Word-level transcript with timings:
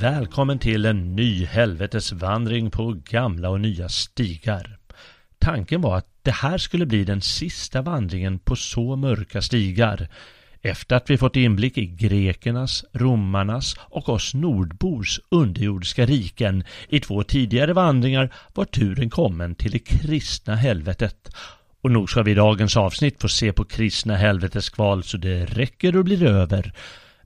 Välkommen 0.00 0.58
till 0.58 0.84
en 0.84 1.16
ny 1.16 1.44
helvetesvandring 1.44 2.70
på 2.70 2.96
gamla 3.10 3.50
och 3.50 3.60
nya 3.60 3.88
stigar. 3.88 4.78
Tanken 5.38 5.80
var 5.80 5.96
att 5.96 6.06
det 6.22 6.30
här 6.30 6.58
skulle 6.58 6.86
bli 6.86 7.04
den 7.04 7.20
sista 7.20 7.82
vandringen 7.82 8.38
på 8.38 8.56
så 8.56 8.96
mörka 8.96 9.42
stigar. 9.42 10.08
Efter 10.62 10.96
att 10.96 11.10
vi 11.10 11.18
fått 11.18 11.36
inblick 11.36 11.78
i 11.78 11.86
grekernas, 11.86 12.84
romarnas 12.92 13.76
och 13.80 14.08
oss 14.08 14.34
nordbors 14.34 15.20
underjordiska 15.28 16.06
riken 16.06 16.64
i 16.88 17.00
två 17.00 17.22
tidigare 17.22 17.72
vandringar 17.72 18.34
var 18.54 18.64
turen 18.64 19.10
kommen 19.10 19.54
till 19.54 19.70
det 19.70 19.78
kristna 19.78 20.56
helvetet. 20.56 21.36
Och 21.82 21.90
nog 21.90 22.10
ska 22.10 22.22
vi 22.22 22.30
i 22.30 22.34
dagens 22.34 22.76
avsnitt 22.76 23.20
få 23.20 23.28
se 23.28 23.52
på 23.52 23.64
kristna 23.64 24.16
helveteskval 24.16 25.02
så 25.02 25.16
det 25.16 25.44
räcker 25.44 25.96
och 25.96 26.04
blir 26.04 26.22
över. 26.22 26.72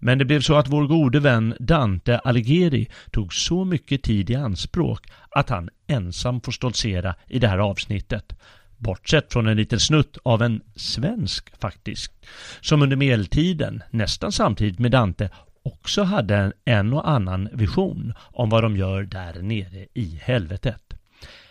Men 0.04 0.18
det 0.18 0.24
blev 0.24 0.40
så 0.40 0.54
att 0.54 0.68
vår 0.68 0.86
gode 0.86 1.20
vän 1.20 1.54
Dante 1.60 2.18
Alighieri 2.18 2.88
tog 3.10 3.34
så 3.34 3.64
mycket 3.64 4.02
tid 4.02 4.30
i 4.30 4.34
anspråk 4.34 5.06
att 5.30 5.48
han 5.48 5.70
ensam 5.86 6.40
får 6.40 6.52
stoltsera 6.52 7.14
i 7.28 7.38
det 7.38 7.48
här 7.48 7.58
avsnittet. 7.58 8.32
Bortsett 8.76 9.32
från 9.32 9.46
en 9.46 9.56
liten 9.56 9.80
snutt 9.80 10.18
av 10.22 10.42
en 10.42 10.60
svensk 10.76 11.60
faktiskt, 11.60 12.12
som 12.60 12.82
under 12.82 12.96
medeltiden, 12.96 13.82
nästan 13.90 14.32
samtidigt 14.32 14.78
med 14.78 14.90
Dante, 14.90 15.30
också 15.62 16.02
hade 16.02 16.52
en, 16.64 16.92
och 16.92 17.10
annan 17.10 17.48
vision 17.52 18.14
om 18.18 18.50
vad 18.50 18.62
de 18.62 18.76
gör 18.76 19.02
där 19.02 19.42
nere 19.42 19.86
i 19.94 20.20
helvetet. 20.22 20.94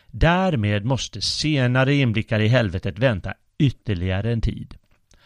Därmed 0.08 0.86
måste 0.86 1.22
senare 1.22 1.96
inblickar 1.96 2.40
i 2.40 2.48
helvetet 2.48 3.00
vänta 3.00 3.34
ytterligare 3.60 4.32
en 4.32 4.42
tid. 4.42 4.78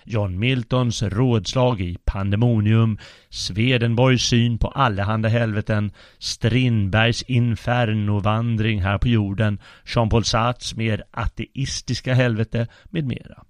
John 0.09 0.39
Miltons 0.39 1.03
rådslag 1.03 1.81
i 1.81 1.97
Pandemonium, 2.05 2.97
Swedenborgs 3.29 4.21
syn 4.21 4.57
på 4.57 4.67
allehanda 4.67 5.29
helveten, 5.29 5.91
Strindbergs 6.19 7.21
infernovandring 7.21 8.81
här 8.81 8.97
på 8.97 9.07
jorden, 9.07 9.59
Jean-Paul 9.85 10.23
Sartres 10.23 10.75
mer 10.75 11.03
ateistiska 11.11 12.13
helvete 12.13 12.67
med 12.85 13.05
mera. 13.05 13.43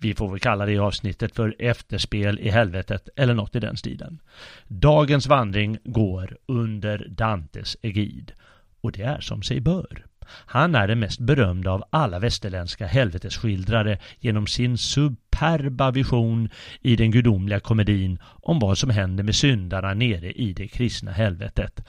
Vi 0.00 0.14
får 0.14 0.30
väl 0.30 0.40
kalla 0.40 0.66
det 0.66 0.78
avsnittet 0.78 1.34
för 1.34 1.54
efterspel 1.58 2.38
i 2.38 2.50
helvetet 2.50 3.08
eller 3.16 3.34
något 3.34 3.56
i 3.56 3.60
den 3.60 3.76
stilen. 3.76 4.20
Dagens 4.68 5.26
vandring 5.26 5.78
går 5.84 6.36
under 6.46 7.06
Dantes 7.08 7.76
egid 7.82 8.32
och 8.80 8.92
det 8.92 9.02
är 9.02 9.20
som 9.20 9.42
sig 9.42 9.60
bör. 9.60 10.04
Han 10.30 10.74
är 10.74 10.88
den 10.88 11.00
mest 11.00 11.20
berömda 11.20 11.70
av 11.70 11.84
alla 11.90 12.18
västerländska 12.18 12.86
helvetesskildrare 12.86 13.98
genom 14.20 14.46
sin 14.46 14.78
sub 14.78 15.16
superba 15.38 15.90
vision 15.90 16.48
i 16.82 16.96
den 16.96 17.10
gudomliga 17.10 17.60
komedin 17.60 18.18
om 18.42 18.58
vad 18.58 18.78
som 18.78 18.90
händer 18.90 19.24
med 19.24 19.34
syndarna 19.34 19.94
nere 19.94 20.32
i 20.32 20.52
det 20.52 20.68
kristna 20.68 21.12
helvetet. 21.12 21.80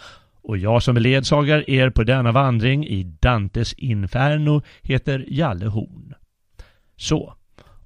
Och 0.44 0.58
jag 0.58 0.84
som 0.84 0.98
ledsagar 0.98 1.70
er 1.70 1.90
på 1.90 2.04
denna 2.04 2.32
vandring 2.32 2.88
i 2.88 3.04
Dantes 3.04 3.74
Inferno 3.74 4.62
heter 4.82 5.26
Jalle 5.28 5.68
Horn. 5.68 6.14
Så, 6.96 7.34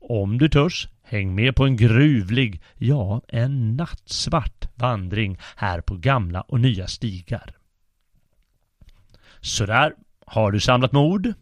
om 0.02 0.38
du 0.38 0.50
törs, 0.50 0.88
häng 1.04 1.36
med 1.36 1.56
på 1.56 1.66
en 1.66 1.78
gruvlig, 1.78 2.62
ja, 2.78 3.22
en 3.28 3.76
nattsvart 3.78 4.70
vandring 4.76 5.38
här 5.56 5.82
på 5.82 5.96
gamla 5.96 6.42
och 6.42 6.60
nya 6.60 6.88
stigar. 6.88 7.56
Sådär, 9.42 9.94
har 10.26 10.52
du 10.52 10.60
samlat 10.60 10.92
mod? 10.92 11.34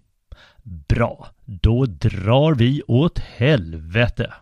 Bra, 0.64 1.28
då 1.46 1.86
drar 1.86 2.56
vi 2.56 2.82
åt 2.88 3.20
helvete. 3.20 4.34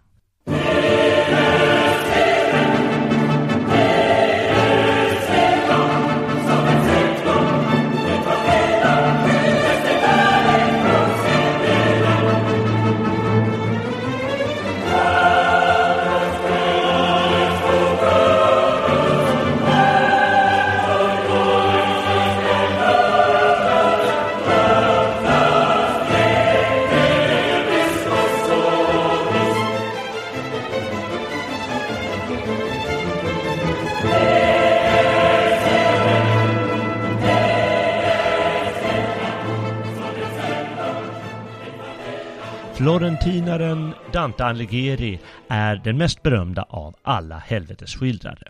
Florentinaren 42.79 43.93
Dante 44.13 44.43
Alighieri 44.45 45.19
är 45.47 45.75
den 45.75 45.97
mest 45.97 46.23
berömda 46.23 46.63
av 46.63 46.95
alla 47.01 47.37
helvetesskildrare. 47.37 48.43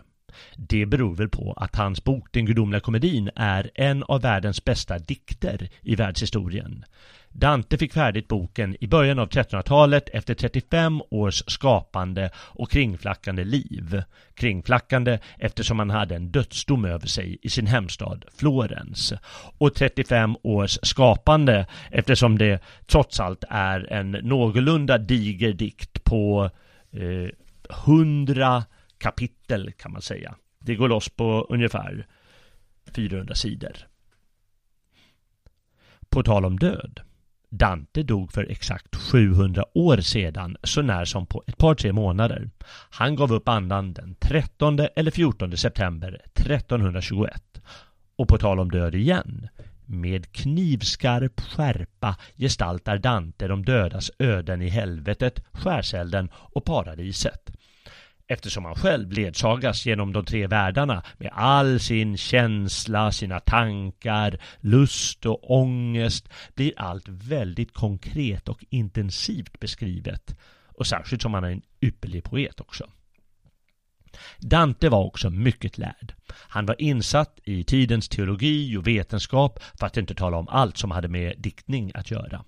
Det 0.56 0.86
beror 0.86 1.14
väl 1.14 1.28
på 1.28 1.52
att 1.52 1.76
hans 1.76 2.04
bok 2.04 2.28
Den 2.30 2.46
gudomliga 2.46 2.80
komedin 2.80 3.30
är 3.36 3.70
en 3.74 4.02
av 4.02 4.20
världens 4.20 4.64
bästa 4.64 4.98
dikter 4.98 5.68
i 5.82 5.94
världshistorien. 5.94 6.84
Dante 7.32 7.78
fick 7.78 7.92
färdigt 7.92 8.28
boken 8.28 8.76
i 8.80 8.86
början 8.86 9.18
av 9.18 9.28
1300-talet 9.28 10.08
efter 10.08 10.34
35 10.34 11.02
års 11.10 11.42
skapande 11.46 12.30
och 12.34 12.70
kringflackande 12.70 13.44
liv. 13.44 14.02
Kringflackande 14.34 15.18
eftersom 15.38 15.78
han 15.78 15.90
hade 15.90 16.16
en 16.16 16.30
dödsdom 16.30 16.84
över 16.84 17.06
sig 17.06 17.38
i 17.42 17.48
sin 17.48 17.66
hemstad 17.66 18.24
Florens. 18.34 19.12
Och 19.58 19.74
35 19.74 20.36
års 20.42 20.78
skapande 20.82 21.66
eftersom 21.90 22.38
det 22.38 22.62
trots 22.86 23.20
allt 23.20 23.44
är 23.48 23.92
en 23.92 24.10
någorlunda 24.10 24.98
diger 24.98 25.52
dikt 25.52 26.04
på 26.04 26.50
eh, 26.92 27.30
100 27.86 28.64
kapitel 28.98 29.72
kan 29.72 29.92
man 29.92 30.02
säga. 30.02 30.34
Det 30.58 30.74
går 30.74 30.88
loss 30.88 31.08
på 31.08 31.46
ungefär 31.48 32.06
400 32.94 33.34
sidor. 33.34 33.76
På 36.08 36.22
tal 36.22 36.44
om 36.44 36.58
död. 36.58 37.00
Dante 37.50 38.02
dog 38.02 38.32
för 38.32 38.50
exakt 38.50 38.96
700 38.96 39.64
år 39.74 39.96
sedan, 39.96 40.56
så 40.62 40.82
när 40.82 41.04
som 41.04 41.26
på 41.26 41.42
ett 41.46 41.58
par 41.58 41.74
tre 41.74 41.92
månader. 41.92 42.50
Han 42.90 43.16
gav 43.16 43.32
upp 43.32 43.48
andan 43.48 43.92
den 43.92 44.14
13 44.20 44.78
eller 44.96 45.10
14 45.10 45.56
september 45.56 46.20
1321. 46.24 47.42
Och 48.16 48.28
på 48.28 48.38
tal 48.38 48.60
om 48.60 48.70
död 48.70 48.94
igen. 48.94 49.48
Med 49.86 50.32
knivskarp 50.32 51.40
skärpa 51.40 52.16
gestaltar 52.36 52.98
Dante 52.98 53.48
de 53.48 53.64
dödas 53.64 54.10
öden 54.18 54.62
i 54.62 54.68
helvetet, 54.68 55.42
skärselden 55.52 56.30
och 56.34 56.64
paradiset 56.64 57.50
eftersom 58.30 58.64
han 58.64 58.74
själv 58.74 59.12
ledsagas 59.12 59.86
genom 59.86 60.12
de 60.12 60.24
tre 60.24 60.46
världarna 60.46 61.02
med 61.18 61.30
all 61.34 61.80
sin 61.80 62.16
känsla, 62.16 63.12
sina 63.12 63.40
tankar, 63.40 64.40
lust 64.60 65.26
och 65.26 65.50
ångest 65.50 66.28
blir 66.54 66.72
allt 66.76 67.08
väldigt 67.08 67.74
konkret 67.74 68.48
och 68.48 68.64
intensivt 68.70 69.60
beskrivet. 69.60 70.36
Och 70.66 70.86
särskilt 70.86 71.22
som 71.22 71.34
han 71.34 71.44
är 71.44 71.50
en 71.50 71.62
ypperlig 71.80 72.24
poet 72.24 72.60
också. 72.60 72.90
Dante 74.38 74.88
var 74.88 75.04
också 75.04 75.30
mycket 75.30 75.78
lärd. 75.78 76.14
Han 76.32 76.66
var 76.66 76.80
insatt 76.80 77.38
i 77.44 77.64
tidens 77.64 78.08
teologi 78.08 78.76
och 78.76 78.86
vetenskap 78.86 79.62
för 79.78 79.86
att 79.86 79.96
inte 79.96 80.14
tala 80.14 80.36
om 80.36 80.48
allt 80.48 80.76
som 80.76 80.90
hade 80.90 81.08
med 81.08 81.34
diktning 81.38 81.92
att 81.94 82.10
göra. 82.10 82.44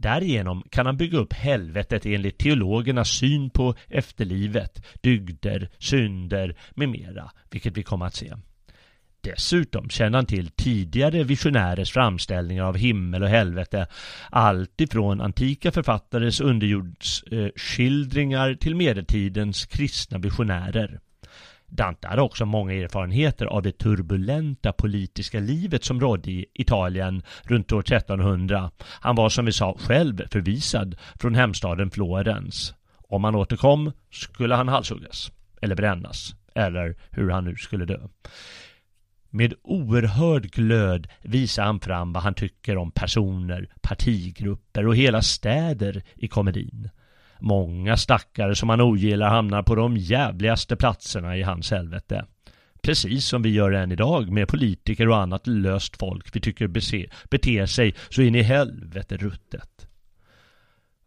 Därigenom 0.00 0.62
kan 0.70 0.86
han 0.86 0.96
bygga 0.96 1.18
upp 1.18 1.32
helvetet 1.32 2.06
enligt 2.06 2.38
teologernas 2.38 3.08
syn 3.08 3.50
på 3.50 3.74
efterlivet, 3.88 4.86
dygder, 5.00 5.68
synder 5.78 6.56
med 6.74 6.88
mera, 6.88 7.30
vilket 7.50 7.76
vi 7.76 7.82
kommer 7.82 8.06
att 8.06 8.14
se. 8.14 8.34
Dessutom 9.20 9.90
känner 9.90 10.18
han 10.18 10.26
till 10.26 10.48
tidigare 10.48 11.24
visionärers 11.24 11.92
framställningar 11.92 12.64
av 12.64 12.76
himmel 12.76 13.22
och 13.22 13.28
helvete, 13.28 13.86
allt 14.30 14.80
ifrån 14.80 15.20
antika 15.20 15.72
författares 15.72 16.40
underjordsskildringar 16.40 18.50
eh, 18.50 18.56
till 18.56 18.76
medeltidens 18.76 19.66
kristna 19.66 20.18
visionärer. 20.18 21.00
Dante 21.68 22.08
hade 22.08 22.22
också 22.22 22.44
många 22.44 22.72
erfarenheter 22.72 23.46
av 23.46 23.62
det 23.62 23.78
turbulenta 23.78 24.72
politiska 24.72 25.40
livet 25.40 25.84
som 25.84 26.00
rådde 26.00 26.30
i 26.30 26.46
Italien 26.54 27.22
runt 27.42 27.72
år 27.72 27.80
1300. 27.80 28.70
Han 29.00 29.16
var 29.16 29.28
som 29.28 29.44
vi 29.44 29.52
sa 29.52 29.76
själv 29.78 30.22
förvisad 30.30 30.96
från 31.20 31.34
hemstaden 31.34 31.90
Florens. 31.90 32.74
Om 33.08 33.24
han 33.24 33.34
återkom 33.34 33.92
skulle 34.10 34.54
han 34.54 34.68
halshuggas, 34.68 35.32
eller 35.62 35.76
brännas, 35.76 36.34
eller 36.54 36.96
hur 37.10 37.30
han 37.30 37.44
nu 37.44 37.56
skulle 37.56 37.84
dö. 37.84 37.98
Med 39.30 39.54
oerhörd 39.62 40.50
glöd 40.50 41.08
visar 41.22 41.64
han 41.64 41.80
fram 41.80 42.12
vad 42.12 42.22
han 42.22 42.34
tycker 42.34 42.76
om 42.76 42.90
personer, 42.90 43.68
partigrupper 43.80 44.86
och 44.86 44.96
hela 44.96 45.22
städer 45.22 46.02
i 46.14 46.28
komedin. 46.28 46.90
Många 47.40 47.96
stackare 47.96 48.54
som 48.54 48.68
han 48.68 48.80
ogillar 48.80 49.28
hamnar 49.28 49.62
på 49.62 49.74
de 49.74 49.96
jävligaste 49.96 50.76
platserna 50.76 51.36
i 51.36 51.42
hans 51.42 51.70
helvete. 51.70 52.24
Precis 52.82 53.26
som 53.26 53.42
vi 53.42 53.48
gör 53.48 53.72
än 53.72 53.92
idag 53.92 54.30
med 54.30 54.48
politiker 54.48 55.08
och 55.08 55.16
annat 55.16 55.46
löst 55.46 55.96
folk 55.96 56.36
vi 56.36 56.40
tycker 56.40 56.66
bese, 56.66 57.06
beter 57.30 57.66
sig 57.66 57.94
så 58.10 58.22
in 58.22 58.34
i 58.34 58.42
helvete 58.42 59.16
ruttet. 59.16 59.88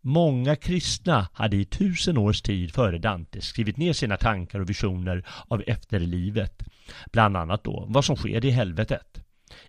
Många 0.01 0.55
kristna 0.55 1.27
hade 1.33 1.57
i 1.57 1.65
tusen 1.65 2.17
års 2.17 2.41
tid 2.41 2.73
före 2.73 2.97
Dante 2.97 3.41
skrivit 3.41 3.77
ner 3.77 3.93
sina 3.93 4.17
tankar 4.17 4.59
och 4.59 4.69
visioner 4.69 5.25
av 5.47 5.63
efterlivet. 5.67 6.63
Bland 7.11 7.37
annat 7.37 7.63
då 7.63 7.85
vad 7.89 8.05
som 8.05 8.15
sker 8.15 8.45
i 8.45 8.49
helvetet. 8.49 9.23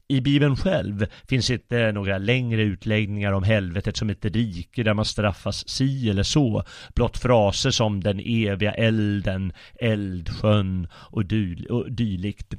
I 0.09 0.21
Bibeln 0.21 0.57
själv 0.57 1.07
finns 1.29 1.51
inte 1.51 1.93
några 1.93 2.19
längre 2.19 2.63
utläggningar 2.63 3.33
om 3.33 3.43
helvetet 3.43 3.97
som 3.97 4.11
ett 4.11 4.25
rike 4.25 4.83
där 4.83 4.95
man 4.95 5.05
straffas 5.05 5.69
si 5.69 6.11
eller 6.11 6.23
så, 6.23 6.65
blott 6.95 7.19
fraser 7.19 7.71
som 7.71 8.03
den 8.03 8.21
eviga 8.25 8.73
elden, 8.73 9.53
eldsjön 9.81 10.89
och, 10.95 11.25
dy 11.25 11.67
och 11.67 11.93
dylikt. 11.93 12.55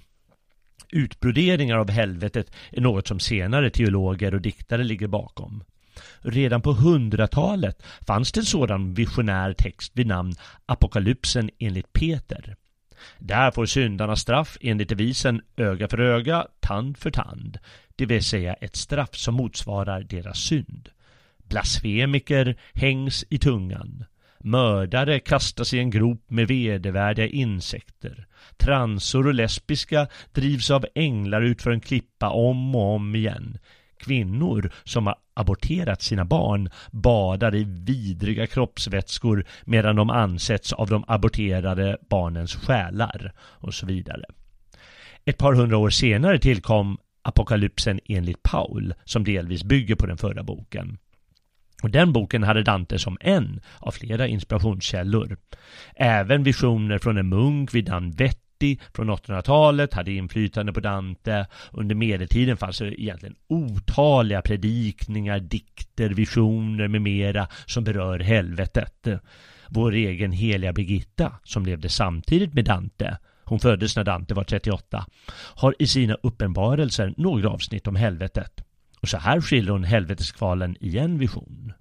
Utbroderingar 0.92 1.78
av 1.78 1.90
helvetet 1.90 2.52
är 2.72 2.82
något 2.82 3.08
som 3.08 3.20
senare 3.20 3.70
teologer 3.70 4.34
och 4.34 4.42
diktare 4.42 4.84
ligger 4.84 5.08
bakom. 5.08 5.64
Redan 6.22 6.62
på 6.62 6.74
hundratalet 6.74 7.84
fanns 8.08 8.32
det 8.32 8.40
en 8.40 8.46
sådan 8.46 8.94
visionär 8.94 9.54
text 9.54 9.92
vid 9.96 10.08
namn 10.08 10.34
Apokalypsen 10.66 11.50
enligt 11.60 11.94
Peter. 11.94 12.56
Där 13.20 13.52
får 13.52 13.66
syndarna 13.66 14.16
straff 14.16 14.58
enligt 14.62 14.90
devisen 14.90 15.42
öga 15.58 15.88
för 15.88 16.00
öga, 16.00 16.48
tand 16.60 16.98
för 16.98 17.12
tand, 17.12 17.60
det 17.96 18.06
vill 18.06 18.24
säga 18.24 18.54
ett 18.54 18.76
straff 18.76 19.16
som 19.16 19.34
motsvarar 19.36 20.02
deras 20.02 20.38
synd. 20.38 20.90
Blasfemiker 21.38 22.56
hängs 22.74 23.26
i 23.30 23.38
tungan. 23.38 24.06
Mördare 24.40 25.20
kastas 25.20 25.74
i 25.74 25.80
en 25.80 25.90
grop 25.90 26.24
med 26.28 26.48
vedervärdiga 26.48 27.28
insekter. 27.28 28.28
Transor 28.58 29.28
och 29.28 29.34
lesbiska 29.34 30.08
drivs 30.32 30.72
av 30.72 30.86
änglar 30.96 31.42
utför 31.42 31.72
en 31.72 31.82
klippa 31.82 32.30
om 32.30 32.76
och 32.76 32.96
om 32.96 33.16
igen. 33.16 33.58
Kvinnor 34.04 34.72
som 34.84 35.08
har 35.08 35.16
aborterat 35.34 36.02
sina 36.02 36.26
barn 36.26 36.70
badar 36.92 37.56
i 37.56 37.64
vidriga 37.64 38.48
kroppsvätskor 38.48 39.46
medan 39.66 39.96
de 39.96 40.10
ansätts 40.10 40.74
av 40.74 40.88
de 40.90 41.04
aborterade 41.08 41.98
barnens 42.10 42.56
själar 42.56 43.34
och 43.38 43.74
så 43.74 43.86
vidare. 43.86 44.24
Ett 45.26 45.38
par 45.38 45.54
hundra 45.54 45.78
år 45.78 45.90
senare 45.90 46.40
tillkom 46.40 46.98
Apokalypsen 47.22 48.00
enligt 48.06 48.44
Paul 48.44 48.94
som 49.06 49.24
delvis 49.24 49.64
bygger 49.64 49.96
på 49.96 50.06
den 50.06 50.18
förra 50.18 50.44
boken. 50.44 50.98
Och 51.84 51.90
den 51.90 52.14
boken 52.14 52.44
hade 52.44 52.64
Dante 52.64 53.00
som 53.00 53.18
en 53.22 53.62
av 53.80 53.92
flera 53.92 54.28
inspirationskällor. 54.28 55.38
Även 55.96 56.44
visioner 56.44 56.98
från 56.98 57.18
en 57.18 57.30
munk 57.30 57.74
vid 57.74 57.88
namn 57.88 58.12
Vett 58.64 58.80
från 58.94 59.10
800-talet, 59.10 59.94
hade 59.94 60.12
inflytande 60.12 60.74
på 60.74 60.80
Dante. 60.80 61.46
Under 61.72 61.96
medeltiden 61.96 62.58
fanns 62.58 62.78
det 62.78 63.02
egentligen 63.02 63.36
otaliga 63.48 64.42
predikningar, 64.42 65.40
dikter, 65.40 66.10
visioner 66.10 66.88
med 66.88 67.02
mera 67.02 67.48
som 67.66 67.84
berör 67.84 68.20
helvetet. 68.20 69.08
Vår 69.68 69.94
egen 69.94 70.32
heliga 70.32 70.74
Birgitta, 70.74 71.40
som 71.44 71.66
levde 71.66 71.90
samtidigt 71.90 72.54
med 72.54 72.66
Dante, 72.66 73.18
hon 73.44 73.60
föddes 73.60 73.96
när 73.96 74.04
Dante 74.04 74.34
var 74.34 74.44
38, 74.44 75.06
har 75.56 75.76
i 75.80 75.88
sina 75.88 76.18
uppenbarelser 76.24 77.14
några 77.18 77.50
avsnitt 77.50 77.88
om 77.88 77.96
helvetet. 77.96 78.64
Och 79.02 79.10
så 79.10 79.18
här 79.18 79.42
skildrar 79.42 79.74
hon 79.74 79.84
helveteskvalen 79.84 80.78
i 80.80 80.98
en 80.98 81.18
vision. 81.18 81.74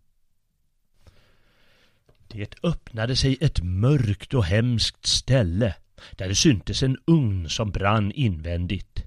Det 2.28 2.54
öppnade 2.62 3.16
sig 3.16 3.38
ett 3.40 3.62
mörkt 3.62 4.34
och 4.34 4.44
hemskt 4.44 5.06
ställe 5.06 5.74
där 6.10 6.28
det 6.28 6.34
syntes 6.34 6.82
en 6.82 6.96
ugn 7.06 7.48
som 7.48 7.70
brann 7.70 8.12
invändigt. 8.12 9.04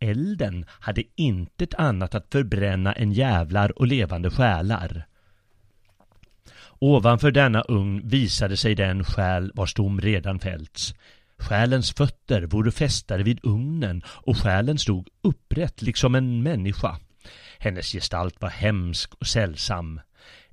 Elden 0.00 0.64
hade 0.68 1.02
intet 1.16 1.74
annat 1.74 2.14
att 2.14 2.32
förbränna 2.32 2.92
än 2.92 3.12
jävlar 3.12 3.78
och 3.78 3.86
levande 3.86 4.30
själar. 4.30 5.06
Ovanför 6.78 7.30
denna 7.30 7.62
ugn 7.68 8.08
visade 8.08 8.56
sig 8.56 8.74
den 8.74 9.04
själ 9.04 9.52
vars 9.54 9.74
dom 9.74 10.00
redan 10.00 10.38
fällts. 10.38 10.94
Själens 11.38 11.92
fötter 11.92 12.42
vore 12.42 12.70
fästade 12.70 13.22
vid 13.22 13.40
ugnen 13.42 14.02
och 14.06 14.36
själen 14.36 14.78
stod 14.78 15.08
upprätt 15.22 15.82
liksom 15.82 16.14
en 16.14 16.42
människa. 16.42 16.98
Hennes 17.58 17.92
gestalt 17.92 18.40
var 18.40 18.48
hemsk 18.48 19.14
och 19.14 19.26
sällsam. 19.26 20.00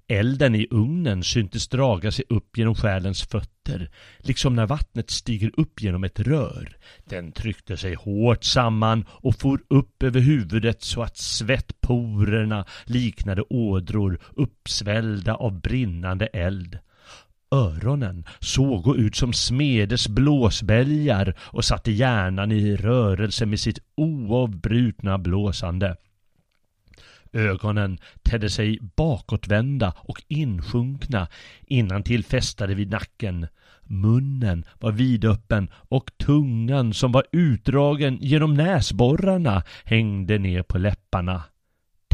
Elden 0.07 0.55
i 0.55 0.67
ugnen 0.71 1.24
syntes 1.24 1.67
draga 1.67 2.12
sig 2.12 2.25
upp 2.29 2.57
genom 2.57 2.75
själens 2.75 3.24
fötter, 3.24 3.89
liksom 4.19 4.55
när 4.55 4.65
vattnet 4.65 5.09
stiger 5.09 5.51
upp 5.57 5.81
genom 5.81 6.03
ett 6.03 6.19
rör. 6.19 6.77
Den 7.05 7.31
tryckte 7.31 7.77
sig 7.77 7.93
hårt 7.95 8.43
samman 8.43 9.05
och 9.09 9.35
for 9.35 9.59
upp 9.67 10.03
över 10.03 10.19
huvudet 10.19 10.83
så 10.83 11.01
att 11.01 11.17
svettporerna 11.17 12.65
liknade 12.85 13.41
ådror 13.41 14.19
uppsvällda 14.35 15.35
av 15.35 15.62
brinnande 15.62 16.25
eld. 16.25 16.79
Öronen 17.51 18.25
såg 18.39 18.97
ut 18.97 19.15
som 19.15 19.33
smedes 19.33 20.07
blåsbälgar 20.07 21.35
och 21.39 21.65
satte 21.65 21.91
hjärnan 21.91 22.51
i 22.51 22.75
rörelse 22.75 23.45
med 23.45 23.59
sitt 23.59 23.79
oavbrutna 23.95 25.17
blåsande. 25.17 25.95
Ögonen 27.36 28.00
tedde 28.24 28.50
sig 28.50 28.80
bakåtvända 28.96 29.94
och 29.98 30.24
insjunkna 30.27 31.27
innan 31.65 32.04
till 32.04 32.24
fästade 32.24 32.75
vid 32.75 32.89
nacken. 32.89 33.48
Munnen 33.84 34.65
var 34.80 34.92
vidöppen 34.92 35.70
och 35.74 36.12
tungan 36.18 36.94
som 36.94 37.12
var 37.12 37.24
utdragen 37.32 38.18
genom 38.22 38.54
näsborrarna 38.54 39.63
hängde 39.84 40.38
ner 40.38 40.63
på 40.63 40.77
läpparna. 40.77 41.44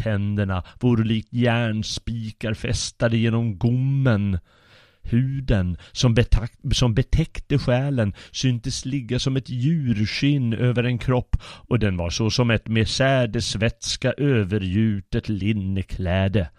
Tänderna 0.02 0.62
vore 0.80 1.04
likt 1.04 1.32
järnspikar 1.32 2.54
fästade 2.54 3.16
genom 3.16 3.58
gommen. 3.58 4.38
Huden 5.02 5.76
som, 5.92 6.16
som 6.72 6.94
betäckte 6.94 7.58
själen 7.58 8.14
syntes 8.32 8.84
ligga 8.84 9.18
som 9.18 9.36
ett 9.36 9.48
djurskinn 9.48 10.52
över 10.52 10.84
en 10.84 10.98
kropp 10.98 11.36
och 11.42 11.78
den 11.78 11.96
var 11.96 12.10
så 12.10 12.30
som 12.30 12.50
ett 12.50 12.68
med 12.68 12.88
sädesvätska 12.88 14.12
övergjutet 14.12 15.28
linnekläde. 15.28 16.50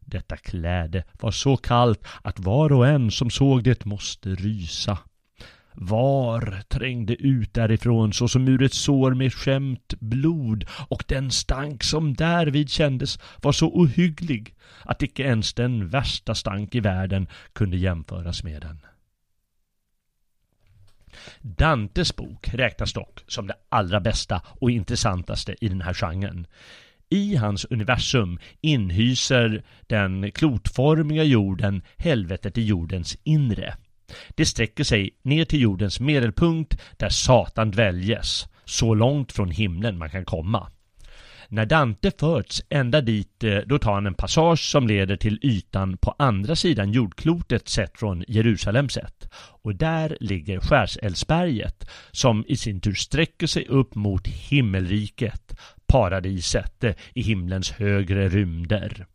Detta 0.00 0.36
kläde 0.36 1.04
var 1.20 1.30
så 1.30 1.56
kallt 1.56 2.06
att 2.22 2.38
var 2.38 2.72
och 2.72 2.86
en 2.86 3.10
som 3.10 3.30
såg 3.30 3.62
det 3.62 3.84
måste 3.84 4.28
rysa. 4.28 4.98
Var 5.76 6.62
trängde 6.68 7.14
ut 7.14 7.54
därifrån 7.54 8.12
såsom 8.12 8.48
ur 8.48 8.62
ett 8.62 8.74
sår 8.74 9.14
med 9.14 9.34
skämt 9.34 9.94
blod 10.00 10.64
och 10.88 11.04
den 11.08 11.30
stank 11.30 11.84
som 11.84 12.14
därvid 12.14 12.70
kändes 12.70 13.18
var 13.42 13.52
så 13.52 13.68
ohygglig 13.68 14.54
att 14.82 15.02
icke 15.02 15.22
ens 15.22 15.54
den 15.54 15.88
värsta 15.88 16.34
stank 16.34 16.74
i 16.74 16.80
världen 16.80 17.26
kunde 17.52 17.76
jämföras 17.76 18.44
med 18.44 18.62
den. 18.62 18.80
Dantes 21.40 22.16
bok 22.16 22.48
räknas 22.54 22.92
dock 22.92 23.20
som 23.26 23.46
det 23.46 23.56
allra 23.68 24.00
bästa 24.00 24.42
och 24.46 24.70
intressantaste 24.70 25.54
i 25.60 25.68
den 25.68 25.80
här 25.80 25.94
genren. 25.94 26.46
I 27.08 27.36
hans 27.36 27.64
universum 27.64 28.38
inhyser 28.60 29.62
den 29.86 30.32
klotformiga 30.32 31.24
jorden 31.24 31.82
helvetet 31.96 32.58
i 32.58 32.62
jordens 32.62 33.18
inre. 33.24 33.74
Det 34.34 34.46
sträcker 34.46 34.84
sig 34.84 35.10
ner 35.22 35.44
till 35.44 35.60
jordens 35.60 36.00
medelpunkt 36.00 36.80
där 36.96 37.08
Satan 37.08 37.70
dväljes, 37.70 38.48
så 38.64 38.94
långt 38.94 39.32
från 39.32 39.50
himlen 39.50 39.98
man 39.98 40.10
kan 40.10 40.24
komma. 40.24 40.68
När 41.48 41.66
Dante 41.66 42.10
förts 42.18 42.62
ända 42.68 43.00
dit, 43.00 43.44
eh, 43.44 43.58
då 43.66 43.78
tar 43.78 43.94
han 43.94 44.06
en 44.06 44.14
passage 44.14 44.70
som 44.70 44.86
leder 44.86 45.16
till 45.16 45.38
ytan 45.42 45.96
på 45.96 46.14
andra 46.18 46.56
sidan 46.56 46.92
jordklotet 46.92 47.68
sett 47.68 47.98
från 47.98 48.24
Jerusalem 48.28 48.88
sett. 48.88 49.28
Och 49.62 49.74
där 49.74 50.16
ligger 50.20 50.60
Skärseldsberget 50.60 51.90
som 52.10 52.44
i 52.48 52.56
sin 52.56 52.80
tur 52.80 52.94
sträcker 52.94 53.46
sig 53.46 53.66
upp 53.66 53.94
mot 53.94 54.26
himmelriket, 54.26 55.56
paradiset 55.86 56.84
eh, 56.84 56.94
i 57.14 57.22
himlens 57.22 57.70
högre 57.70 58.28
rymder. 58.28 59.06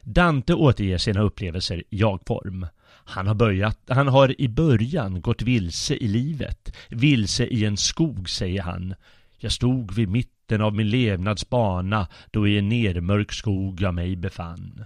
Dante 0.00 0.54
återger 0.54 0.98
sina 0.98 1.20
upplevelser 1.20 1.78
i 1.78 1.84
jag-form. 1.88 2.66
Han 3.04 3.26
har, 3.26 3.34
börjat, 3.34 3.78
han 3.88 4.08
har 4.08 4.40
i 4.40 4.48
början 4.48 5.20
gått 5.20 5.42
vilse 5.42 5.94
i 5.94 6.08
livet, 6.08 6.76
vilse 6.88 7.46
i 7.46 7.64
en 7.64 7.76
skog, 7.76 8.30
säger 8.30 8.62
han. 8.62 8.94
Jag 9.38 9.52
stod 9.52 9.94
vid 9.94 10.08
mitten 10.08 10.60
av 10.60 10.74
min 10.74 10.90
levnads 10.90 11.50
bana 11.50 12.08
då 12.30 12.48
i 12.48 12.58
en 12.58 12.68
nermörk 12.68 13.32
skog 13.32 13.80
jag 13.80 13.94
mig 13.94 14.16
befann. 14.16 14.84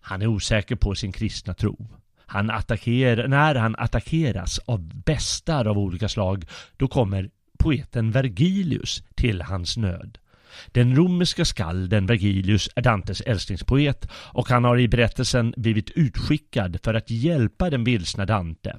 Han 0.00 0.22
är 0.22 0.26
osäker 0.26 0.76
på 0.76 0.94
sin 0.94 1.12
kristna 1.12 1.54
tro. 1.54 1.88
Han 2.26 2.50
attackerar, 2.50 3.28
när 3.28 3.54
han 3.54 3.76
attackeras 3.78 4.58
av 4.58 4.94
bestar 5.04 5.64
av 5.64 5.78
olika 5.78 6.08
slag, 6.08 6.44
då 6.76 6.88
kommer 6.88 7.30
poeten 7.58 8.10
Vergilius 8.10 9.02
till 9.14 9.42
hans 9.42 9.76
nöd. 9.76 10.18
Den 10.66 10.96
romerska 10.96 11.44
skalden 11.44 12.06
Vergilius 12.06 12.68
är 12.76 12.82
Dantes 12.82 13.20
älsklingspoet 13.20 14.08
och 14.12 14.48
han 14.48 14.64
har 14.64 14.78
i 14.78 14.88
berättelsen 14.88 15.54
blivit 15.56 15.90
utskickad 15.90 16.78
för 16.82 16.94
att 16.94 17.10
hjälpa 17.10 17.70
den 17.70 17.84
vilsna 17.84 18.26
Dante. 18.26 18.76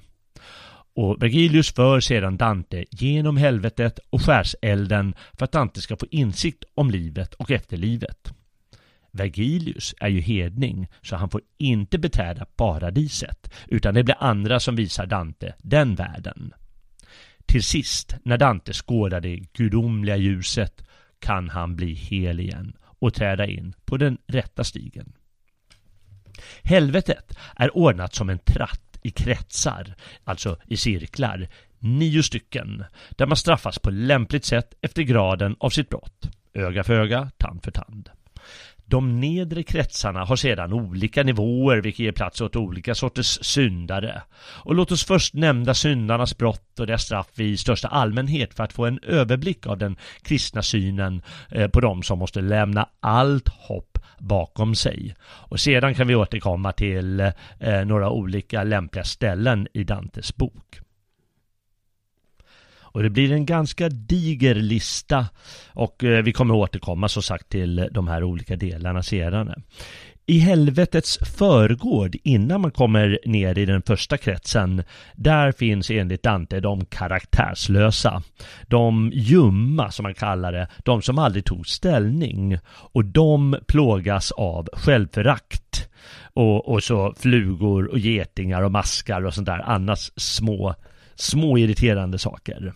Och 0.95 1.23
Vergilius 1.23 1.73
för 1.73 1.99
sedan 1.99 2.37
Dante 2.37 2.85
genom 2.91 3.37
helvetet 3.37 3.99
och 4.09 4.21
skärselden 4.21 5.13
för 5.33 5.45
att 5.45 5.51
Dante 5.51 5.81
ska 5.81 5.97
få 5.97 6.05
insikt 6.11 6.63
om 6.75 6.91
livet 6.91 7.33
och 7.33 7.51
efterlivet. 7.51 8.33
Vergilius 9.11 9.95
är 9.99 10.07
ju 10.07 10.21
hedning 10.21 10.87
så 11.01 11.15
han 11.15 11.29
får 11.29 11.41
inte 11.57 11.97
beträda 11.97 12.45
paradiset 12.45 13.53
utan 13.67 13.93
det 13.93 14.03
blir 14.03 14.15
andra 14.19 14.59
som 14.59 14.75
visar 14.75 15.05
Dante 15.05 15.53
den 15.57 15.95
världen. 15.95 16.53
Till 17.45 17.63
sist, 17.63 18.15
när 18.23 18.37
Dante 18.37 18.73
skådar 18.73 19.21
det 19.21 19.35
gudomliga 19.53 20.17
ljuset 20.17 20.83
kan 21.19 21.49
han 21.49 21.75
bli 21.75 21.93
hel 21.93 22.39
igen 22.39 22.73
och 22.81 23.13
träda 23.13 23.45
in 23.45 23.73
på 23.85 23.97
den 23.97 24.17
rätta 24.27 24.63
stigen. 24.63 25.13
Helvetet 26.63 27.37
är 27.55 27.77
ordnat 27.77 28.15
som 28.15 28.29
en 28.29 28.39
tratt 28.39 28.99
i 29.01 29.11
kretsar, 29.11 29.95
alltså 30.23 30.57
i 30.65 30.77
cirklar, 30.77 31.47
nio 31.79 32.23
stycken, 32.23 32.83
där 33.09 33.25
man 33.25 33.37
straffas 33.37 33.79
på 33.79 33.89
lämpligt 33.89 34.45
sätt 34.45 34.73
efter 34.81 35.01
graden 35.01 35.55
av 35.59 35.69
sitt 35.69 35.89
brott, 35.89 36.29
öga 36.53 36.83
för 36.83 36.93
öga, 36.93 37.31
tand 37.37 37.63
för 37.63 37.71
tand. 37.71 38.09
De 38.89 39.19
nedre 39.19 39.63
kretsarna 39.63 40.25
har 40.25 40.35
sedan 40.35 40.73
olika 40.73 41.23
nivåer 41.23 41.81
vilket 41.81 41.99
ger 41.99 42.11
plats 42.11 42.41
åt 42.41 42.55
olika 42.55 42.95
sorters 42.95 43.39
syndare. 43.41 44.21
Och 44.63 44.75
låt 44.75 44.91
oss 44.91 45.05
först 45.05 45.33
nämna 45.33 45.73
syndarnas 45.73 46.37
brott 46.37 46.79
och 46.79 46.87
deras 46.87 47.03
straff 47.03 47.39
i 47.39 47.57
största 47.57 47.87
allmänhet 47.87 48.53
för 48.53 48.63
att 48.63 48.73
få 48.73 48.85
en 48.85 48.99
överblick 49.03 49.67
av 49.67 49.77
den 49.77 49.97
kristna 50.21 50.61
synen 50.61 51.21
eh, 51.51 51.67
på 51.67 51.79
dem 51.79 52.03
som 52.03 52.19
måste 52.19 52.41
lämna 52.41 52.89
allt 52.99 53.49
hopp 53.49 53.97
bakom 54.19 54.75
sig. 54.75 55.15
Och 55.21 55.59
sedan 55.59 55.95
kan 55.95 56.07
vi 56.07 56.15
återkomma 56.15 56.71
till 56.71 57.19
eh, 57.19 57.85
några 57.85 58.09
olika 58.09 58.63
lämpliga 58.63 59.03
ställen 59.03 59.67
i 59.73 59.83
Dantes 59.83 60.35
bok. 60.35 60.79
Och 62.91 63.03
det 63.03 63.09
blir 63.09 63.31
en 63.31 63.45
ganska 63.45 63.89
diger 63.89 64.55
lista 64.55 65.25
och 65.73 66.03
eh, 66.03 66.23
vi 66.23 66.33
kommer 66.33 66.53
återkomma 66.53 67.09
som 67.09 67.23
sagt 67.23 67.49
till 67.49 67.89
de 67.91 68.07
här 68.07 68.23
olika 68.23 68.55
delarna 68.55 69.03
sedan. 69.03 69.53
I 70.29 70.39
helvetets 70.39 71.19
förgård 71.37 72.15
innan 72.23 72.61
man 72.61 72.71
kommer 72.71 73.19
ner 73.25 73.57
i 73.57 73.65
den 73.65 73.81
första 73.81 74.17
kretsen 74.17 74.83
där 75.15 75.51
finns 75.51 75.89
enligt 75.91 76.23
Dante 76.23 76.59
de 76.59 76.85
karaktärslösa. 76.85 78.23
De 78.67 79.11
ljumma 79.13 79.91
som 79.91 80.03
man 80.03 80.13
kallar 80.13 80.51
det. 80.51 80.67
De 80.77 81.01
som 81.01 81.19
aldrig 81.19 81.45
tog 81.45 81.67
ställning. 81.67 82.57
Och 82.67 83.05
de 83.05 83.57
plågas 83.67 84.31
av 84.31 84.69
självförakt. 84.73 85.89
Och, 86.33 86.69
och 86.69 86.83
så 86.83 87.13
flugor 87.17 87.91
och 87.91 87.99
getingar 87.99 88.61
och 88.61 88.71
maskar 88.71 89.25
och 89.25 89.33
sånt 89.33 89.47
där 89.47 89.61
annars 89.65 90.11
små 90.15 90.75
små 91.19 91.57
irriterande 91.57 92.17
saker. 92.17 92.73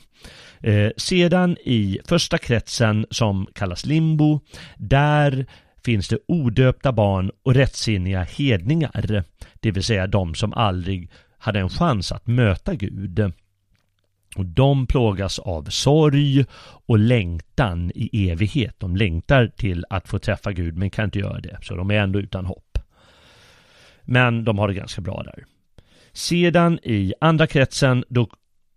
Eh, 0.59 0.91
sedan 0.97 1.57
i 1.57 1.99
första 2.05 2.37
kretsen 2.37 3.05
som 3.09 3.47
kallas 3.53 3.85
limbo, 3.85 4.39
där 4.77 5.45
finns 5.85 6.07
det 6.07 6.17
odöpta 6.27 6.91
barn 6.91 7.31
och 7.43 7.53
rättsinniga 7.53 8.23
hedningar, 8.23 9.23
det 9.59 9.71
vill 9.71 9.83
säga 9.83 10.07
de 10.07 10.35
som 10.35 10.53
aldrig 10.53 11.09
hade 11.37 11.59
en 11.59 11.69
chans 11.69 12.11
att 12.11 12.27
möta 12.27 12.75
Gud. 12.75 13.33
Och 14.35 14.45
de 14.45 14.87
plågas 14.87 15.39
av 15.39 15.63
sorg 15.63 16.45
och 16.85 16.99
längtan 16.99 17.91
i 17.95 18.29
evighet. 18.29 18.75
De 18.77 18.95
längtar 18.95 19.47
till 19.47 19.85
att 19.89 20.07
få 20.07 20.19
träffa 20.19 20.51
Gud 20.51 20.77
men 20.77 20.89
kan 20.89 21.05
inte 21.05 21.19
göra 21.19 21.39
det, 21.39 21.57
så 21.61 21.75
de 21.75 21.91
är 21.91 21.95
ändå 21.95 22.19
utan 22.19 22.45
hopp. 22.45 22.77
Men 24.01 24.43
de 24.43 24.57
har 24.57 24.67
det 24.67 24.73
ganska 24.73 25.01
bra 25.01 25.23
där. 25.23 25.45
Sedan 26.13 26.79
i 26.83 27.13
andra 27.21 27.47
kretsen, 27.47 28.03
då, 28.09 28.29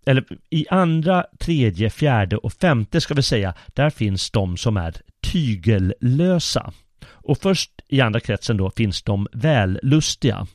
eller 0.05 0.25
i 0.49 0.65
andra, 0.69 1.25
tredje, 1.39 1.89
fjärde 1.89 2.37
och 2.37 2.53
femte 2.53 3.01
ska 3.01 3.13
vi 3.13 3.23
säga, 3.23 3.53
där 3.67 3.89
finns 3.89 4.31
de 4.31 4.57
som 4.57 4.77
är 4.77 4.95
tygellösa. 5.31 6.73
Och 7.07 7.37
först 7.37 7.71
i 7.87 8.01
andra 8.01 8.19
kretsen 8.19 8.57
då 8.57 8.69
finns 8.69 9.03
de 9.03 9.27
vällustiga. 9.31 10.47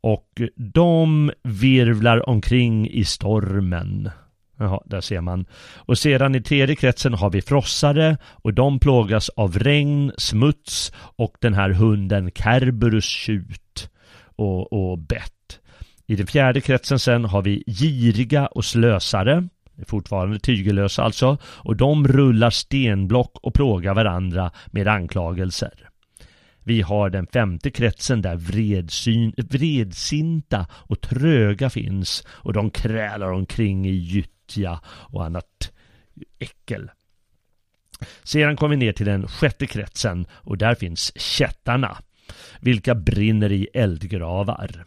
Och 0.00 0.40
de 0.56 1.32
virvlar 1.42 2.28
omkring 2.28 2.88
i 2.88 3.04
stormen. 3.04 4.10
Jaha, 4.58 4.80
där 4.86 5.00
ser 5.00 5.20
man. 5.20 5.46
Och 5.76 5.98
sedan 5.98 6.34
i 6.34 6.42
tredje 6.42 6.76
kretsen 6.76 7.14
har 7.14 7.30
vi 7.30 7.42
frossare 7.42 8.16
och 8.24 8.54
de 8.54 8.78
plågas 8.78 9.28
av 9.28 9.58
regn, 9.58 10.12
smuts 10.18 10.92
och 10.96 11.36
den 11.40 11.54
här 11.54 11.70
hunden 11.70 12.30
Kerberus 12.30 13.04
tjut 13.04 13.90
och, 14.36 14.72
och 14.72 14.98
bett. 14.98 15.33
I 16.06 16.16
den 16.16 16.26
fjärde 16.26 16.60
kretsen 16.60 16.98
sen 16.98 17.24
har 17.24 17.42
vi 17.42 17.64
giriga 17.66 18.46
och 18.46 18.64
slösare. 18.64 19.48
Fortfarande 19.86 20.38
tygellösa 20.38 21.02
alltså. 21.02 21.38
Och 21.44 21.76
de 21.76 22.08
rullar 22.08 22.50
stenblock 22.50 23.38
och 23.42 23.54
plågar 23.54 23.94
varandra 23.94 24.50
med 24.66 24.88
anklagelser. 24.88 25.88
Vi 26.66 26.82
har 26.82 27.10
den 27.10 27.26
femte 27.26 27.70
kretsen 27.70 28.22
där 28.22 28.36
vredsyn, 28.36 29.32
vredsinta 29.36 30.66
och 30.72 31.00
tröga 31.00 31.70
finns 31.70 32.26
och 32.28 32.52
de 32.52 32.70
krälar 32.70 33.32
omkring 33.32 33.86
i 33.86 33.92
gyttja 33.94 34.80
och 34.86 35.24
annat 35.24 35.72
äckel. 36.38 36.90
Sedan 38.22 38.56
kommer 38.56 38.76
vi 38.76 38.84
ner 38.84 38.92
till 38.92 39.06
den 39.06 39.28
sjätte 39.28 39.66
kretsen 39.66 40.26
och 40.32 40.58
där 40.58 40.74
finns 40.74 41.12
kättarna, 41.16 41.98
vilka 42.60 42.94
brinner 42.94 43.52
i 43.52 43.68
eldgravar. 43.74 44.84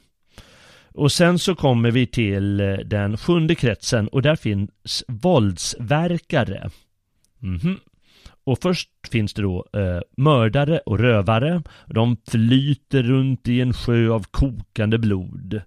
Och 0.98 1.12
sen 1.12 1.40
så 1.40 1.56
kommer 1.56 1.92
vi 1.92 2.08
till 2.08 2.60
eh, 2.60 2.74
den 2.74 3.18
sjunde 3.18 3.56
kretsen 3.56 4.08
och 4.08 4.22
där 4.22 4.36
finns 4.36 5.04
våldsverkare. 5.08 6.70
Mm 7.44 7.58
-hmm. 7.58 7.78
Och 8.44 8.60
först 8.62 8.90
finns 9.12 9.34
det 9.34 9.42
då 9.42 9.66
eh, 9.74 10.00
mördare 10.18 10.78
och 10.78 11.00
rövare. 11.00 11.64
De 11.86 12.18
flyter 12.28 13.04
runt 13.04 13.48
i 13.48 13.62
en 13.62 13.74
sjö 13.74 14.10
av 14.10 14.26
kokande 14.32 14.98
blod. 14.98 15.62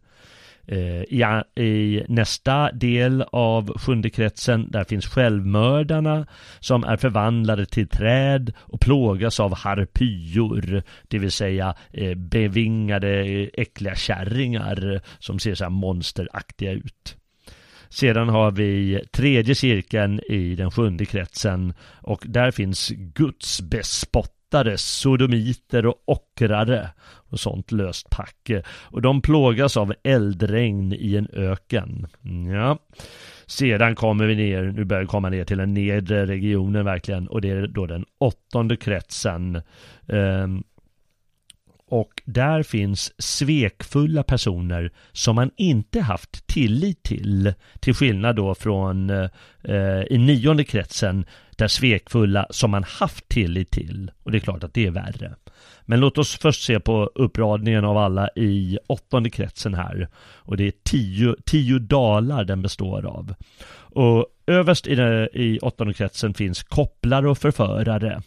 Eh, 0.70 1.02
I, 1.02 1.24
I, 1.62 2.04
nästa 2.08 2.72
del 2.72 3.22
av 3.32 3.78
sjunde 3.78 4.10
kretsen 4.10 4.70
där 4.70 4.84
finns 4.84 5.06
självmördarna 5.06 6.26
som 6.60 6.84
är 6.84 6.96
förvandlade 6.96 7.66
till 7.66 7.88
träd 7.88 8.52
och 8.58 8.80
plågas 8.80 9.40
av 9.40 9.54
harpyor, 9.54 10.82
det 11.08 11.18
vill 11.18 11.32
säga 11.32 11.74
eh, 11.92 12.14
bevingade 12.14 13.24
äckliga 13.54 13.94
kärringar 13.94 15.00
som 15.18 15.38
ser 15.38 15.54
så 15.54 15.64
här 15.64 15.70
monsteraktiga 15.70 16.72
ut. 16.72 17.16
Sedan 17.88 18.28
har 18.28 18.50
vi 18.50 19.00
tredje 19.12 19.54
cirkeln 19.54 20.20
i 20.28 20.54
den 20.54 20.70
sjunde 20.70 21.04
kretsen 21.04 21.74
och 22.00 22.22
där 22.26 22.50
finns 22.50 22.88
Guds 22.96 23.60
bespott 23.60 24.39
löftare, 24.50 24.78
sodomiter 24.78 25.86
och 25.86 26.02
ockrare 26.04 26.90
och 27.30 27.40
sånt 27.40 27.72
löst 27.72 28.10
pack. 28.10 28.50
Och 28.90 29.02
de 29.02 29.22
plågas 29.22 29.76
av 29.76 29.94
eldregn 30.02 30.92
i 30.92 31.16
en 31.16 31.28
öken. 31.32 32.06
Mm, 32.24 32.54
ja. 32.54 32.78
Sedan 33.46 33.94
kommer 33.94 34.26
vi 34.26 34.34
ner, 34.34 34.62
nu 34.62 34.84
börjar 34.84 35.02
vi 35.02 35.08
komma 35.08 35.28
ner 35.28 35.44
till 35.44 35.58
den 35.58 35.74
nedre 35.74 36.26
regionen 36.26 36.84
verkligen 36.84 37.28
och 37.28 37.40
det 37.40 37.50
är 37.50 37.66
då 37.66 37.86
den 37.86 38.04
åttonde 38.18 38.76
kretsen. 38.76 39.62
Um, 40.06 40.64
och 41.90 42.22
där 42.24 42.62
finns 42.62 43.12
svekfulla 43.18 44.22
personer 44.22 44.92
som 45.12 45.36
man 45.36 45.50
inte 45.56 46.00
haft 46.00 46.46
tillit 46.46 47.02
till. 47.02 47.54
Till 47.80 47.94
skillnad 47.94 48.36
då 48.36 48.54
från 48.54 49.10
eh, 49.10 50.02
i 50.10 50.18
nionde 50.18 50.64
kretsen 50.64 51.24
där 51.56 51.68
svekfulla 51.68 52.46
som 52.50 52.70
man 52.70 52.84
haft 52.84 53.28
tillit 53.28 53.70
till. 53.70 54.10
Och 54.22 54.30
det 54.30 54.38
är 54.38 54.40
klart 54.40 54.64
att 54.64 54.74
det 54.74 54.86
är 54.86 54.90
värre. 54.90 55.34
Men 55.82 56.00
låt 56.00 56.18
oss 56.18 56.38
först 56.38 56.62
se 56.62 56.80
på 56.80 57.10
uppradningen 57.14 57.84
av 57.84 57.96
alla 57.96 58.28
i 58.36 58.78
åttonde 58.86 59.30
kretsen 59.30 59.74
här. 59.74 60.08
Och 60.16 60.56
det 60.56 60.66
är 60.66 60.72
tio, 60.84 61.34
tio 61.46 61.78
dalar 61.78 62.44
den 62.44 62.62
består 62.62 63.06
av. 63.06 63.34
Och 63.72 64.26
överst 64.46 64.86
i, 64.86 64.94
den, 64.94 65.28
i 65.32 65.58
åttonde 65.58 65.94
kretsen 65.94 66.34
finns 66.34 66.62
kopplare 66.62 67.30
och 67.30 67.38
förförare. 67.38 68.22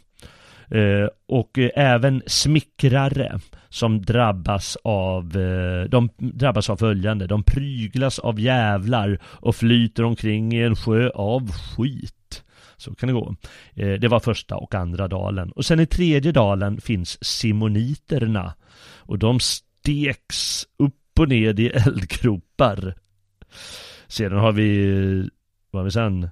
Eh, 0.73 1.07
och 1.27 1.59
eh, 1.59 1.69
även 1.75 2.23
smickrare 2.27 3.39
som 3.69 4.01
drabbas 4.01 4.77
av, 4.83 5.37
eh, 5.37 5.83
de 5.89 6.09
drabbas 6.17 6.69
av 6.69 6.77
följande. 6.77 7.27
De 7.27 7.43
pryglas 7.43 8.19
av 8.19 8.39
jävlar 8.39 9.19
och 9.23 9.55
flyter 9.55 10.03
omkring 10.03 10.53
i 10.53 10.61
en 10.61 10.75
sjö 10.75 11.09
av 11.09 11.51
skit. 11.51 12.43
Så 12.77 12.95
kan 12.95 13.07
det 13.07 13.13
gå. 13.13 13.35
Det 13.73 14.07
var 14.07 14.19
första 14.19 14.55
och 14.55 14.75
andra 14.75 15.07
dalen. 15.07 15.51
Och 15.51 15.65
sen 15.65 15.79
i 15.79 15.85
tredje 15.85 16.31
dalen 16.31 16.81
finns 16.81 17.25
simoniterna. 17.25 18.53
Och 18.97 19.19
de 19.19 19.39
steks 19.39 20.67
upp 20.77 21.19
och 21.19 21.29
ned 21.29 21.59
i 21.59 21.67
eldgropar. 21.87 22.95
Sedan 24.07 24.39
har 24.39 24.51
vi, 24.51 25.29
vad 25.71 25.79
har 25.79 25.83
vi 25.85 25.91
sen? 25.91 26.29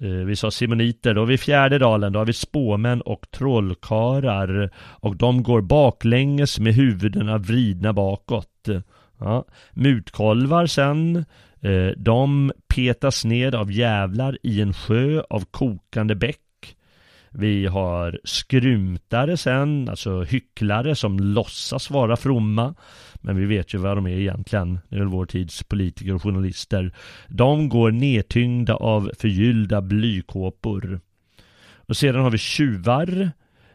Eh, 0.00 0.10
vi 0.10 0.36
sa 0.36 0.50
simoniter, 0.50 1.14
då 1.14 1.20
har 1.20 1.26
vi 1.26 1.38
fjärde 1.38 1.78
dalen, 1.78 2.12
då 2.12 2.18
har 2.18 2.26
vi 2.26 2.32
spåmän 2.32 3.00
och 3.00 3.30
trollkarlar 3.30 4.70
och 4.76 5.16
de 5.16 5.42
går 5.42 5.60
baklänges 5.60 6.58
med 6.58 6.74
huvudena 6.74 7.38
vridna 7.38 7.92
bakåt. 7.92 8.68
Ja. 9.18 9.44
Mutkolvar 9.72 10.66
sen, 10.66 11.16
eh, 11.60 11.88
de 11.96 12.52
petas 12.74 13.24
ned 13.24 13.54
av 13.54 13.72
jävlar 13.72 14.38
i 14.42 14.60
en 14.60 14.72
sjö 14.72 15.22
av 15.30 15.44
kokande 15.50 16.14
bäck. 16.14 16.40
Vi 17.32 17.66
har 17.66 18.20
skrymtare 18.24 19.36
sen, 19.36 19.88
alltså 19.88 20.22
hycklare 20.22 20.94
som 20.94 21.20
låtsas 21.20 21.90
vara 21.90 22.16
fromma. 22.16 22.74
Men 23.14 23.36
vi 23.36 23.46
vet 23.46 23.74
ju 23.74 23.78
vad 23.78 23.96
de 23.96 24.06
är 24.06 24.18
egentligen. 24.18 24.78
Det 24.88 24.96
är 24.96 25.00
väl 25.00 25.08
vår 25.08 25.26
tids 25.26 25.62
politiker 25.62 26.14
och 26.14 26.22
journalister. 26.22 26.94
De 27.28 27.68
går 27.68 27.90
nedtyngda 27.90 28.74
av 28.74 29.10
förgyllda 29.18 29.80
blykåpor. 29.80 31.00
Och 31.76 31.96
sedan 31.96 32.22
har 32.22 32.30
vi 32.30 32.38
tjuvar. 32.38 33.30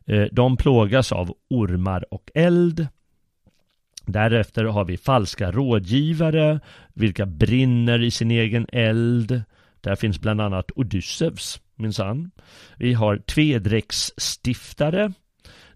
Eh, 0.06 0.26
de 0.32 0.58
plågas 0.58 1.12
av 1.12 1.34
ormar 1.50 2.14
och 2.14 2.32
eld. 2.34 2.88
Därefter 4.06 4.64
har 4.66 4.86
vi 4.86 4.98
falska 4.98 5.52
rådgivare, 5.52 6.60
vilka 6.94 7.26
brinner 7.26 8.04
i 8.04 8.12
sin 8.12 8.32
egen 8.32 8.68
eld. 8.72 9.44
Där 9.86 9.96
finns 9.96 10.22
bland 10.22 10.42
annat 10.42 10.72
Odysseus, 10.76 11.62
minsann. 11.76 12.32
Vi 12.78 12.94
har 12.94 13.18
tvedräktsstiftare, 13.18 15.14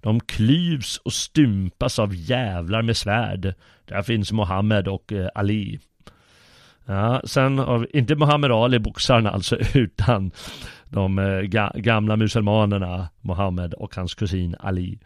de 0.02 0.20
klyvs 0.20 0.98
och 0.98 1.14
stympas 1.14 2.00
av 2.00 2.16
jävlar 2.16 2.82
med 2.82 2.98
svärd. 2.98 3.54
Där 3.86 4.02
finns 4.02 4.32
Mohammed 4.32 4.88
och 4.88 5.14
eh, 5.14 5.30
Ali. 5.36 5.80
Ja, 6.86 7.22
sen 7.24 7.60
har 7.60 7.78
vi, 7.80 7.88
inte 7.94 8.16
Muhammed 8.16 8.52
Ali, 8.52 8.80
boxarna 8.80 9.32
alltså, 9.32 9.58
utan 9.74 10.32
de 10.86 11.20
eh, 11.20 11.42
ga, 11.42 11.72
gamla 11.76 12.16
muselmanerna 12.16 13.10
Mohammed 13.22 13.74
och 13.74 13.96
hans 13.96 14.16
kusin 14.16 14.56
Ali. 14.60 15.00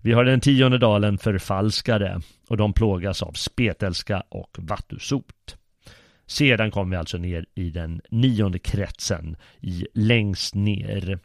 Vi 0.00 0.12
har 0.12 0.24
den 0.24 0.40
tionde 0.40 0.78
dalen 0.78 1.18
förfalskare 1.18 2.20
och 2.48 2.56
de 2.56 2.72
plågas 2.72 3.22
av 3.22 3.32
spetälska 3.32 4.22
och 4.28 4.56
vattusot. 4.58 5.56
Sedan 6.30 6.70
kommer 6.70 6.90
vi 6.90 6.96
alltså 6.96 7.18
ner 7.18 7.46
i 7.54 7.70
den 7.70 8.00
nionde 8.10 8.58
kretsen 8.58 9.36
i 9.60 9.86
längst 9.94 10.54
ner. 10.54 11.18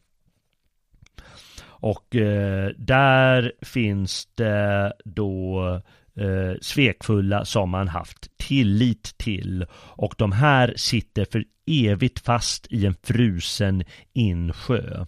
Och 1.64 2.16
eh, 2.16 2.70
där 2.78 3.52
finns 3.62 4.28
det 4.36 4.94
då 5.06 5.62
eh, 6.16 6.54
svekfulla 6.62 7.46
som 7.46 7.70
man 7.70 7.88
haft 7.88 8.38
tillit 8.38 9.18
till. 9.18 9.66
Och 9.74 10.16
de 10.18 10.32
här 10.32 10.74
sitter 10.78 11.26
för 11.26 11.46
evigt 11.66 12.20
fast 12.20 12.68
i 12.70 12.86
en 12.86 12.96
frusen 13.04 13.84
insjö. 14.14 15.06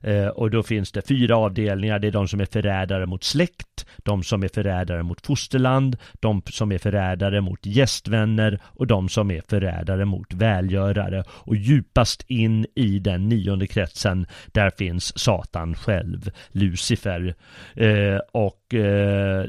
Eh, 0.00 0.26
och 0.26 0.50
då 0.50 0.62
finns 0.62 0.92
det 0.92 1.08
fyra 1.08 1.36
avdelningar. 1.36 1.98
Det 1.98 2.06
är 2.06 2.12
de 2.12 2.28
som 2.28 2.40
är 2.40 2.44
förrädare 2.44 3.06
mot 3.06 3.24
släkt, 3.24 3.86
de 3.96 4.22
som 4.22 4.42
är 4.42 4.48
förrädare 4.48 5.02
mot 5.02 5.26
fosterland, 5.26 5.96
de 6.20 6.42
som 6.50 6.72
är 6.72 6.78
förrädare 6.78 7.40
mot 7.40 7.66
gästvänner 7.66 8.60
och 8.64 8.86
de 8.86 9.08
som 9.08 9.30
är 9.30 9.42
förrädare 9.48 10.04
mot 10.04 10.32
välgörare. 10.32 11.24
Och 11.28 11.56
djupast 11.56 12.24
in 12.26 12.66
i 12.74 12.98
den 12.98 13.28
nionde 13.28 13.66
kretsen, 13.66 14.26
där 14.46 14.70
finns 14.70 15.18
Satan 15.18 15.74
själv, 15.74 16.30
Lucifer. 16.48 17.34
Eh, 17.74 18.18
och 18.32 18.74
eh, 18.74 19.46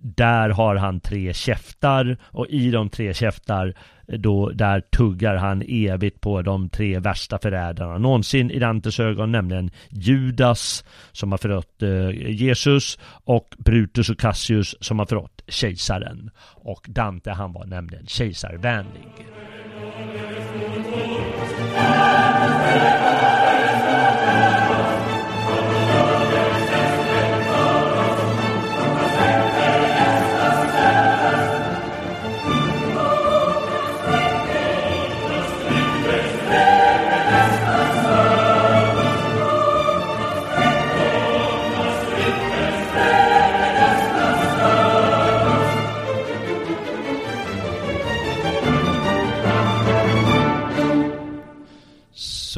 där 0.00 0.50
har 0.50 0.76
han 0.76 1.00
tre 1.00 1.34
käftar 1.34 2.16
och 2.22 2.46
i 2.48 2.70
de 2.70 2.90
tre 2.90 3.14
käftar 3.14 3.74
eh, 4.08 4.18
då 4.18 4.50
där 4.50 4.80
tuggar 4.80 5.36
han 5.36 5.62
evigt 5.68 6.20
på 6.20 6.42
de 6.42 6.68
tre 6.68 6.98
värsta 6.98 7.38
förrädarna 7.38 7.98
någonsin 7.98 8.50
i 8.50 8.58
Dantes 8.58 9.00
ögon, 9.00 9.32
nämligen 9.32 9.70
Judas 9.88 10.84
som 11.12 11.30
har 11.30 11.38
förrått 11.38 11.82
eh, 11.82 12.30
Jesus 12.30 12.98
och 13.24 13.54
Brutus 13.58 14.10
och 14.10 14.18
Cassius 14.18 14.76
som 14.80 14.98
har 14.98 15.06
förrått 15.06 15.42
kejsaren. 15.48 16.30
Och 16.54 16.86
Dante 16.88 17.30
han 17.30 17.52
var 17.52 17.66
nämligen 17.66 18.06
kejsarvänlig. 18.06 19.08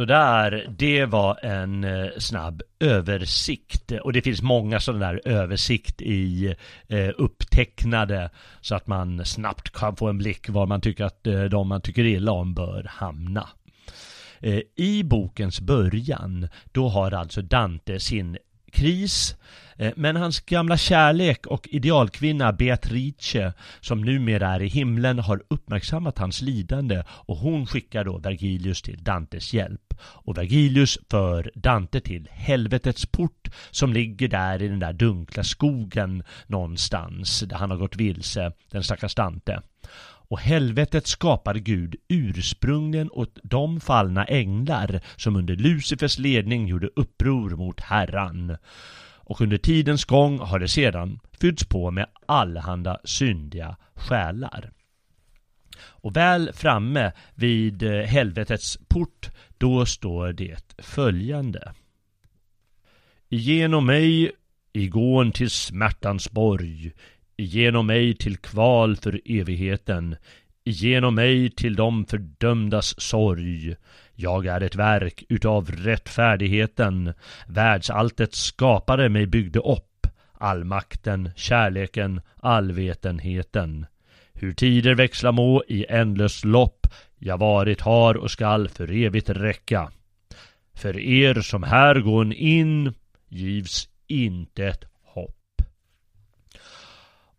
Sådär, 0.00 0.66
det 0.78 1.04
var 1.04 1.44
en 1.44 1.84
eh, 1.84 2.10
snabb 2.18 2.62
översikt 2.80 3.92
och 3.92 4.12
det 4.12 4.22
finns 4.22 4.42
många 4.42 4.80
sådana 4.80 5.12
där 5.12 5.20
översikt 5.24 6.02
i 6.02 6.54
eh, 6.88 7.10
upptecknade 7.16 8.30
så 8.60 8.74
att 8.74 8.86
man 8.86 9.24
snabbt 9.24 9.70
kan 9.70 9.96
få 9.96 10.08
en 10.08 10.18
blick 10.18 10.48
var 10.48 10.66
man 10.66 10.80
tycker 10.80 11.04
att 11.04 11.26
eh, 11.26 11.42
de 11.42 11.68
man 11.68 11.80
tycker 11.80 12.04
illa 12.04 12.32
om 12.32 12.54
bör 12.54 12.86
hamna. 12.90 13.48
Eh, 14.40 14.60
I 14.76 15.02
bokens 15.04 15.60
början, 15.60 16.48
då 16.72 16.88
har 16.88 17.12
alltså 17.12 17.42
Dante 17.42 18.00
sin 18.00 18.38
kris. 18.70 19.36
Eh, 19.76 19.92
men 19.96 20.16
hans 20.16 20.40
gamla 20.40 20.76
kärlek 20.76 21.46
och 21.46 21.68
idealkvinna 21.70 22.52
Beatrice, 22.52 23.52
som 23.80 24.00
numera 24.00 24.48
är 24.48 24.62
i 24.62 24.68
himlen, 24.68 25.18
har 25.18 25.42
uppmärksammat 25.48 26.18
hans 26.18 26.42
lidande 26.42 27.02
och 27.08 27.36
hon 27.36 27.66
skickar 27.66 28.04
då 28.04 28.18
Vergilius 28.18 28.82
till 28.82 29.04
Dantes 29.04 29.54
hjälp. 29.54 29.94
Och 30.00 30.38
Vergilius 30.38 30.98
för 31.10 31.50
Dante 31.54 32.00
till 32.00 32.28
helvetets 32.30 33.06
port 33.06 33.48
som 33.70 33.92
ligger 33.92 34.28
där 34.28 34.62
i 34.62 34.68
den 34.68 34.78
där 34.78 34.92
dunkla 34.92 35.44
skogen 35.44 36.22
någonstans 36.46 37.40
där 37.40 37.56
han 37.56 37.70
har 37.70 37.78
gått 37.78 37.96
vilse, 37.96 38.52
den 38.70 38.84
stackars 38.84 39.14
Dante. 39.14 39.60
Och 40.30 40.40
helvetet 40.40 41.06
skapade 41.06 41.60
Gud 41.60 41.96
ursprungligen 42.08 43.10
åt 43.10 43.38
de 43.42 43.80
fallna 43.80 44.24
änglar 44.24 45.00
som 45.16 45.36
under 45.36 45.56
Lucifers 45.56 46.18
ledning 46.18 46.66
gjorde 46.66 46.88
uppror 46.96 47.50
mot 47.50 47.80
Herran. 47.80 48.56
Och 49.16 49.40
under 49.40 49.58
tidens 49.58 50.04
gång 50.04 50.38
har 50.38 50.58
det 50.58 50.68
sedan 50.68 51.20
fyllts 51.40 51.64
på 51.64 51.90
med 51.90 52.06
allehanda 52.26 53.00
syndiga 53.04 53.76
själar. 53.94 54.70
Och 55.78 56.16
väl 56.16 56.50
framme 56.52 57.12
vid 57.34 57.82
eh, 57.82 58.02
helvetets 58.02 58.78
port, 58.88 59.30
då 59.58 59.86
står 59.86 60.32
det 60.32 60.74
följande. 60.78 61.74
Igenom 63.28 63.86
mig, 63.86 64.32
igån 64.72 65.32
till 65.32 65.50
smärtans 65.50 66.30
borg, 66.30 66.92
igenom 67.40 67.86
mig 67.86 68.14
till 68.14 68.36
kval 68.36 68.96
för 68.96 69.20
evigheten, 69.24 70.16
igenom 70.64 71.14
mig 71.14 71.50
till 71.50 71.76
de 71.76 72.06
fördömdas 72.06 73.00
sorg. 73.00 73.76
Jag 74.14 74.46
är 74.46 74.60
ett 74.60 74.74
verk 74.74 75.24
utav 75.28 75.70
rättfärdigheten, 75.70 77.12
Världsalltets 77.46 78.44
skapare 78.44 79.08
mig 79.08 79.26
byggde 79.26 79.58
upp, 79.58 80.06
allmakten, 80.32 81.30
kärleken, 81.36 82.20
allvetenheten. 82.36 83.86
Hur 84.32 84.52
tider 84.52 84.94
växla 84.94 85.32
må 85.32 85.64
i 85.68 85.86
ändlöst 85.88 86.44
lopp, 86.44 86.86
jag 87.18 87.38
varit 87.38 87.80
har 87.80 88.14
och 88.14 88.30
skall 88.30 88.68
för 88.68 88.92
evigt 88.92 89.30
räcka. 89.30 89.90
För 90.74 90.98
er 90.98 91.40
som 91.40 91.62
här 91.62 92.00
gån 92.00 92.32
in 92.32 92.94
givs 93.28 93.88
intet. 94.06 94.89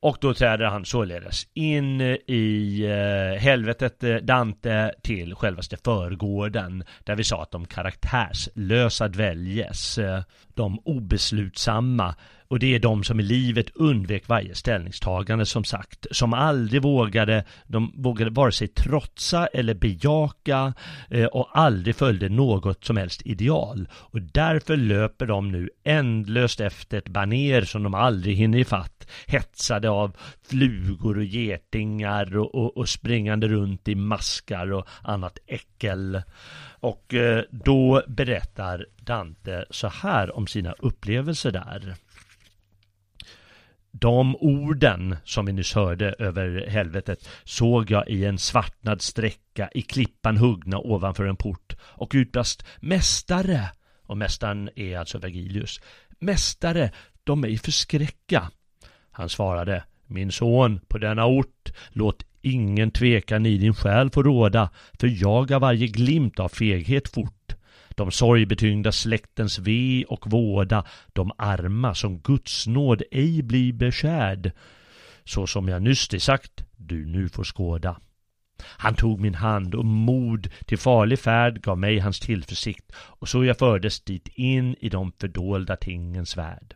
Och 0.01 0.17
då 0.21 0.33
träder 0.33 0.65
han 0.65 0.85
således 0.85 1.47
in 1.53 2.01
eh, 2.01 2.07
i 2.27 2.81
eh, 2.85 3.41
helvetet 3.41 4.03
eh, 4.03 4.15
Dante 4.15 4.93
till 5.03 5.35
självaste 5.35 5.77
förgården 5.83 6.83
där 7.03 7.15
vi 7.15 7.23
sa 7.23 7.41
att 7.41 7.51
de 7.51 7.65
karaktärslösa 7.65 9.07
dväljes, 9.07 9.97
eh, 9.97 10.23
de 10.53 10.79
obeslutsamma 10.85 12.15
och 12.51 12.59
det 12.59 12.75
är 12.75 12.79
de 12.79 13.03
som 13.03 13.19
i 13.19 13.23
livet 13.23 13.69
undvek 13.75 14.27
varje 14.27 14.55
ställningstagande 14.55 15.45
som 15.45 15.63
sagt, 15.63 16.07
som 16.11 16.33
aldrig 16.33 16.81
vågade, 16.81 17.45
de 17.67 17.93
vågade 17.95 18.31
vare 18.31 18.51
sig 18.51 18.67
trotsa 18.67 19.47
eller 19.47 19.73
bejaka 19.73 20.73
eh, 21.09 21.25
och 21.25 21.49
aldrig 21.53 21.95
följde 21.95 22.29
något 22.29 22.85
som 22.85 22.97
helst 22.97 23.21
ideal. 23.25 23.87
Och 23.93 24.21
därför 24.21 24.77
löper 24.77 25.25
de 25.25 25.51
nu 25.51 25.69
ändlöst 25.83 26.59
efter 26.59 26.97
ett 26.97 27.09
baner 27.09 27.61
som 27.61 27.83
de 27.83 27.93
aldrig 27.93 28.37
hinner 28.37 28.59
ifatt, 28.59 29.07
hetsade 29.27 29.89
av 29.89 30.17
flugor 30.49 31.17
och 31.17 31.23
getingar 31.23 32.37
och, 32.37 32.55
och, 32.55 32.77
och 32.77 32.89
springande 32.89 33.47
runt 33.47 33.87
i 33.87 33.95
maskar 33.95 34.71
och 34.71 34.87
annat 35.01 35.37
äckel. 35.47 36.21
Och 36.79 37.13
eh, 37.13 37.43
då 37.51 38.03
berättar 38.07 38.85
Dante 38.97 39.65
så 39.69 39.87
här 39.87 40.37
om 40.37 40.47
sina 40.47 40.71
upplevelser 40.71 41.51
där. 41.51 41.95
De 43.91 44.35
orden 44.35 45.15
som 45.23 45.45
vi 45.45 45.53
nyss 45.53 45.73
hörde 45.73 46.15
över 46.19 46.67
helvetet 46.69 47.29
såg 47.43 47.91
jag 47.91 48.09
i 48.09 48.25
en 48.25 48.37
svartnad 48.37 49.01
sträcka 49.01 49.69
i 49.73 49.81
klippan 49.81 50.37
huggna 50.37 50.79
ovanför 50.79 51.25
en 51.25 51.35
port 51.35 51.75
och 51.81 52.11
utbrast 52.13 52.65
Mästare! 52.79 53.69
Och 54.03 54.17
mästaren 54.17 54.69
är 54.75 54.97
alltså 54.97 55.17
Vergilius. 55.17 55.81
Mästare, 56.19 56.91
de 57.23 57.41
mig 57.41 57.57
förskräcka. 57.57 58.51
Han 59.11 59.29
svarade 59.29 59.83
Min 60.05 60.31
son, 60.31 60.79
på 60.87 60.97
denna 60.97 61.25
ort, 61.25 61.71
låt 61.89 62.25
ingen 62.41 62.91
tvekan 62.91 63.45
i 63.45 63.57
din 63.57 63.73
själ 63.73 64.09
få 64.09 64.23
råda, 64.23 64.69
för 64.99 65.07
jag 65.21 65.59
varje 65.59 65.87
glimt 65.87 66.39
av 66.39 66.49
feghet 66.49 67.07
fort 67.07 67.55
de 67.97 68.11
sorgbetyngda 68.11 68.91
släktens 68.91 69.59
ve 69.59 70.05
och 70.07 70.31
våda, 70.31 70.85
de 71.13 71.31
arma 71.37 71.95
som 71.95 72.19
Guds 72.19 72.67
nåd 72.67 73.01
ej 73.11 73.41
blir 73.41 73.73
beskärd. 73.73 74.51
Så 75.23 75.47
som 75.47 75.67
jag 75.67 75.81
nyss 75.81 76.07
det 76.07 76.19
sagt, 76.19 76.63
du 76.77 77.05
nu 77.05 77.29
får 77.29 77.43
skåda. 77.43 77.99
Han 78.63 78.95
tog 78.95 79.19
min 79.19 79.35
hand 79.35 79.75
och 79.75 79.85
mod 79.85 80.49
till 80.65 80.77
farlig 80.77 81.19
färd 81.19 81.61
gav 81.61 81.77
mig 81.77 81.99
hans 81.99 82.19
tillförsikt 82.19 82.91
och 82.95 83.29
så 83.29 83.43
jag 83.45 83.57
fördes 83.57 84.01
dit 84.01 84.27
in 84.27 84.75
i 84.79 84.89
de 84.89 85.11
fördolda 85.19 85.75
tingens 85.75 86.37
värld. 86.37 86.75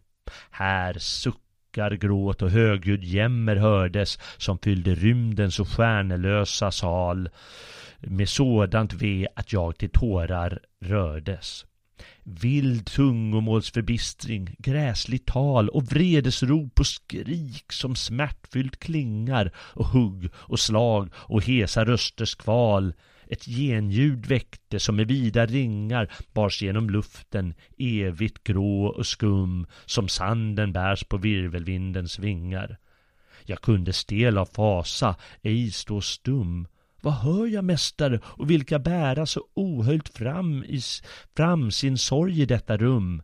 Här 0.51 0.93
suckar, 0.99 1.91
gråt 1.91 2.41
och 2.41 2.51
högljudd 2.51 3.04
jämmer 3.04 3.56
hördes 3.56 4.19
som 4.38 4.58
fyllde 4.58 4.95
rymdens 4.95 5.60
och 5.60 5.67
stjärnelösa 5.67 6.71
sal 6.71 7.30
med 8.07 8.29
sådant 8.29 8.93
ve 8.93 9.27
att 9.35 9.53
jag 9.53 9.77
till 9.77 9.89
tårar 9.89 10.59
rördes. 10.81 11.65
Vild 12.23 12.85
tungomålsförbistring, 12.85 14.55
gräsligt 14.59 15.25
tal 15.25 15.69
och 15.69 15.83
vredesrop 15.83 16.79
och 16.79 16.87
skrik 16.87 17.71
som 17.71 17.95
smärtfyllt 17.95 18.79
klingar 18.79 19.51
och 19.57 19.85
hugg 19.85 20.29
och 20.35 20.59
slag 20.59 21.09
och 21.15 21.43
hesa 21.43 21.85
rösters 21.85 22.35
kval 22.35 22.93
ett 23.27 23.45
genljud 23.45 24.25
väckte 24.25 24.79
som 24.79 24.95
med 24.95 25.07
vida 25.07 25.45
ringar 25.45 26.13
bars 26.33 26.61
genom 26.61 26.89
luften, 26.89 27.53
evigt 27.77 28.43
grå 28.43 28.85
och 28.85 29.07
skum, 29.07 29.67
som 29.85 30.07
sanden 30.07 30.73
bärs 30.73 31.03
på 31.03 31.17
virvelvindens 31.17 32.19
vingar. 32.19 32.77
Jag 33.45 33.61
kunde 33.61 33.93
stel 33.93 34.37
av 34.37 34.45
fasa, 34.45 35.15
ej 35.41 35.71
stå 35.71 36.01
stum, 36.01 36.67
vad 37.05 37.13
hör 37.13 37.47
jag, 37.47 37.63
mästare, 37.63 38.19
och 38.23 38.49
vilka 38.49 38.79
bära 38.79 39.25
så 39.25 39.41
ohöljt 39.53 40.17
fram, 40.17 40.63
i, 40.63 40.81
fram 41.37 41.71
sin 41.71 41.97
sorg 41.97 42.41
i 42.41 42.45
detta 42.45 42.77
rum? 42.77 43.21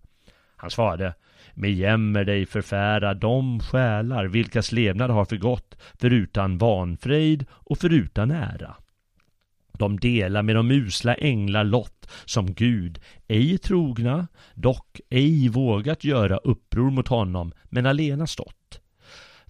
Han 0.56 0.72
svarade, 0.72 1.13
med 1.54 1.74
jämmer 1.74 2.24
dig 2.24 2.46
förfära 2.46 3.13
de 3.13 3.60
själar 3.60 4.26
vilkas 4.26 4.72
levnad 4.72 5.12
har 5.12 5.26
förgått, 5.26 5.78
förutan 6.02 6.58
vanfrejd 6.58 7.46
och 7.52 7.78
förutan 7.78 8.32
ära. 8.32 8.76
De 9.74 10.00
delar 10.00 10.44
med 10.44 10.56
de 10.56 10.72
usla 10.72 11.15
änglar 11.15 11.63
lott 11.63 12.10
som 12.26 12.54
Gud, 12.54 13.00
ej 13.28 13.58
trogna, 13.58 14.28
dock 14.54 15.00
ej 15.10 15.50
vågat 15.50 16.04
göra 16.04 16.38
uppror 16.38 16.91
mot 16.91 17.08
honom, 17.08 17.52
men 17.63 17.86
alena 17.86 18.28
stått. 18.28 18.61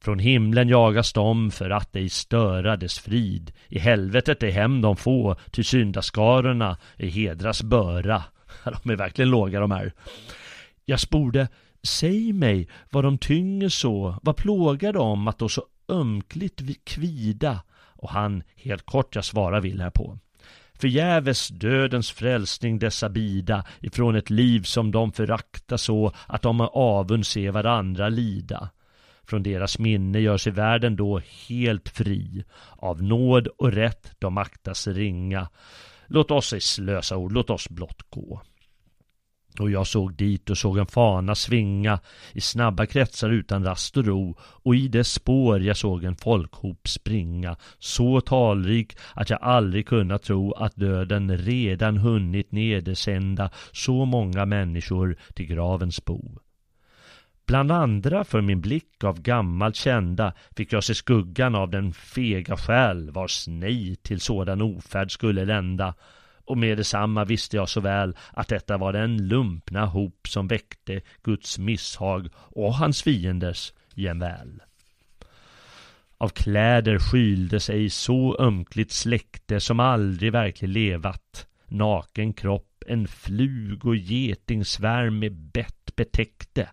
Från 0.04 0.20
himlen 0.20 0.70
jagas 0.70 1.14
de 1.14 1.52
för 1.52 1.70
att 1.70 1.96
ej 1.96 2.10
störa 2.10 2.78
dess 2.78 3.00
frid. 3.00 3.52
I 3.68 3.80
helvetet 3.80 4.44
är 4.44 4.52
hem 4.52 4.82
de 4.82 4.98
få, 4.98 5.36
ty 5.52 5.64
syndaskarorna 5.64 6.78
är 6.98 7.08
hedras 7.08 7.64
böra. 7.64 8.24
De 8.84 8.90
är 8.92 8.96
verkligen 8.96 9.30
låga 9.30 9.60
de 9.60 9.72
här. 9.72 9.94
Jag 10.86 11.00
sporde, 11.00 11.48
säg 11.84 12.34
mig 12.34 12.68
vad 12.90 13.04
de 13.04 13.18
tynger 13.18 13.70
så, 13.70 14.16
vad 14.22 14.36
plågar 14.36 14.94
de 14.94 15.28
att 15.28 15.38
då 15.38 15.50
så 15.50 15.66
ömkligt 15.90 16.86
kvida? 16.86 17.60
Och 17.74 18.10
han, 18.10 18.44
helt 18.56 18.86
kort 18.86 19.16
jag 19.16 19.26
svarar 19.26 19.62
vill 19.62 19.82
här 19.82 19.90
på. 19.90 20.18
Förgäves 20.74 21.48
dödens 21.48 22.12
frälsning 22.12 22.80
dessa 22.80 23.10
bida 23.10 23.66
ifrån 23.80 24.16
ett 24.16 24.30
liv 24.30 24.64
som 24.64 24.92
de 24.92 25.12
förakta 25.12 25.78
så 25.78 26.14
att 26.28 26.42
de 26.42 26.58
med 26.58 26.70
avund 26.74 27.26
se 27.26 27.52
varandra 27.52 28.10
lida. 28.10 28.70
Från 29.32 29.44
deras 29.44 29.80
minne 29.80 30.20
gör 30.20 30.38
sig 30.38 30.52
världen 30.52 30.96
då 30.96 31.22
helt 31.50 31.90
fri. 31.90 32.44
Av 32.78 33.04
nåd 33.04 33.48
och 33.48 33.72
rätt 33.72 34.12
de 34.20 34.38
aktas 34.38 34.88
ringa. 34.88 35.50
Låt 36.08 36.32
oss 36.32 36.54
ej 36.54 36.62
slösa 36.62 37.18
ord, 37.18 37.32
låt 37.32 37.50
oss 37.50 37.70
blott 37.70 38.02
gå. 38.10 38.42
Och 39.60 39.72
jag 39.72 39.88
såg 39.88 40.14
dit 40.14 40.50
och 40.50 40.58
såg 40.58 40.78
en 40.78 40.86
fana 40.86 41.36
svinga 41.36 42.00
i 42.34 42.42
snabba 42.42 42.86
kretsar 42.86 43.30
utan 43.30 43.64
rast 43.64 43.98
och 43.98 44.06
ro 44.06 44.38
och 44.40 44.76
i 44.76 44.88
dess 44.88 45.12
spår 45.12 45.62
jag 45.62 45.78
såg 45.78 46.04
en 46.04 46.16
folkhop 46.16 46.88
springa 46.88 47.56
så 47.80 48.22
talrik 48.22 48.98
att 49.14 49.30
jag 49.30 49.40
aldrig 49.42 49.88
kunnat 49.88 50.24
tro 50.24 50.52
att 50.54 50.76
döden 50.76 51.38
redan 51.38 51.98
hunnit 51.98 52.52
nedersända 52.52 53.52
så 53.72 54.06
många 54.06 54.46
människor 54.46 55.18
till 55.34 55.46
gravens 55.46 56.06
bo. 56.06 56.40
Bland 57.52 57.72
andra 57.72 58.24
för 58.24 58.42
min 58.42 58.62
blick 58.62 59.04
av 59.04 59.22
gammalt 59.22 59.76
kända 59.76 60.34
fick 60.56 60.74
jag 60.74 60.84
se 60.84 60.96
skuggan 60.96 61.56
av 61.56 61.70
den 61.70 61.94
fega 61.94 62.58
själ 62.58 63.12
vars 63.12 63.48
nej 63.48 63.96
till 63.96 64.20
sådan 64.20 64.62
ofärd 64.62 65.12
skulle 65.12 65.46
lända. 65.46 65.94
Och 66.46 66.58
med 66.58 66.78
detsamma 66.78 67.26
visste 67.26 67.58
jag 67.58 67.70
så 67.70 67.82
väl 67.82 68.16
att 68.34 68.48
detta 68.48 68.78
var 68.78 68.94
den 68.94 69.28
lumpna 69.28 69.86
hop 69.86 70.28
som 70.28 70.48
väckte 70.48 71.02
Guds 71.24 71.60
misshag 71.60 72.30
och 72.36 72.76
hans 72.76 73.04
fienders 73.04 73.74
jämväl. 73.94 74.62
Av 76.18 76.30
kläder 76.30 77.00
skylde 77.00 77.60
sig 77.60 77.90
så 77.90 78.38
ömkligt 78.40 78.92
släkte 78.92 79.60
som 79.60 79.80
aldrig 79.80 80.32
verkligen 80.32 80.74
levat, 80.74 81.48
naken 81.68 82.34
kropp, 82.34 82.84
en 82.88 83.08
flug 83.08 83.86
och 83.86 83.96
getingsvärm 83.96 85.20
med 85.20 85.34
bett 85.34 85.96
betäckte, 85.96 86.70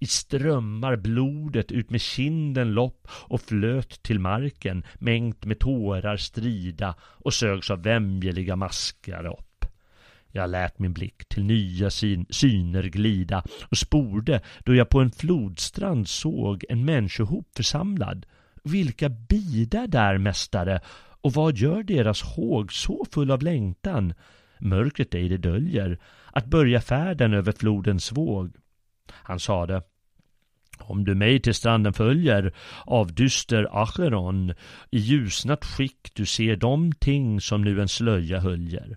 i 0.00 0.06
strömmar 0.06 0.96
blodet 0.96 1.72
ut 1.72 1.90
med 1.90 2.00
kinden 2.00 2.72
lopp 2.72 3.08
och 3.12 3.40
flöt 3.40 4.02
till 4.02 4.18
marken 4.18 4.84
mängt 4.94 5.44
med 5.44 5.58
tårar 5.58 6.16
strida 6.16 6.94
och 7.02 7.34
sögs 7.34 7.70
av 7.70 7.82
vämjeliga 7.82 8.56
maskar 8.56 9.26
upp. 9.26 9.64
Jag 10.32 10.50
lät 10.50 10.78
min 10.78 10.92
blick 10.92 11.28
till 11.28 11.44
nya 11.44 11.90
syn 11.90 12.26
syner 12.30 12.82
glida 12.82 13.44
och 13.70 13.78
sporde 13.78 14.40
då 14.64 14.74
jag 14.74 14.88
på 14.88 15.00
en 15.00 15.10
flodstrand 15.10 16.08
såg 16.08 16.64
en 16.68 16.84
människohop 16.84 17.48
församlad. 17.56 18.26
Vilka 18.64 19.08
bidar 19.08 19.86
där, 19.86 20.18
mästare, 20.18 20.80
och 21.20 21.32
vad 21.32 21.56
gör 21.56 21.82
deras 21.82 22.22
håg 22.22 22.72
så 22.72 23.06
full 23.12 23.30
av 23.30 23.42
längtan? 23.42 24.14
Mörkret 24.58 25.14
ej 25.14 25.28
det 25.28 25.36
döljer, 25.36 25.98
att 26.32 26.46
börja 26.46 26.80
färden 26.80 27.34
över 27.34 27.52
flodens 27.52 28.12
våg. 28.12 28.56
Han 29.12 29.40
sade 29.40 29.82
om 30.82 31.04
du 31.04 31.14
mig 31.14 31.40
till 31.40 31.54
stranden 31.54 31.92
följer 31.92 32.52
av 32.86 33.14
dyster 33.14 33.82
Acheron 33.82 34.50
i 34.90 34.98
ljusnat 34.98 35.64
skick 35.64 36.14
du 36.14 36.26
ser 36.26 36.56
de 36.56 36.92
ting 36.92 37.40
som 37.40 37.62
nu 37.62 37.80
en 37.80 37.88
slöja 37.88 38.40
höljer. 38.40 38.96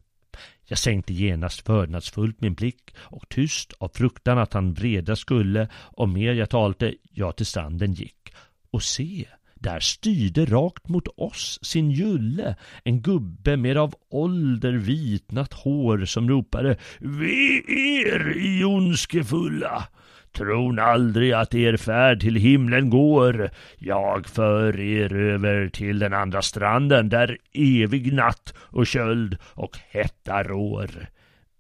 Jag 0.66 0.78
sänkte 0.78 1.14
genast 1.14 1.70
vördnadsfullt 1.70 2.42
min 2.42 2.54
blick 2.54 2.96
och 2.98 3.30
tyst 3.30 3.74
av 3.80 3.92
fruktan 3.94 4.38
att 4.38 4.54
han 4.54 4.74
vreda 4.74 5.16
skulle 5.16 5.68
och 5.76 6.10
mer 6.10 6.34
jag 6.34 6.50
talte 6.50 6.94
jag 7.12 7.36
till 7.36 7.46
stranden 7.46 7.94
gick. 7.94 8.34
Och 8.72 8.84
se, 8.84 9.26
där 9.56 9.80
styrde 9.80 10.46
rakt 10.46 10.90
mot 10.90 11.08
oss 11.08 11.60
sin 11.62 11.92
julle, 11.92 12.56
en 12.84 13.02
gubbe 13.02 13.58
med 13.58 13.78
av 13.78 13.96
ålder 14.10 14.74
vitnat 14.74 15.54
hår 15.54 16.06
som 16.06 16.30
ropade 16.30 16.78
Vi 17.00 17.64
er 18.08 18.38
i 18.38 18.64
ondskefulla! 18.64 19.88
Tron 20.34 20.80
aldrig 20.80 21.32
att 21.32 21.54
er 21.54 21.78
färd 21.78 22.22
till 22.22 22.36
himlen 22.36 22.90
går. 22.90 23.50
Jag 23.78 24.28
för 24.28 24.80
er 24.80 25.14
över 25.14 25.70
till 25.70 26.00
den 26.00 26.14
andra 26.14 26.42
stranden 26.42 27.10
där 27.10 27.38
evig 27.54 28.14
natt 28.14 28.54
och 28.58 28.88
köld 28.88 29.38
och 29.44 29.78
hetta 29.90 30.44
rår. 30.44 30.90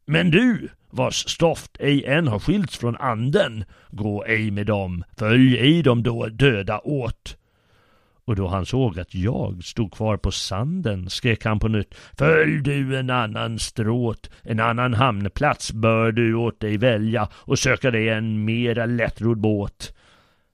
Men 0.06 0.32
du, 0.32 0.70
vars 0.90 1.30
stoft 1.30 1.78
ej 1.80 2.06
än 2.06 2.28
har 2.28 2.40
skilts 2.40 2.78
från 2.78 2.98
anden, 2.98 3.64
gå 3.90 4.26
ej 4.26 4.52
med 4.52 4.66
dem, 4.66 5.04
följ 5.18 5.58
ej 5.58 5.84
dem 5.84 6.04
då 6.04 6.28
döda 6.28 6.80
åt. 6.80 7.38
Och 8.26 8.36
då 8.36 8.48
han 8.48 8.66
såg 8.66 9.00
att 9.00 9.16
jag 9.16 9.64
stod 9.64 9.92
kvar 9.92 10.18
på 10.18 10.32
sanden 10.32 11.10
skrek 11.10 11.46
han 11.46 11.60
på 11.60 11.68
nytt 11.68 11.96
Följ 12.18 12.62
du 12.62 12.98
en 12.98 13.10
annan 13.10 13.60
stråt, 13.60 14.30
en 14.42 14.60
annan 14.60 14.94
hamnplats 14.94 15.74
bör 15.74 16.12
du 16.12 16.36
åt 16.36 16.60
dig 16.60 16.78
välja 16.78 17.30
och 17.34 17.60
söka 17.60 17.92
dig 17.92 18.10
en 18.10 18.46
mera 18.46 18.86
lättrodd 18.86 19.38
båt. 19.38 19.94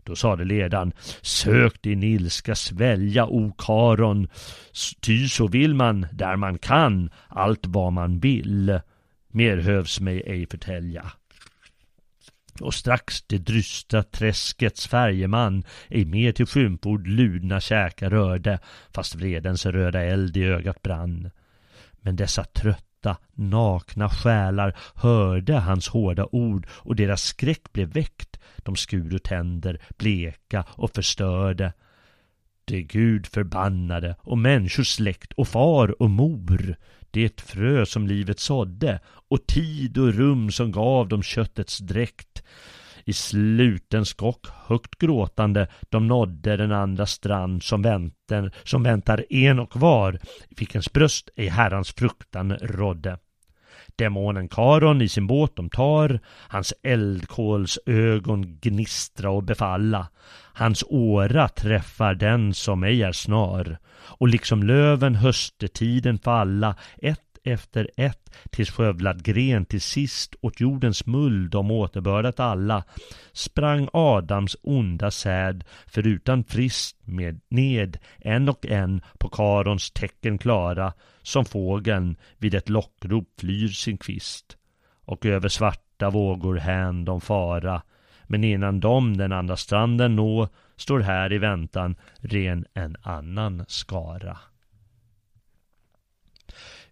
Då 0.03 0.15
sade 0.15 0.43
ledaren 0.43 0.93
Sök 1.21 1.81
din 1.81 2.03
ilska 2.03 2.55
svälja, 2.55 3.25
o 3.25 3.51
Karon, 3.57 4.27
ty 5.01 5.27
så 5.27 5.47
vill 5.47 5.75
man 5.75 6.07
där 6.11 6.35
man 6.35 6.57
kan 6.57 7.09
allt 7.27 7.65
vad 7.65 7.93
man 7.93 8.19
vill. 8.19 8.79
Mer 9.31 9.57
hövs 9.57 9.99
mig 9.99 10.23
ej 10.25 10.45
förtälja. 10.45 11.11
Och 12.61 12.73
strax 12.73 13.21
det 13.21 13.37
drysta 13.37 14.03
träskets 14.03 14.87
färjeman 14.87 15.63
ej 15.89 16.05
mer 16.05 16.31
till 16.31 16.45
skymford 16.45 17.07
ludna 17.07 17.59
käkar 17.59 18.09
rörde, 18.09 18.59
fast 18.93 19.15
vredens 19.15 19.65
röda 19.65 20.03
eld 20.03 20.37
i 20.37 20.43
ögat 20.43 20.81
brann. 20.81 21.31
Men 22.01 22.15
dessa 22.15 22.43
trötta, 22.43 23.17
nakna 23.33 24.09
själar 24.09 24.75
hörde 24.95 25.53
hans 25.53 25.87
hårda 25.87 26.27
ord 26.31 26.67
och 26.71 26.95
deras 26.95 27.23
skräck 27.23 27.73
blev 27.73 27.93
väckt. 27.93 28.39
De 28.57 28.75
skuro 28.75 29.19
tänder, 29.19 29.81
bleka 29.97 30.65
och 30.69 30.95
förstörde. 30.95 31.73
Det 32.65 32.81
Gud 32.81 33.27
förbannade 33.27 34.15
och 34.19 34.37
människors 34.37 34.87
släkt 34.87 35.33
och 35.33 35.47
far 35.47 36.01
och 36.01 36.09
mor 36.09 36.75
det 37.11 37.41
frö 37.41 37.85
som 37.85 38.07
livet 38.07 38.39
sådde 38.39 38.99
och 39.29 39.47
tid 39.47 39.97
och 39.97 40.13
rum 40.13 40.51
som 40.51 40.71
gav 40.71 41.07
dem 41.07 41.23
köttets 41.23 41.77
dräkt. 41.77 42.43
I 43.05 43.13
sluten 43.13 44.05
skock, 44.05 44.47
högt 44.67 44.95
gråtande, 44.95 45.67
de 45.89 46.07
nådde 46.07 46.57
den 46.57 46.71
andra 46.71 47.05
strand 47.05 47.63
som, 47.63 47.81
väntar, 47.81 48.51
som 48.63 48.83
väntar 48.83 49.25
en 49.29 49.59
och 49.59 49.79
var, 49.79 50.19
vilkens 50.49 50.93
bröst 50.93 51.29
i 51.35 51.47
Herrans 51.47 51.91
fruktan 51.91 52.51
rådde. 52.51 53.17
Demonen 53.95 54.47
Karon 54.47 55.01
i 55.01 55.09
sin 55.09 55.27
båt 55.27 55.55
de 55.55 55.69
tar, 55.69 56.19
hans 56.47 56.73
eldkolsögon 56.83 58.59
gnistra 58.61 59.29
och 59.29 59.43
befalla. 59.43 60.07
Hans 60.59 60.83
åra 60.87 61.47
träffar 61.47 62.15
den 62.15 62.53
som 62.53 62.83
ej 62.83 63.03
är 63.03 63.11
snar, 63.11 63.77
och 63.91 64.27
liksom 64.27 64.63
löven 64.63 65.15
höstetiden 65.15 66.19
falla, 66.19 66.75
ett 67.01 67.37
efter 67.43 67.89
ett, 67.97 68.35
tills 68.49 68.71
skövlad 68.71 69.23
gren 69.23 69.65
till 69.65 69.81
sist 69.81 70.35
åt 70.41 70.59
jordens 70.59 71.05
mull 71.05 71.49
de 71.49 71.71
återbördat 71.71 72.39
alla, 72.39 72.83
sprang 73.31 73.89
Adams 73.93 74.57
onda 74.61 75.11
säd 75.11 75.63
förutan 75.87 76.43
frist 76.43 76.97
med 77.05 77.41
ned 77.49 77.97
en 78.17 78.49
och 78.49 78.65
en 78.65 79.01
på 79.19 79.29
karons 79.29 79.91
tecken 79.91 80.37
klara, 80.37 80.93
som 81.21 81.45
fågeln 81.45 82.15
vid 82.37 82.55
ett 82.55 82.69
lockrop 82.69 83.27
flyr 83.39 83.67
sin 83.67 83.97
kvist. 83.97 84.57
Och 85.05 85.25
över 85.25 85.49
svarta 85.49 86.09
vågor 86.09 86.55
hän 86.55 87.05
de 87.05 87.21
fara, 87.21 87.81
men 88.29 88.43
innan 88.43 88.79
de 88.79 89.17
den 89.17 89.31
andra 89.31 89.57
stranden 89.57 90.15
nå, 90.15 90.47
står 90.75 90.99
här 90.99 91.33
i 91.33 91.37
väntan 91.37 91.95
ren 92.19 92.65
en 92.73 92.95
annan 93.01 93.65
skara. 93.67 94.37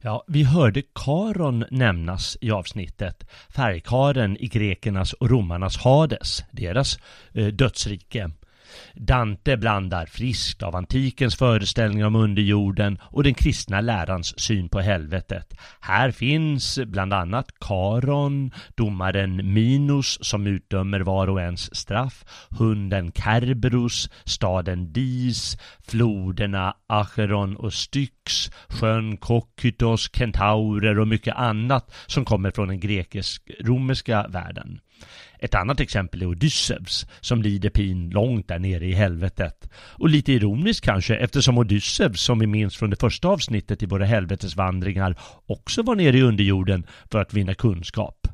Ja, 0.01 0.23
vi 0.27 0.43
hörde 0.43 0.81
Karon 0.95 1.65
nämnas 1.71 2.37
i 2.41 2.51
avsnittet, 2.51 3.29
färgkaren 3.49 4.37
i 4.37 4.47
grekernas 4.47 5.13
och 5.13 5.29
romarnas 5.29 5.77
Hades, 5.77 6.43
deras 6.51 6.99
eh, 7.33 7.47
dödsrike. 7.47 8.31
Dante 8.93 9.57
blandar 9.57 10.05
friskt 10.05 10.63
av 10.63 10.75
antikens 10.75 11.35
föreställningar 11.35 12.07
om 12.07 12.15
underjorden 12.15 12.99
och 13.01 13.23
den 13.23 13.33
kristna 13.33 13.81
lärans 13.81 14.39
syn 14.39 14.69
på 14.69 14.79
helvetet. 14.79 15.53
Här 15.79 16.11
finns 16.11 16.79
bland 16.85 17.13
annat 17.13 17.47
Karon, 17.59 18.51
domaren 18.75 19.53
Minos 19.53 20.17
som 20.21 20.47
utdömer 20.47 20.99
var 20.99 21.27
och 21.27 21.41
ens 21.41 21.75
straff, 21.75 22.25
hunden 22.49 23.11
Kerberos, 23.11 24.09
staden 24.25 24.93
Dis, 24.93 25.57
floderna 25.87 26.73
Acheron 26.87 27.55
och 27.55 27.73
Styx, 27.73 28.51
sjön 28.67 29.17
Kokytos, 29.17 30.09
kentaurer 30.13 30.99
och 30.99 31.07
mycket 31.07 31.35
annat 31.35 31.93
som 32.07 32.25
kommer 32.25 32.51
från 32.51 32.67
den 32.67 32.79
grekisk-romerska 32.79 34.27
världen. 34.27 34.79
Ett 35.39 35.55
annat 35.55 35.79
exempel 35.79 36.21
är 36.21 36.25
Odysseus 36.25 37.07
som 37.21 37.41
lider 37.41 37.69
pin 37.69 38.09
långt 38.09 38.47
där 38.47 38.59
nere 38.59 38.85
i 38.85 38.93
helvetet. 38.93 39.69
Och 39.73 40.09
lite 40.09 40.33
ironiskt 40.33 40.85
kanske 40.85 41.15
eftersom 41.15 41.57
Odysseus, 41.57 42.21
som 42.21 42.39
vi 42.39 42.47
minns 42.47 42.77
från 42.77 42.89
det 42.89 42.99
första 42.99 43.27
avsnittet 43.27 43.83
i 43.83 43.85
våra 43.85 44.05
helvetesvandringar, 44.05 45.15
också 45.45 45.83
var 45.83 45.95
nere 45.95 46.17
i 46.17 46.21
underjorden 46.21 46.85
för 47.11 47.19
att 47.19 47.33
vinna 47.33 47.53
kunskap. 47.53 48.27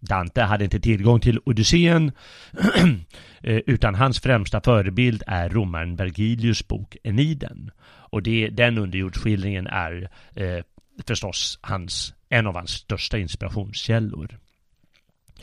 Dante 0.00 0.42
hade 0.42 0.64
inte 0.64 0.80
tillgång 0.80 1.20
till 1.20 1.40
Odysseen 1.44 2.12
eh, 3.40 3.60
utan 3.66 3.94
hans 3.94 4.20
främsta 4.20 4.60
förebild 4.60 5.22
är 5.26 5.48
romaren 5.48 5.96
Vergilius 5.96 6.68
bok 6.68 6.96
Eniden. 7.04 7.70
Och 8.10 8.22
det, 8.22 8.48
den 8.48 8.78
underjordsskildringen 8.78 9.66
är 9.66 10.10
eh, 10.34 10.64
förstås 11.06 11.58
hans, 11.62 12.14
en 12.28 12.46
av 12.46 12.54
hans 12.54 12.70
största 12.70 13.18
inspirationskällor. 13.18 14.38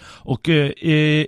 Och 0.02 0.50
eh, 0.50 0.72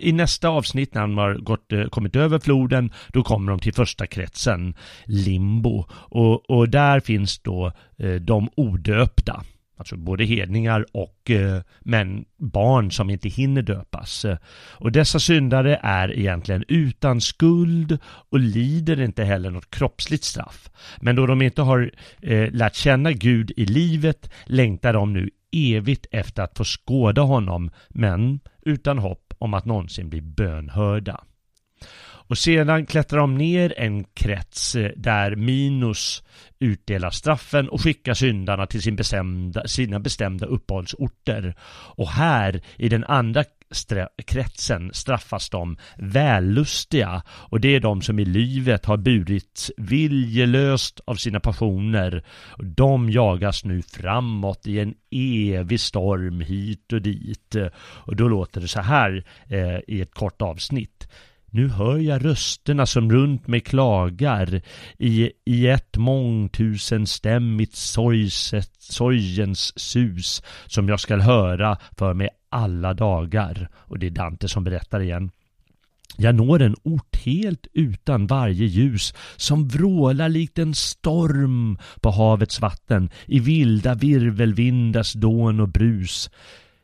i 0.01 0.11
nästa 0.13 0.49
avsnitt 0.49 0.93
när 0.93 1.01
de 1.01 1.17
har 1.17 1.33
gått, 1.33 1.73
eh, 1.73 1.85
kommit 1.85 2.15
över 2.15 2.39
floden, 2.39 2.93
då 3.07 3.23
kommer 3.23 3.51
de 3.51 3.59
till 3.59 3.73
första 3.73 4.07
kretsen, 4.07 4.75
Limbo. 5.05 5.85
Och, 5.91 6.49
och 6.49 6.69
där 6.69 6.99
finns 6.99 7.39
då 7.39 7.71
eh, 7.97 8.15
de 8.15 8.49
odöpta. 8.55 9.43
Alltså 9.79 9.97
både 9.97 10.23
hedningar 10.25 10.85
och 10.91 11.31
eh, 11.31 11.61
men 11.79 12.25
barn 12.37 12.91
som 12.91 13.09
inte 13.09 13.29
hinner 13.29 13.61
döpas. 13.61 14.25
Eh, 14.25 14.37
och 14.73 14.91
dessa 14.91 15.19
syndare 15.19 15.79
är 15.83 16.19
egentligen 16.19 16.63
utan 16.67 17.21
skuld 17.21 17.99
och 18.05 18.39
lider 18.39 19.01
inte 19.01 19.23
heller 19.23 19.49
något 19.49 19.71
kroppsligt 19.71 20.23
straff. 20.23 20.69
Men 21.01 21.15
då 21.15 21.25
de 21.25 21.41
inte 21.41 21.61
har 21.61 21.91
eh, 22.21 22.51
lärt 22.51 22.75
känna 22.75 23.11
Gud 23.11 23.51
i 23.57 23.65
livet 23.65 24.29
längtar 24.45 24.93
de 24.93 25.13
nu 25.13 25.29
evigt 25.51 26.05
efter 26.11 26.43
att 26.43 26.57
få 26.57 26.63
skåda 26.63 27.21
honom, 27.21 27.71
men 27.89 28.39
utan 28.67 28.97
hopp 28.97 29.33
om 29.37 29.53
att 29.53 29.65
någonsin 29.65 30.09
bli 30.09 30.21
bönhörda. 30.21 31.23
Och 32.29 32.37
sedan 32.37 32.85
klättrar 32.85 33.19
de 33.19 33.35
ner 33.35 33.73
en 33.77 34.03
krets 34.03 34.75
eh, 34.75 34.91
där 34.95 35.35
Minos 35.35 36.23
utdelar 36.59 37.09
straffen 37.09 37.69
och 37.69 37.81
skickar 37.81 38.13
syndarna 38.13 38.65
till 38.65 38.81
sin 38.81 38.95
bestämda, 38.95 39.67
sina 39.67 39.99
bestämda 39.99 40.45
uppehållsorter. 40.45 41.55
Och 41.95 42.09
här 42.09 42.61
i 42.77 42.89
den 42.89 43.03
andra 43.03 43.43
kretsen 44.25 44.93
straffas 44.93 45.49
de 45.49 45.77
vällustiga 45.97 47.23
och 47.29 47.59
det 47.59 47.75
är 47.75 47.79
de 47.79 48.01
som 48.01 48.19
i 48.19 48.25
livet 48.25 48.85
har 48.85 48.97
burits 48.97 49.71
viljelöst 49.77 50.99
av 51.05 51.15
sina 51.15 51.39
passioner. 51.39 52.23
De 52.57 53.09
jagas 53.09 53.65
nu 53.65 53.81
framåt 53.81 54.67
i 54.67 54.79
en 54.79 54.93
evig 55.11 55.79
storm 55.79 56.41
hit 56.41 56.93
och 56.93 57.01
dit. 57.01 57.55
Och 57.79 58.15
då 58.15 58.27
låter 58.27 58.61
det 58.61 58.67
så 58.67 58.81
här 58.81 59.25
eh, 59.49 59.79
i 59.87 60.01
ett 60.01 60.13
kort 60.13 60.41
avsnitt. 60.41 61.07
Nu 61.51 61.67
hör 61.67 61.97
jag 61.97 62.25
rösterna 62.25 62.85
som 62.85 63.11
runt 63.11 63.47
mig 63.47 63.59
klagar 63.59 64.61
i, 64.97 65.31
i 65.45 65.67
ett 65.67 65.97
mångtusenstämmigt 65.97 67.75
sorgens 68.79 69.79
sus 69.79 70.43
som 70.65 70.89
jag 70.89 70.99
skall 70.99 71.21
höra 71.21 71.77
för 71.97 72.13
mig 72.13 72.29
alla 72.49 72.93
dagar. 72.93 73.69
Och 73.75 73.99
det 73.99 74.05
är 74.05 74.11
Dante 74.11 74.47
som 74.47 74.63
berättar 74.63 74.99
igen. 74.99 75.31
Jag 76.17 76.35
når 76.35 76.61
en 76.61 76.75
ort 76.83 77.15
helt 77.25 77.67
utan 77.73 78.27
varje 78.27 78.65
ljus 78.65 79.13
som 79.35 79.67
vrålar 79.67 80.29
likt 80.29 80.59
en 80.59 80.73
storm 80.75 81.77
på 82.01 82.11
havets 82.11 82.61
vatten 82.61 83.09
i 83.25 83.39
vilda 83.39 83.95
virvelvindars 83.95 85.13
dån 85.13 85.59
och 85.59 85.69
brus. 85.69 86.29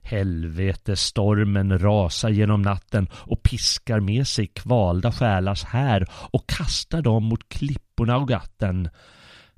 Helvetesstormen 0.04 1.80
rasar 1.80 2.30
genom 2.30 2.62
natten 2.62 3.08
och 3.14 3.44
piskar 3.44 4.00
med 4.00 4.28
sig 4.28 4.48
kvalda 4.48 5.12
själars 5.12 5.64
här 5.64 6.08
och 6.12 6.50
kastar 6.50 7.02
dem 7.02 7.24
mot 7.24 7.50
klipporna 7.50 8.18
och 8.18 8.28
gatten. 8.28 8.90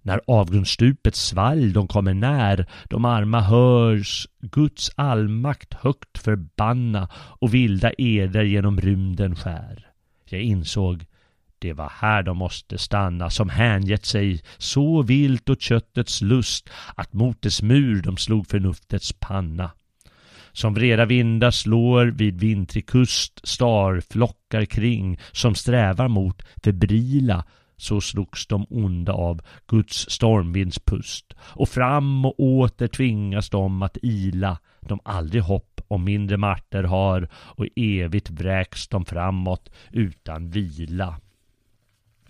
När 0.02 0.22
avgrundsstupets 0.28 1.28
svalg 1.28 1.74
de 1.74 1.88
kommer 1.88 2.14
när, 2.14 2.66
de 2.84 3.06
arma 3.06 3.42
hörs 3.42 4.28
Guds 4.40 4.92
allmakt 4.96 5.74
högt 5.74 6.18
förbanna 6.18 7.10
och 7.14 7.54
vilda 7.54 7.92
eder 7.98 8.44
genom 8.44 8.82
rymden 8.82 9.36
skär. 9.36 9.88
Jag 10.26 10.42
insåg 10.42 11.06
det 11.60 11.74
var 11.74 11.92
här 11.96 12.24
de 12.24 12.38
måste 12.38 12.78
stanna 12.78 13.30
som 13.30 13.50
hängett 13.50 14.06
sig 14.06 14.42
så 14.58 15.02
vilt 15.02 15.50
åt 15.50 15.62
köttets 15.62 16.22
lust 16.22 16.70
att 16.96 17.14
mot 17.14 17.42
dess 17.42 17.62
mur 17.62 18.02
de 18.02 18.18
slog 18.18 18.48
förnuftets 18.48 19.14
panna. 19.20 19.72
Som 20.56 20.74
vreda 20.74 21.06
vindar 21.06 21.52
slår 21.52 22.06
vid 22.06 22.40
vintrig 22.40 22.88
kust 22.88 23.48
starflockar 23.48 24.66
kring 24.66 25.18
som 25.32 25.56
strävar 25.56 26.08
mot 26.08 26.42
febrila 26.64 27.44
så 27.78 28.02
slogs 28.02 28.48
de 28.48 28.66
onda 28.70 29.14
av 29.14 29.42
Guds 29.68 30.10
stormvindspust 30.10 31.34
och 31.40 31.70
fram 31.70 32.26
och 32.26 32.40
åter 32.40 32.88
tvingas 32.88 33.50
de 33.50 33.82
att 33.82 33.98
ila 34.02 34.58
de 34.82 35.00
aldrig 35.04 35.44
hopp 35.44 35.82
om 35.88 36.04
mindre 36.04 36.38
marter 36.38 36.84
har 36.84 37.30
och 37.34 37.68
evigt 37.76 38.30
vräks 38.30 38.88
de 38.88 39.06
framåt 39.06 39.70
utan 39.92 40.50
vila. 40.50 41.16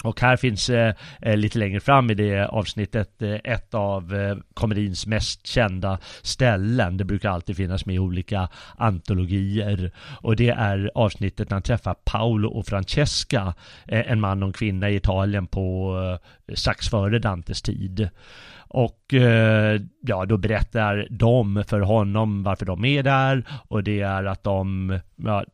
Och 0.05 0.21
här 0.21 0.37
finns 0.37 0.69
eh, 0.69 0.93
eh, 1.21 1.37
lite 1.37 1.59
längre 1.59 1.79
fram 1.79 2.11
i 2.11 2.13
det 2.13 2.47
avsnittet 2.47 3.21
eh, 3.21 3.35
ett 3.43 3.73
av 3.73 4.15
eh, 4.15 4.37
komedins 4.53 5.07
mest 5.07 5.47
kända 5.47 5.99
ställen. 6.21 6.97
Det 6.97 7.03
brukar 7.03 7.29
alltid 7.29 7.57
finnas 7.57 7.85
med 7.85 7.95
i 7.95 7.99
olika 7.99 8.49
antologier. 8.77 9.91
Och 10.21 10.35
det 10.35 10.49
är 10.49 10.91
avsnittet 10.95 11.49
när 11.49 11.55
han 11.55 11.61
träffar 11.61 11.95
Paolo 12.05 12.49
och 12.49 12.65
Francesca, 12.65 13.53
eh, 13.87 14.11
en 14.11 14.19
man 14.21 14.43
och 14.43 14.47
en 14.47 14.53
kvinna 14.53 14.89
i 14.89 14.95
Italien 14.95 15.47
på 15.47 15.97
eh, 16.47 16.55
strax 16.55 16.89
före 16.89 17.19
Dantes 17.19 17.61
tid. 17.61 18.09
Och 18.67 19.13
eh, 19.13 19.81
ja, 20.01 20.25
då 20.25 20.37
berättar 20.37 21.07
de 21.09 21.63
för 21.67 21.79
honom 21.79 22.43
varför 22.43 22.65
de 22.65 22.85
är 22.85 23.03
där 23.03 23.43
och 23.67 23.83
det 23.83 24.01
är 24.01 24.23
att 24.25 24.43
de, 24.43 24.99
ja, 25.15 25.45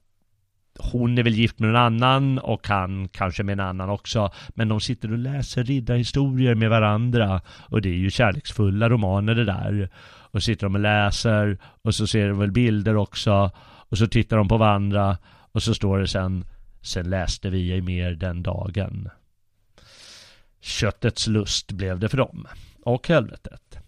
hon 0.80 1.18
är 1.18 1.24
väl 1.24 1.34
gift 1.34 1.60
med 1.60 1.70
någon 1.70 1.82
annan 1.82 2.40
och 2.40 2.68
han 2.68 3.08
kanske 3.08 3.44
med 3.44 3.54
en 3.54 3.60
annan 3.60 3.90
också. 3.90 4.32
Men 4.50 4.68
de 4.68 4.82
sitter 4.82 5.12
och 5.12 5.18
läser 5.18 5.64
riddarhistorier 5.64 6.56
med 6.56 6.70
varandra. 6.70 7.42
Och 7.48 7.82
det 7.82 7.90
är 7.90 7.98
ju 7.98 8.10
kärleksfulla 8.10 8.90
romaner 8.90 9.36
det 9.36 9.46
där. 9.46 9.90
Och 10.32 10.44
sitter 10.44 10.66
de 10.66 10.76
och 10.76 10.82
läser 10.82 11.58
och 11.82 11.96
så 11.96 12.08
ser 12.08 12.28
de 12.28 12.40
väl 12.40 12.52
bilder 12.52 12.96
också. 12.96 13.52
Och 13.62 13.98
så 13.98 14.08
tittar 14.08 14.38
de 14.38 14.48
på 14.48 14.58
varandra 14.58 15.18
och 15.52 15.64
så 15.64 15.74
står 15.74 16.00
det 16.00 16.08
sen 16.08 16.46
Sen 16.82 17.10
läste 17.10 17.50
vi 17.50 17.72
ej 17.72 17.82
mer 17.82 18.12
den 18.12 18.44
dagen. 18.44 19.10
Köttets 20.62 21.28
lust 21.28 21.72
blev 21.72 22.00
det 22.00 22.10
för 22.10 22.18
dem. 22.18 22.48
Och 22.84 23.08
helvetet. 23.08 23.81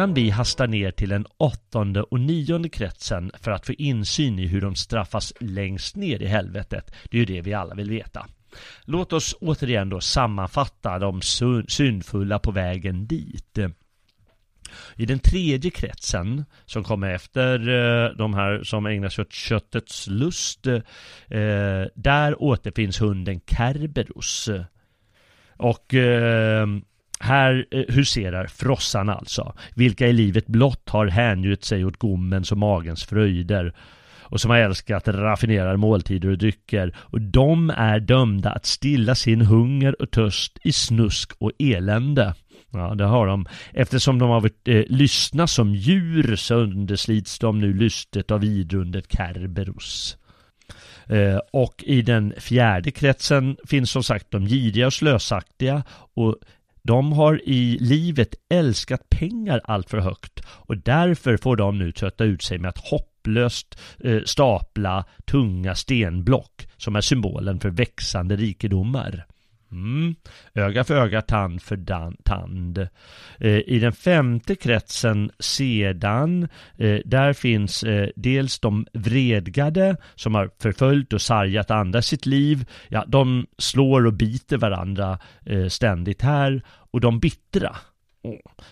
Innan 0.00 0.14
vi 0.14 0.30
hastar 0.30 0.66
ner 0.66 0.90
till 0.90 1.08
den 1.08 1.26
åttonde 1.36 2.02
och 2.02 2.20
nionde 2.20 2.68
kretsen 2.68 3.30
för 3.42 3.50
att 3.50 3.66
få 3.66 3.72
insyn 3.72 4.38
i 4.38 4.46
hur 4.46 4.60
de 4.60 4.74
straffas 4.74 5.32
längst 5.40 5.96
ner 5.96 6.22
i 6.22 6.26
helvetet. 6.26 6.94
Det 7.10 7.16
är 7.16 7.18
ju 7.18 7.24
det 7.24 7.40
vi 7.40 7.54
alla 7.54 7.74
vill 7.74 7.90
veta. 7.90 8.26
Låt 8.84 9.12
oss 9.12 9.36
återigen 9.40 9.88
då 9.88 10.00
sammanfatta 10.00 10.98
de 10.98 11.20
syndfulla 11.68 12.38
på 12.38 12.50
vägen 12.50 13.06
dit. 13.06 13.58
I 14.96 15.06
den 15.06 15.18
tredje 15.18 15.70
kretsen 15.70 16.44
som 16.66 16.84
kommer 16.84 17.10
efter 17.10 17.68
eh, 17.68 18.16
de 18.16 18.34
här 18.34 18.62
som 18.62 18.86
ägnar 18.86 19.08
sig 19.08 19.22
åt 19.22 19.32
köttets 19.32 20.06
lust 20.06 20.66
eh, 20.66 20.80
där 21.94 22.42
återfinns 22.42 23.00
hunden 23.00 23.40
Kerberos. 23.46 24.48
Och 25.56 25.94
eh, 25.94 26.66
här 27.20 27.66
eh, 27.70 27.84
huserar 27.88 28.46
frossarna 28.46 29.14
alltså, 29.14 29.54
vilka 29.74 30.06
i 30.06 30.12
livet 30.12 30.46
blott 30.46 30.88
har 30.88 31.06
hängjut 31.06 31.64
sig 31.64 31.84
åt 31.84 31.96
gommens 31.96 32.52
och 32.52 32.58
magens 32.58 33.04
fröjder 33.04 33.74
och 34.30 34.40
som 34.40 34.50
har 34.50 34.58
älskat 34.58 35.08
raffinerade 35.08 35.76
måltider 35.76 36.28
och 36.28 36.38
drycker 36.38 36.96
och 36.98 37.20
de 37.20 37.70
är 37.70 38.00
dömda 38.00 38.50
att 38.50 38.66
stilla 38.66 39.14
sin 39.14 39.40
hunger 39.40 40.02
och 40.02 40.10
törst 40.10 40.58
i 40.62 40.72
snusk 40.72 41.32
och 41.38 41.52
elände. 41.58 42.34
Ja, 42.72 42.94
det 42.94 43.04
har 43.04 43.26
de. 43.26 43.46
Eftersom 43.72 44.18
de 44.18 44.30
har 44.30 44.40
varit 44.40 44.68
eh, 44.68 44.82
lystna 44.88 45.46
som 45.46 45.74
djur 45.74 46.36
så 46.36 46.54
underslits 46.54 47.38
de 47.38 47.58
nu 47.58 47.74
lystet 47.74 48.30
av 48.30 48.44
idrundet 48.44 49.12
Kerberus. 49.12 50.16
Eh, 51.06 51.38
och 51.52 51.84
i 51.86 52.02
den 52.02 52.34
fjärde 52.38 52.90
kretsen 52.90 53.56
finns 53.66 53.90
som 53.90 54.02
sagt 54.02 54.30
de 54.30 54.46
giriga 54.46 54.86
och 54.86 54.92
slösaktiga 54.92 55.82
och 56.14 56.36
de 56.82 57.12
har 57.12 57.48
i 57.48 57.78
livet 57.80 58.34
älskat 58.48 59.10
pengar 59.10 59.60
allt 59.64 59.90
för 59.90 59.98
högt 59.98 60.40
och 60.46 60.76
därför 60.76 61.36
får 61.36 61.56
de 61.56 61.78
nu 61.78 61.92
trötta 61.92 62.24
ut 62.24 62.42
sig 62.42 62.58
med 62.58 62.68
att 62.68 62.88
hopplöst 62.88 63.78
eh, 64.04 64.20
stapla 64.24 65.04
tunga 65.24 65.74
stenblock 65.74 66.68
som 66.76 66.96
är 66.96 67.00
symbolen 67.00 67.60
för 67.60 67.70
växande 67.70 68.36
rikedomar. 68.36 69.26
Mm. 69.72 70.14
Öga 70.54 70.84
för 70.84 70.96
öga, 70.96 71.22
tand 71.22 71.62
för 71.62 71.76
tand. 72.24 72.78
Eh, 73.38 73.58
I 73.66 73.78
den 73.78 73.92
femte 73.92 74.54
kretsen 74.54 75.30
sedan, 75.38 76.48
eh, 76.76 76.98
där 77.04 77.32
finns 77.32 77.82
eh, 77.82 78.08
dels 78.16 78.58
de 78.58 78.86
vredgade 78.92 79.96
som 80.14 80.34
har 80.34 80.50
förföljt 80.62 81.12
och 81.12 81.22
sargat 81.22 81.70
andra 81.70 82.02
sitt 82.02 82.26
liv. 82.26 82.64
Ja, 82.88 83.04
de 83.08 83.46
slår 83.58 84.06
och 84.06 84.14
biter 84.14 84.56
varandra 84.56 85.18
eh, 85.46 85.66
ständigt 85.66 86.22
här. 86.22 86.62
Och 86.92 87.00
de 87.00 87.20
bittra 87.20 87.76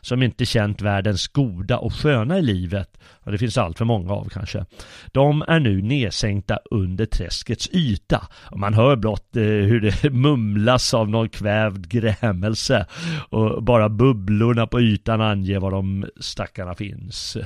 som 0.00 0.22
inte 0.22 0.44
känt 0.44 0.82
världens 0.82 1.28
goda 1.28 1.78
och 1.78 1.94
sköna 1.94 2.38
i 2.38 2.42
livet, 2.42 2.98
och 3.20 3.32
det 3.32 3.38
finns 3.38 3.58
allt 3.58 3.78
för 3.78 3.84
många 3.84 4.12
av 4.12 4.28
kanske, 4.28 4.64
de 5.12 5.44
är 5.48 5.60
nu 5.60 5.82
nedsänkta 5.82 6.58
under 6.70 7.06
träskets 7.06 7.68
yta. 7.72 8.28
Och 8.50 8.58
man 8.58 8.74
hör 8.74 8.96
blott 8.96 9.36
eh, 9.36 9.42
hur 9.42 9.80
det 9.80 10.10
mumlas 10.12 10.94
av 10.94 11.08
någon 11.10 11.28
kvävd 11.28 11.88
grämelse 11.88 12.86
och 13.30 13.62
bara 13.62 13.88
bubblorna 13.88 14.66
på 14.66 14.80
ytan 14.80 15.20
anger 15.20 15.58
var 15.58 15.70
de 15.70 16.06
stackarna 16.20 16.74
finns. 16.74 17.36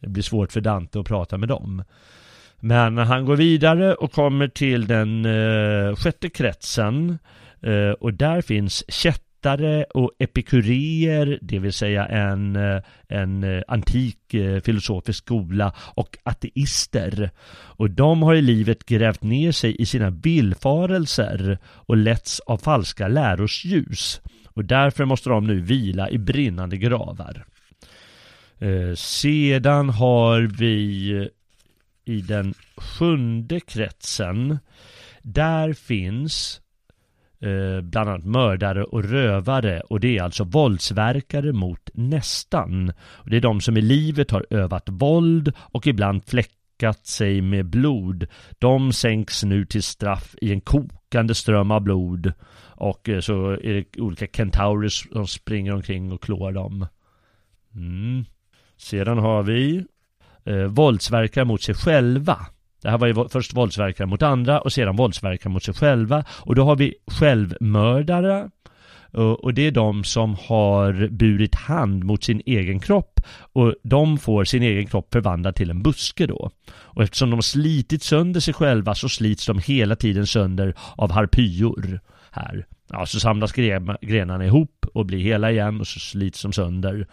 Det 0.00 0.08
blir 0.08 0.22
svårt 0.22 0.52
för 0.52 0.60
Dante 0.60 1.00
att 1.00 1.06
prata 1.06 1.38
med 1.38 1.48
dem. 1.48 1.84
Men 2.60 2.98
han 2.98 3.24
går 3.24 3.36
vidare 3.36 3.94
och 3.94 4.12
kommer 4.12 4.48
till 4.48 4.86
den 4.86 5.24
eh, 5.24 5.96
sjätte 5.96 6.30
kretsen 6.30 7.18
eh, 7.62 7.90
och 7.90 8.14
där 8.14 8.42
finns 8.42 8.84
kätt 8.88 9.22
vetare 9.42 9.84
och 9.84 10.10
epikurier, 10.18 11.38
det 11.42 11.58
vill 11.58 11.72
säga 11.72 12.06
en, 12.06 12.56
eh, 12.56 12.82
en 13.08 13.44
eh, 13.44 13.62
antik 13.68 14.34
eh, 14.34 14.60
filosofisk 14.60 15.18
skola 15.18 15.72
och 15.94 16.18
ateister. 16.22 17.30
Och 17.78 17.90
de 17.90 18.22
har 18.22 18.34
i 18.34 18.42
livet 18.42 18.86
grävt 18.86 19.22
ner 19.22 19.52
sig 19.52 19.76
i 19.82 19.86
sina 19.86 20.10
villfarelser 20.10 21.58
och 21.64 21.96
letts 21.96 22.40
av 22.40 22.58
falska 22.58 23.08
lärors 23.08 23.64
ljus. 23.64 24.20
Och 24.54 24.64
därför 24.64 25.04
måste 25.04 25.28
de 25.28 25.46
nu 25.46 25.60
vila 25.60 26.10
i 26.10 26.18
brinnande 26.18 26.76
gravar. 26.76 27.44
sedan 28.94 29.88
har 29.88 30.40
vi 30.40 31.30
i 32.04 32.20
den 32.20 32.54
sjunde 32.76 33.60
kretsen 33.60 34.58
där 35.22 35.72
finns 35.72 36.61
Eh, 37.42 37.80
bland 37.80 38.10
annat 38.10 38.24
mördare 38.24 38.84
och 38.84 39.04
rövare 39.04 39.80
och 39.80 40.00
det 40.00 40.18
är 40.18 40.22
alltså 40.22 40.44
våldsverkare 40.44 41.52
mot 41.52 41.90
nästan. 41.94 42.92
Och 43.00 43.30
det 43.30 43.36
är 43.36 43.40
de 43.40 43.60
som 43.60 43.76
i 43.76 43.80
livet 43.80 44.30
har 44.30 44.46
övat 44.50 44.88
våld 44.88 45.52
och 45.58 45.86
ibland 45.86 46.24
fläckat 46.26 47.06
sig 47.06 47.40
med 47.40 47.66
blod, 47.66 48.26
de 48.58 48.92
sänks 48.92 49.44
nu 49.44 49.64
till 49.66 49.82
straff 49.82 50.34
i 50.40 50.52
en 50.52 50.60
kokande 50.60 51.34
ström 51.34 51.70
av 51.70 51.80
blod. 51.80 52.32
Och 52.64 53.08
eh, 53.08 53.20
så 53.20 53.50
är 53.50 53.74
det 53.74 54.00
olika 54.00 54.26
kentaurer 54.26 54.88
som 54.88 55.26
springer 55.26 55.72
omkring 55.72 56.12
och 56.12 56.22
klår 56.22 56.52
dem. 56.52 56.86
Mm. 57.74 58.24
Sedan 58.76 59.18
har 59.18 59.42
vi 59.42 59.84
eh, 60.44 60.64
våldsverkare 60.64 61.44
mot 61.44 61.62
sig 61.62 61.74
själva. 61.74 62.46
Det 62.82 62.90
här 62.90 62.98
var 62.98 63.06
ju 63.06 63.28
först 63.28 63.56
våldsverkare 63.56 64.06
mot 64.06 64.22
andra 64.22 64.60
och 64.60 64.72
sedan 64.72 64.96
våldsverkare 64.96 65.52
mot 65.52 65.62
sig 65.62 65.74
själva. 65.74 66.24
Och 66.28 66.54
då 66.54 66.64
har 66.64 66.76
vi 66.76 66.94
självmördare. 67.06 68.50
Och 69.38 69.54
det 69.54 69.66
är 69.66 69.70
de 69.70 70.04
som 70.04 70.36
har 70.48 71.08
burit 71.08 71.54
hand 71.54 72.04
mot 72.04 72.24
sin 72.24 72.42
egen 72.46 72.80
kropp 72.80 73.20
och 73.52 73.74
de 73.82 74.18
får 74.18 74.44
sin 74.44 74.62
egen 74.62 74.86
kropp 74.86 75.12
förvandlad 75.12 75.56
till 75.56 75.70
en 75.70 75.82
buske 75.82 76.26
då. 76.26 76.50
Och 76.72 77.02
eftersom 77.02 77.30
de 77.30 77.36
har 77.36 77.42
slitit 77.42 78.02
sönder 78.02 78.40
sig 78.40 78.54
själva 78.54 78.94
så 78.94 79.08
slits 79.08 79.46
de 79.46 79.58
hela 79.58 79.96
tiden 79.96 80.26
sönder 80.26 80.74
av 80.96 81.10
harpyor 81.10 82.00
här. 82.30 82.66
Ja, 82.90 83.06
så 83.06 83.20
samlas 83.20 83.52
grenarna 84.00 84.46
ihop 84.46 84.86
och 84.94 85.06
blir 85.06 85.18
hela 85.18 85.50
igen 85.50 85.80
och 85.80 85.86
så 85.86 86.00
slits 86.00 86.42
de 86.42 86.52
sönder. 86.52 87.06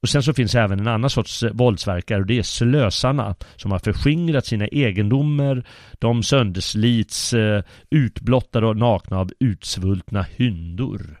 Och 0.00 0.08
sen 0.08 0.22
så 0.22 0.34
finns 0.34 0.54
även 0.54 0.80
en 0.80 0.88
annan 0.88 1.10
sorts 1.10 1.42
eh, 1.42 1.52
våldsverkare 1.52 2.20
och 2.20 2.26
det 2.26 2.38
är 2.38 2.42
slösarna 2.42 3.34
som 3.56 3.72
har 3.72 3.78
förskingrat 3.78 4.46
sina 4.46 4.66
egendomar. 4.66 5.66
De 5.98 6.22
sönderslits 6.22 7.32
eh, 7.32 7.62
utblottade 7.90 8.66
och 8.66 8.76
nakna 8.76 9.18
av 9.18 9.30
utsvultna 9.40 10.22
hyndor. 10.22 11.20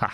Ha! 0.00 0.10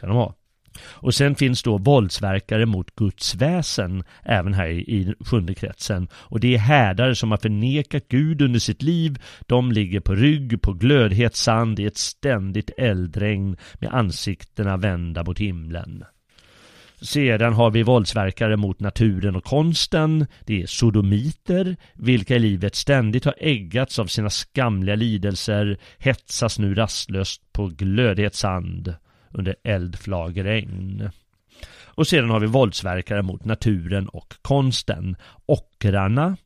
Kan 0.00 0.08
de 0.08 0.16
ha. 0.16 0.34
Och 0.82 1.14
sen 1.14 1.34
finns 1.34 1.62
då 1.62 1.78
våldsverkare 1.78 2.66
mot 2.66 2.94
Guds 2.94 3.34
väsen 3.34 4.04
även 4.22 4.54
här 4.54 4.68
i 4.68 5.14
sjunde 5.20 5.54
kretsen. 5.54 6.08
Och 6.14 6.40
det 6.40 6.54
är 6.54 6.58
härdare 6.58 7.14
som 7.14 7.30
har 7.30 7.38
förnekat 7.38 8.08
Gud 8.08 8.42
under 8.42 8.60
sitt 8.60 8.82
liv. 8.82 9.22
De 9.46 9.72
ligger 9.72 10.00
på 10.00 10.14
rygg 10.14 10.62
på 10.62 10.72
glödhet 10.72 11.36
sand 11.36 11.80
i 11.80 11.86
ett 11.86 11.98
ständigt 11.98 12.70
eldregn 12.76 13.56
med 13.74 13.94
ansiktena 13.94 14.76
vända 14.76 15.24
mot 15.24 15.38
himlen. 15.38 16.04
Sedan 17.02 17.52
har 17.52 17.70
vi 17.70 17.82
våldsverkare 17.82 18.56
mot 18.56 18.80
naturen 18.80 19.36
och 19.36 19.44
konsten. 19.44 20.26
Det 20.46 20.62
är 20.62 20.66
sodomiter, 20.66 21.76
vilka 21.94 22.36
i 22.36 22.38
livet 22.38 22.74
ständigt 22.74 23.24
har 23.24 23.34
äggats 23.38 23.98
av 23.98 24.06
sina 24.06 24.30
skamliga 24.30 24.94
lidelser, 24.94 25.78
hetsas 25.98 26.58
nu 26.58 26.74
rastlöst 26.74 27.52
på 27.52 27.66
glödhet 27.66 28.34
sand 28.34 28.94
under 29.30 29.56
eldflagregn. 29.64 31.10
Och 31.84 32.06
sedan 32.06 32.30
har 32.30 32.40
vi 32.40 32.46
våldsverkare 32.46 33.22
mot 33.22 33.44
naturen 33.44 34.08
och 34.08 34.34
konsten. 34.42 35.16
Ockrarna, 35.46 36.36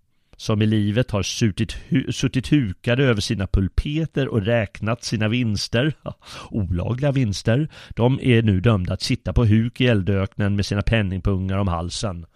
som 0.44 0.62
i 0.62 0.66
livet 0.66 1.10
har 1.10 1.22
suttit, 1.22 1.76
suttit 2.10 2.52
hukade 2.52 3.04
över 3.04 3.20
sina 3.20 3.46
pulpeter 3.46 4.28
och 4.28 4.42
räknat 4.42 5.04
sina 5.04 5.28
vinster, 5.28 5.92
olagliga 6.50 7.12
vinster, 7.12 7.68
de 7.96 8.18
är 8.22 8.42
nu 8.42 8.60
dömda 8.60 8.94
att 8.94 9.02
sitta 9.02 9.32
på 9.32 9.44
huk 9.44 9.80
i 9.80 9.86
eldöknen 9.86 10.56
med 10.56 10.66
sina 10.66 10.82
penningpungar 10.82 11.58
om 11.58 11.68
halsen. 11.68 12.26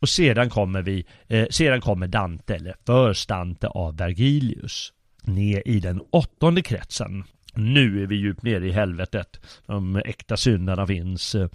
Och 0.00 0.08
sedan 0.08 0.50
kommer 0.50 0.82
vi, 0.82 1.04
eh, 1.28 1.46
sedan 1.50 1.80
kommer 1.80 2.06
Dante, 2.06 2.54
eller 2.54 2.74
förstante 2.86 3.68
av 3.68 3.96
Vergilius, 3.96 4.92
ner 5.22 5.62
i 5.68 5.80
den 5.80 6.00
åttonde 6.10 6.62
kretsen. 6.62 7.24
Nu 7.54 8.02
är 8.02 8.06
vi 8.06 8.16
djupt 8.16 8.42
nere 8.42 8.66
i 8.66 8.72
helvetet. 8.72 9.40
De 9.66 9.96
äkta 9.96 10.36
syndarna 10.36 10.86
finns. 10.86 11.34
Eh, 11.34 11.48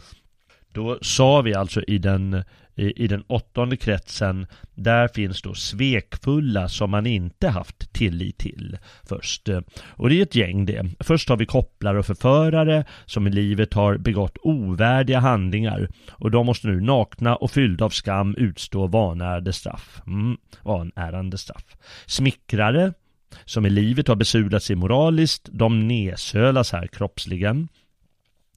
då 0.74 1.00
sa 1.02 1.42
vi 1.42 1.54
alltså 1.54 1.84
i 1.84 1.98
den 1.98 2.44
i, 2.80 3.08
den 3.08 3.24
åttonde 3.28 3.78
kretsen, 3.78 4.48
där 4.76 5.08
finns 5.08 5.42
då 5.42 5.54
svekfulla 5.54 6.70
som 6.70 6.92
man 6.92 7.06
inte 7.06 7.48
haft 7.48 7.94
tillit 7.94 8.38
till 8.38 8.78
först. 9.10 9.50
Och 9.82 10.10
det 10.10 10.20
är 10.20 10.24
ett 10.24 10.36
gäng 10.36 10.66
det. 10.66 10.86
Först 11.00 11.30
har 11.30 11.38
vi 11.38 11.46
kopplare 11.46 12.00
och 12.00 12.06
förförare 12.06 12.86
som 13.06 13.28
i 13.28 13.30
livet 13.30 13.74
har 13.74 13.98
begått 13.98 14.38
ovärdiga 14.44 15.20
handlingar 15.20 15.90
och 16.10 16.32
de 16.32 16.46
måste 16.46 16.68
nu 16.68 16.82
nakna 16.82 17.36
och 17.36 17.52
fyllda 17.52 17.86
av 17.86 17.90
skam 17.90 18.36
utstå 18.36 18.88
vanärande 18.88 19.54
straff. 19.54 20.02
Mm, 20.08 20.38
vanärande 20.64 21.38
straff. 21.38 21.66
Smickrare 22.06 22.94
som 23.46 23.66
i 23.66 23.70
livet 23.70 24.08
har 24.08 24.16
besudlat 24.16 24.64
sig 24.64 24.76
moraliskt, 24.76 25.50
de 25.52 25.88
nedsölas 25.88 26.72
här 26.72 26.88
kroppsligen. 26.88 27.68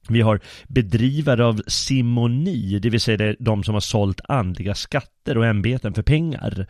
Vi 0.09 0.21
har 0.21 0.39
bedrivare 0.67 1.45
av 1.45 1.61
simoni, 1.67 2.79
det 2.79 2.89
vill 2.89 3.01
säga 3.01 3.35
de 3.39 3.63
som 3.63 3.73
har 3.73 3.81
sålt 3.81 4.21
andliga 4.27 4.75
skatter 4.75 5.37
och 5.37 5.45
ämbeten 5.45 5.93
för 5.93 6.01
pengar. 6.01 6.67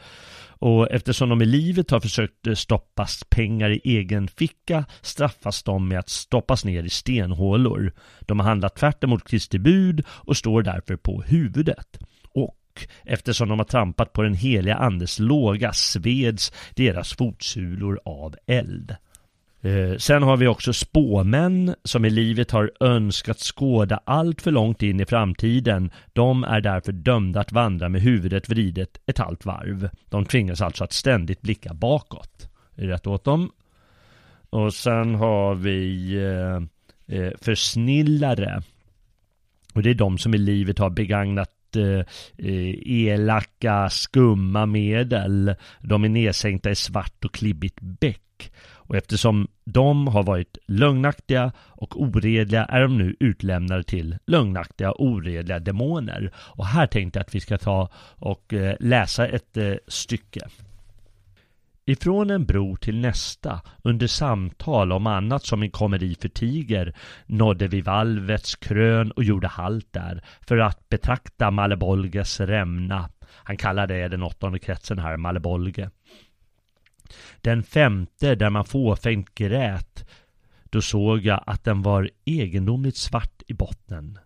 Och 0.65 0.91
eftersom 0.91 1.29
de 1.29 1.41
i 1.41 1.45
livet 1.45 1.91
har 1.91 1.99
försökt 1.99 2.57
stoppa 2.57 3.07
pengar 3.29 3.69
i 3.69 3.81
egen 3.83 4.27
ficka 4.27 4.85
straffas 5.01 5.63
de 5.63 5.87
med 5.87 5.99
att 5.99 6.09
stoppas 6.09 6.65
ner 6.65 6.83
i 6.83 6.89
stenhålor. 6.89 7.91
De 8.19 8.39
har 8.39 8.47
handlat 8.47 8.75
tvärt 8.75 9.03
emot 9.03 9.29
Kristi 9.29 9.59
bud 9.59 10.05
och 10.07 10.37
står 10.37 10.61
därför 10.61 10.95
på 10.95 11.21
huvudet. 11.21 11.99
Och 12.33 12.87
eftersom 13.05 13.49
de 13.49 13.59
har 13.59 13.65
trampat 13.65 14.13
på 14.13 14.21
den 14.21 14.33
heliga 14.33 14.75
andes 14.75 15.19
låga 15.19 15.73
sveds 15.73 16.51
deras 16.75 17.13
fotsulor 17.13 17.99
av 18.05 18.35
eld. 18.47 18.95
Eh, 19.63 19.97
sen 19.97 20.23
har 20.23 20.37
vi 20.37 20.47
också 20.47 20.73
spåmän 20.73 21.75
som 21.83 22.05
i 22.05 22.09
livet 22.09 22.51
har 22.51 22.71
önskat 22.79 23.39
skåda 23.39 23.99
allt 24.05 24.41
för 24.41 24.51
långt 24.51 24.83
in 24.83 24.99
i 24.99 25.05
framtiden. 25.05 25.91
De 26.13 26.43
är 26.43 26.61
därför 26.61 26.91
dömda 26.91 27.39
att 27.39 27.51
vandra 27.51 27.89
med 27.89 28.01
huvudet 28.01 28.49
vridet 28.49 29.01
ett 29.05 29.17
halvt 29.17 29.45
varv. 29.45 29.89
De 30.09 30.25
tvingas 30.25 30.61
alltså 30.61 30.83
att 30.83 30.93
ständigt 30.93 31.41
blicka 31.41 31.73
bakåt. 31.73 32.49
Är 32.75 32.87
rätt 32.87 33.07
åt 33.07 33.23
dem? 33.23 33.51
Och 34.49 34.73
sen 34.73 35.15
har 35.15 35.55
vi 35.55 36.13
eh, 36.15 37.17
eh, 37.17 37.31
försnillare. 37.41 38.63
Och 39.73 39.83
det 39.83 39.89
är 39.89 39.93
de 39.93 40.17
som 40.17 40.33
i 40.33 40.37
livet 40.37 40.79
har 40.79 40.89
begagnat 40.89 41.75
eh, 41.75 42.05
eh, 42.47 42.75
elaka, 42.85 43.89
skumma 43.89 44.65
medel. 44.65 45.55
De 45.81 46.03
är 46.03 46.09
nedsänkta 46.09 46.71
i 46.71 46.75
svart 46.75 47.25
och 47.25 47.33
klibbigt 47.33 47.81
bäck. 47.81 48.51
Och 48.93 48.97
eftersom 48.97 49.47
de 49.65 50.07
har 50.07 50.23
varit 50.23 50.57
lögnaktiga 50.67 51.51
och 51.57 52.01
oredliga 52.01 52.65
är 52.65 52.81
de 52.81 52.97
nu 52.97 53.15
utlämnade 53.19 53.83
till 53.83 54.17
lögnaktiga 54.25 54.91
och 54.91 55.05
oredliga 55.05 55.59
demoner. 55.59 56.31
Och 56.35 56.65
här 56.65 56.87
tänkte 56.87 57.19
jag 57.19 57.23
att 57.23 57.35
vi 57.35 57.39
ska 57.39 57.57
ta 57.57 57.89
och 58.15 58.53
eh, 58.53 58.75
läsa 58.79 59.27
ett 59.27 59.57
eh, 59.57 59.73
stycke. 59.87 60.39
Ifrån 61.85 62.29
en 62.29 62.45
bro 62.45 62.75
till 62.75 62.99
nästa, 62.99 63.61
under 63.83 64.07
samtal 64.07 64.91
om 64.91 65.07
annat 65.07 65.45
som 65.45 65.63
en 65.63 65.71
komedi 65.71 66.15
för 66.21 66.29
tiger, 66.29 66.95
nådde 67.25 67.67
vi 67.67 67.81
valvets 67.81 68.55
krön 68.55 69.11
och 69.11 69.23
gjorde 69.23 69.47
halt 69.47 69.93
där 69.93 70.23
för 70.47 70.57
att 70.57 70.89
betrakta 70.89 71.51
Malebolges 71.51 72.39
rämna. 72.39 73.09
Han 73.43 73.57
kallar 73.57 73.87
det 73.87 74.07
den 74.07 74.23
åttonde 74.23 74.59
kretsen 74.59 74.99
här, 74.99 75.17
Malebolge. 75.17 75.89
Den 77.41 77.63
femte 77.63 78.35
där 78.35 78.49
man 78.49 78.65
fåfängt 78.65 79.35
grät. 79.35 80.09
Då 80.63 80.81
såg 80.81 81.19
jag 81.19 81.43
att 81.45 81.63
den 81.63 81.81
var 81.81 82.09
egendomligt 82.25 82.97
svart 82.97 83.41
i 83.47 83.53
bottnen. 83.53 84.19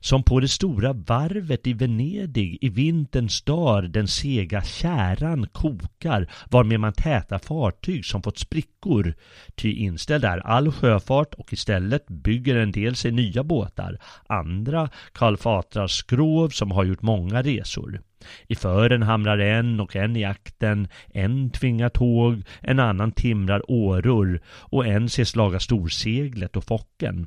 Som 0.00 0.22
på 0.22 0.40
det 0.40 0.48
stora 0.48 0.92
varvet 0.92 1.66
i 1.66 1.72
Venedig 1.72 2.58
i 2.60 2.68
vinterns 2.68 3.42
dagar 3.42 3.82
den 3.82 4.08
sega 4.08 4.62
käran 4.62 5.46
kokar 5.52 6.30
varmed 6.50 6.80
man 6.80 6.92
tätar 6.92 7.38
fartyg 7.38 8.04
som 8.04 8.22
fått 8.22 8.38
sprickor. 8.38 9.14
Ty 9.54 9.72
inställd 9.72 10.24
är 10.24 10.38
all 10.38 10.72
sjöfart 10.72 11.34
och 11.34 11.52
istället 11.52 12.06
bygger 12.06 12.56
en 12.56 12.72
del 12.72 12.96
sig 12.96 13.12
nya 13.12 13.44
båtar. 13.44 13.98
Andra 14.26 14.90
kalfatrar 15.12 15.86
skrov 15.86 16.48
som 16.48 16.70
har 16.70 16.84
gjort 16.84 17.02
många 17.02 17.42
resor. 17.42 18.00
I 18.48 18.54
fören 18.54 19.02
hamrar 19.02 19.38
en 19.38 19.80
och 19.80 19.96
en 19.96 20.16
i 20.16 20.24
akten, 20.24 20.88
en 21.08 21.50
tvingar 21.50 21.88
tåg, 21.88 22.42
en 22.60 22.78
annan 22.78 23.12
timrar 23.12 23.70
åror 23.70 24.40
och 24.46 24.86
en 24.86 25.04
ses 25.04 25.36
laga 25.36 25.60
storseglet 25.60 26.56
och 26.56 26.64
focken. 26.64 27.26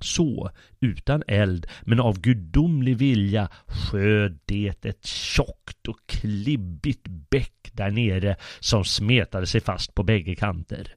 Så, 0.00 0.50
utan 0.80 1.22
eld, 1.26 1.66
men 1.82 2.00
av 2.00 2.20
gudomlig 2.20 2.96
vilja 2.96 3.48
sköd 3.66 4.38
det 4.44 4.84
ett 4.84 5.06
tjockt 5.06 5.88
och 5.88 5.98
klibbigt 6.06 7.06
bäck 7.08 7.70
där 7.72 7.90
nere 7.90 8.36
som 8.60 8.84
smetade 8.84 9.46
sig 9.46 9.60
fast 9.60 9.94
på 9.94 10.02
bägge 10.02 10.34
kanter. 10.34 10.94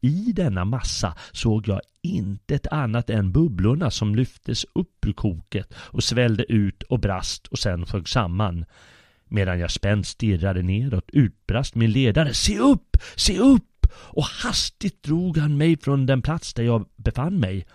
I 0.00 0.32
denna 0.32 0.64
massa 0.64 1.14
såg 1.32 1.68
jag 1.68 1.80
intet 2.02 2.66
annat 2.66 3.10
än 3.10 3.32
bubblorna 3.32 3.90
som 3.90 4.14
lyftes 4.14 4.66
upp 4.74 5.06
ur 5.06 5.12
koket 5.12 5.74
och 5.76 6.04
svällde 6.04 6.52
ut 6.52 6.82
och 6.82 7.00
brast 7.00 7.46
och 7.46 7.58
sen 7.58 7.86
sjönk 7.86 8.08
samman. 8.08 8.64
Medan 9.28 9.58
jag 9.58 9.70
spänt 9.70 10.06
stirrade 10.06 10.62
neråt 10.62 11.10
utbrast 11.12 11.74
min 11.74 11.92
ledare 11.92 12.34
Se 12.34 12.58
upp! 12.58 12.96
Se 13.16 13.38
upp! 13.38 13.86
Och 13.92 14.24
hastigt 14.24 15.02
drog 15.02 15.38
han 15.38 15.56
mig 15.56 15.76
från 15.80 16.06
den 16.06 16.22
plats 16.22 16.54
där 16.54 16.62
jag 16.62 16.88
befann 16.96 17.40
mig. 17.40 17.66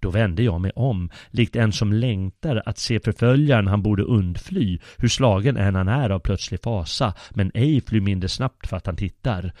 Då 0.00 0.10
vände 0.10 0.42
jag 0.42 0.60
mig 0.60 0.70
om, 0.74 1.10
likt 1.30 1.56
en 1.56 1.72
som 1.72 1.92
längtar 1.92 2.62
att 2.66 2.78
se 2.78 3.00
förföljaren 3.00 3.66
han 3.66 3.82
borde 3.82 4.02
undfly, 4.02 4.78
hur 4.98 5.08
slagen 5.08 5.56
än 5.56 5.74
han 5.74 5.88
är 5.88 6.10
av 6.10 6.18
plötslig 6.18 6.62
fasa, 6.62 7.14
men 7.30 7.50
ej 7.54 7.80
fly 7.80 8.00
mindre 8.00 8.28
snabbt 8.28 8.66
för 8.66 8.76
att 8.76 8.86
han 8.86 8.96
tittar 8.96 9.52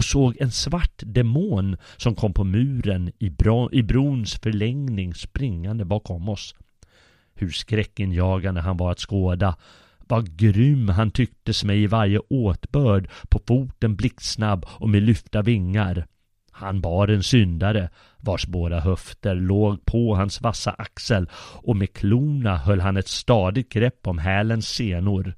och 0.00 0.04
såg 0.04 0.36
en 0.40 0.50
svart 0.50 1.02
demon 1.02 1.76
som 1.96 2.14
kom 2.14 2.32
på 2.32 2.44
muren 2.44 3.12
i, 3.18 3.30
bro 3.30 3.68
i 3.72 3.82
brons 3.82 4.34
förlängning 4.34 5.14
springande 5.14 5.84
bakom 5.84 6.28
oss. 6.28 6.54
Hur 7.34 7.50
skräckinjagande 7.50 8.60
han 8.60 8.76
var 8.76 8.90
att 8.90 9.00
skåda. 9.00 9.56
Vad 9.98 10.36
grym 10.36 10.88
han 10.88 11.10
tycktes 11.10 11.64
mig 11.64 11.82
i 11.82 11.86
varje 11.86 12.18
åtbörd, 12.18 13.08
på 13.28 13.40
foten 13.46 13.96
blixtsnabb 13.96 14.66
och 14.68 14.88
med 14.88 15.02
lyfta 15.02 15.42
vingar. 15.42 16.06
Han 16.50 16.80
bar 16.80 17.08
en 17.08 17.22
syndare, 17.22 17.90
vars 18.16 18.46
båda 18.46 18.80
höfter 18.80 19.34
låg 19.34 19.84
på 19.84 20.14
hans 20.14 20.40
vassa 20.40 20.70
axel 20.70 21.28
och 21.62 21.76
med 21.76 21.92
klorna 21.92 22.56
höll 22.56 22.80
han 22.80 22.96
ett 22.96 23.08
stadigt 23.08 23.72
grepp 23.72 24.06
om 24.06 24.18
hälens 24.18 24.68
senor. 24.68 25.34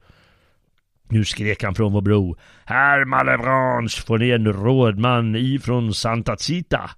Nu 1.12 1.24
skrek 1.24 1.62
han 1.62 1.74
från 1.74 1.92
vår 1.92 2.00
bro. 2.00 2.36
Herr 2.64 3.04
Malevrange 3.04 4.02
får 4.06 4.18
ni 4.18 4.30
en 4.30 4.52
rådman 4.52 5.36
ifrån 5.36 5.94
Santa 5.94 6.36
Zita. 6.36 6.90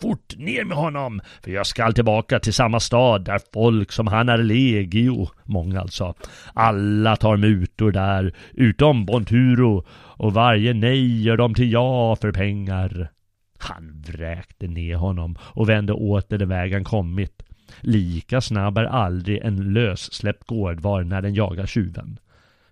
Fort 0.00 0.36
ner 0.36 0.64
med 0.64 0.76
honom, 0.76 1.20
för 1.44 1.50
jag 1.50 1.66
skall 1.66 1.94
tillbaka 1.94 2.38
till 2.38 2.52
samma 2.52 2.80
stad 2.80 3.24
där 3.24 3.40
folk 3.54 3.92
som 3.92 4.06
han 4.06 4.28
är 4.28 4.38
legio, 4.38 5.28
många 5.44 5.80
alltså. 5.80 6.14
Alla 6.54 7.16
tar 7.16 7.36
mutor 7.36 7.92
där, 7.92 8.34
utom 8.52 9.06
Bonturo, 9.06 9.84
och 9.92 10.32
varje 10.32 10.74
nej 10.74 11.22
gör 11.22 11.36
de 11.36 11.54
till 11.54 11.72
ja 11.72 12.16
för 12.16 12.32
pengar. 12.32 13.10
Han 13.58 14.04
vräkte 14.06 14.66
ner 14.66 14.96
honom 14.96 15.36
och 15.40 15.68
vände 15.68 15.92
åter 15.92 16.38
den 16.38 16.48
väg 16.48 16.72
han 16.72 16.84
kommit. 16.84 17.42
Lika 17.80 18.40
snabb 18.40 18.78
är 18.78 18.84
aldrig 18.84 19.38
en 19.38 19.72
lössläppt 19.72 20.46
gårdvar 20.46 21.04
när 21.04 21.22
den 21.22 21.34
jagar 21.34 21.66
tjuven. 21.66 22.18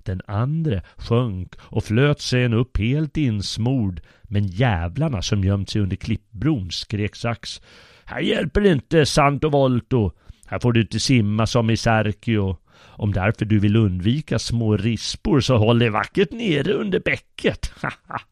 Den 0.06 0.20
andre 0.26 0.82
sjönk 0.96 1.54
och 1.58 1.84
flöt 1.84 2.20
sen 2.20 2.52
upp 2.52 2.78
helt 2.78 3.16
insmord, 3.16 4.00
men 4.22 4.46
jävlarna 4.46 5.22
som 5.22 5.44
gömt 5.44 5.70
sig 5.70 5.82
under 5.82 5.96
klippbron 5.96 6.70
skrek 6.70 7.16
sax. 7.16 7.60
Här 8.04 8.20
hjälper 8.20 8.60
det 8.60 8.72
inte 8.72 9.06
Santo 9.06 9.48
Volto. 9.48 10.12
Här 10.46 10.58
får 10.58 10.72
du 10.72 10.80
inte 10.80 11.00
simma 11.00 11.46
som 11.46 11.70
i 11.70 11.76
Sergio. 11.76 12.56
Om 12.98 13.12
därför 13.12 13.44
du 13.44 13.58
vill 13.58 13.76
undvika 13.76 14.38
små 14.38 14.76
rispor 14.76 15.40
så 15.40 15.56
håll 15.56 15.78
dig 15.78 15.90
vackert 15.90 16.32
nere 16.32 16.72
under 16.72 17.00
bäcket. 17.00 17.72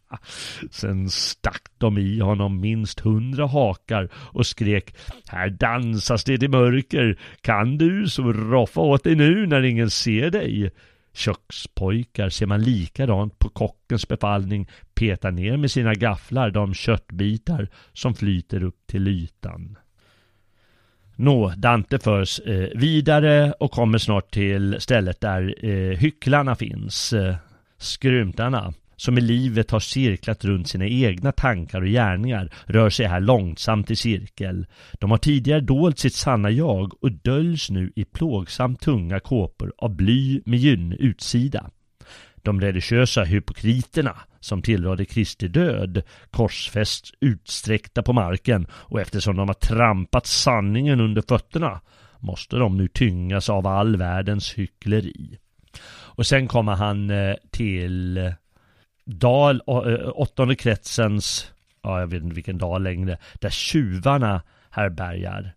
Sen 0.70 1.11
stack 1.11 1.62
de 1.79 1.99
i 1.99 2.20
honom 2.20 2.61
minst 2.61 3.01
hundra 3.01 3.47
hakar 3.47 4.09
och 4.14 4.47
skrek 4.47 4.97
Här 5.29 5.51
dansas 5.51 6.25
det 6.25 6.43
i 6.43 6.49
mörker. 6.49 7.18
Kan 7.41 7.79
du 7.79 8.09
så 8.09 8.33
roffa 8.33 8.81
åt 8.81 9.05
dig 9.05 9.14
nu 9.14 9.47
när 9.47 9.62
ingen 9.62 9.91
ser 9.91 10.31
dig. 10.31 10.70
Kökspojkar 11.15 12.29
ser 12.29 12.47
man 12.47 12.62
likadant 12.62 13.39
på 13.39 13.49
kockens 13.49 14.09
befallning 14.09 14.69
peta 14.95 15.31
ner 15.31 15.57
med 15.57 15.71
sina 15.71 15.95
gafflar 15.95 16.51
de 16.51 16.75
köttbitar 16.75 17.69
som 17.93 18.15
flyter 18.15 18.62
upp 18.62 18.87
till 18.87 19.09
ytan. 19.09 19.79
Nå, 21.17 21.53
Dante 21.57 21.99
förs 21.99 22.41
eh, 22.41 22.69
vidare 22.75 23.53
och 23.53 23.71
kommer 23.71 23.99
snart 23.99 24.31
till 24.31 24.77
stället 24.81 25.21
där 25.21 25.55
eh, 25.65 25.99
hycklarna 25.99 26.55
finns, 26.55 27.12
eh, 27.12 27.35
skrymtarna 27.79 28.75
som 28.97 29.18
i 29.18 29.20
livet 29.20 29.70
har 29.70 29.80
cirklat 29.80 30.45
runt 30.45 30.68
sina 30.68 30.86
egna 30.86 31.32
tankar 31.32 31.82
och 31.82 31.88
gärningar, 31.88 32.53
rör 32.66 32.90
sig 32.90 33.07
här 33.07 33.20
långsamt 33.20 33.90
i 33.90 33.97
cirkel. 33.97 34.66
De 34.92 35.11
har 35.11 35.18
tidigare 35.18 35.61
dolt 35.61 35.99
sitt 35.99 36.14
sanna 36.14 36.51
jag 36.51 37.05
och 37.05 37.12
döljs 37.12 37.70
nu 37.70 37.92
i 37.97 38.05
plågsamt 38.05 38.80
tunga 38.80 39.20
kåpor 39.20 39.72
av 39.78 39.97
bly 39.97 40.42
med 40.45 40.59
gyn 40.59 40.92
utsida. 40.92 41.70
De 42.42 42.61
religiösa 42.61 43.24
hypokriterna 43.24 44.16
som 44.40 44.62
tillrådde 44.62 45.05
Kristi 45.05 45.49
död 45.49 46.03
korsfästs 46.30 47.12
utsträckta 47.20 48.03
på 48.03 48.12
marken 48.12 48.66
och 48.70 49.01
eftersom 49.01 49.36
de 49.36 49.49
har 49.49 49.55
trampat 49.55 50.26
sanningen 50.26 51.01
under 51.01 51.22
fötterna 51.28 51.80
måste 52.18 52.57
de 52.57 52.76
nu 52.76 52.88
tyngas 52.88 53.51
av 53.51 53.66
all 53.66 53.97
världens 53.97 54.55
hyckleri. 54.55 55.38
Och 55.86 56.26
sen 56.26 56.49
kommer 56.49 56.72
han 56.72 57.11
eh, 57.11 57.34
till 57.51 58.32
dal, 59.05 59.61
åttonde 60.14 60.55
kretsens, 60.55 61.52
ja 61.82 62.00
jag 62.00 62.07
vet 62.07 62.22
inte 62.22 62.34
vilken 62.34 62.59
dal 62.59 62.82
längre, 62.82 63.18
där 63.40 63.50
tjuvarna 63.50 64.42
härbärgar. 64.70 65.55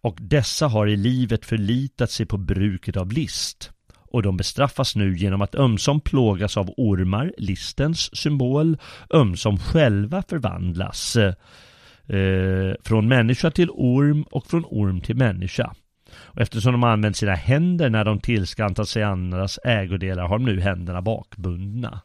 Och 0.00 0.16
dessa 0.20 0.68
har 0.68 0.86
i 0.86 0.96
livet 0.96 1.44
förlitat 1.44 2.10
sig 2.10 2.26
på 2.26 2.36
bruket 2.36 2.96
av 2.96 3.12
list. 3.12 3.70
Och 4.10 4.22
de 4.22 4.36
bestraffas 4.36 4.96
nu 4.96 5.16
genom 5.16 5.42
att 5.42 5.54
ömsom 5.54 6.00
plågas 6.00 6.56
av 6.56 6.70
ormar, 6.76 7.32
listens 7.38 8.16
symbol, 8.16 8.78
ömsom 9.10 9.58
själva 9.58 10.22
förvandlas. 10.22 11.16
Eh, 11.16 12.74
från 12.84 13.08
människa 13.08 13.50
till 13.50 13.70
orm 13.70 14.22
och 14.22 14.46
från 14.46 14.64
orm 14.64 15.00
till 15.00 15.16
människa. 15.16 15.74
Och 16.12 16.40
eftersom 16.40 16.72
de 16.72 16.84
använt 16.84 17.16
sina 17.16 17.34
händer 17.34 17.90
när 17.90 18.04
de 18.04 18.20
tillskantat 18.20 18.88
sig 18.88 19.02
andras 19.02 19.58
ägodelar 19.64 20.28
har 20.28 20.38
de 20.38 20.44
nu 20.44 20.60
händerna 20.60 21.02
bakbundna. 21.02 22.00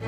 Och 0.00 0.06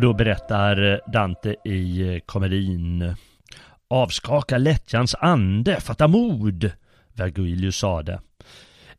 då 0.00 0.12
berättar 0.12 1.00
Dante 1.12 1.56
i 1.64 2.14
eh, 2.14 2.20
komedin 2.26 3.14
Avskaka 3.88 4.58
lättjans 4.58 5.14
ande, 5.14 5.80
fatta 5.80 6.08
mod, 6.08 6.70
Vergilius 7.12 7.76
sade. 7.76 8.20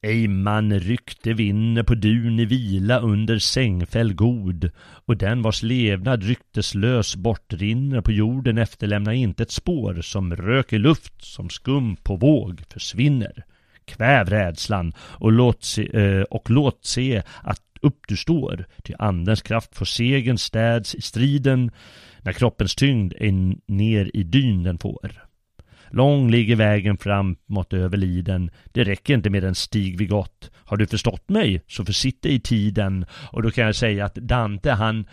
Ej 0.02 0.28
man 0.28 0.80
rykte 0.80 1.34
vinner 1.34 1.84
på 1.84 1.96
dun 1.96 2.40
i 2.40 2.46
vila 2.46 3.00
under 3.00 3.40
sängfäll 3.40 4.14
god, 4.14 4.72
och 5.06 5.18
den 5.18 5.42
vars 5.42 5.64
levnad 5.64 6.24
rykteslös 6.24 7.16
bortrinner 7.16 8.02
på 8.02 8.12
jorden 8.12 8.58
efterlämnar 8.58 9.12
inte 9.12 9.44
ett 9.44 9.52
spår, 9.52 10.02
som 10.02 10.36
rök 10.36 10.74
i 10.74 10.78
luft, 10.78 11.26
som 11.26 11.50
skum 11.50 11.96
på 11.96 12.16
våg 12.16 12.62
försvinner. 12.70 13.46
Kväv 13.86 14.30
rädslan 14.30 14.94
och 15.00 15.32
låt 15.32 15.64
se, 15.64 15.98
eh, 15.98 16.22
och 16.22 16.50
låt 16.50 16.86
se 16.86 17.22
att 17.44 17.62
upp 17.82 18.08
du 18.08 18.18
står, 18.18 18.66
ty 18.84 18.94
andens 19.00 19.42
kraft 19.42 19.76
får 19.76 19.86
segern 19.86 20.38
städs 20.38 20.96
i 20.96 21.02
striden, 21.02 21.72
när 22.22 22.34
kroppens 22.34 22.76
tyngd 22.76 23.14
är 23.20 23.32
ner 23.72 24.12
i 24.14 24.24
dyn 24.24 24.64
den 24.64 24.78
får. 24.78 25.26
Lång 25.90 26.32
ligger 26.32 26.56
vägen 26.56 26.98
fram 26.98 27.36
mot 27.46 27.74
överliden. 27.74 28.52
Det 28.66 28.84
räcker 28.84 29.14
inte 29.14 29.30
med 29.30 29.44
den 29.44 29.56
stig 29.56 29.98
vi 29.98 30.06
gått. 30.06 30.52
Har 30.66 30.78
du 30.78 30.88
förstått 30.88 31.30
mig 31.30 31.62
så 31.68 31.86
försitt 31.86 32.22
dig 32.22 32.34
i 32.34 32.40
tiden. 32.40 33.06
Och 33.32 33.44
då 33.44 33.52
kan 33.52 33.66
jag 33.66 33.76
säga 33.76 34.06
att 34.06 34.16
Dante 34.16 34.72
han 34.72 35.06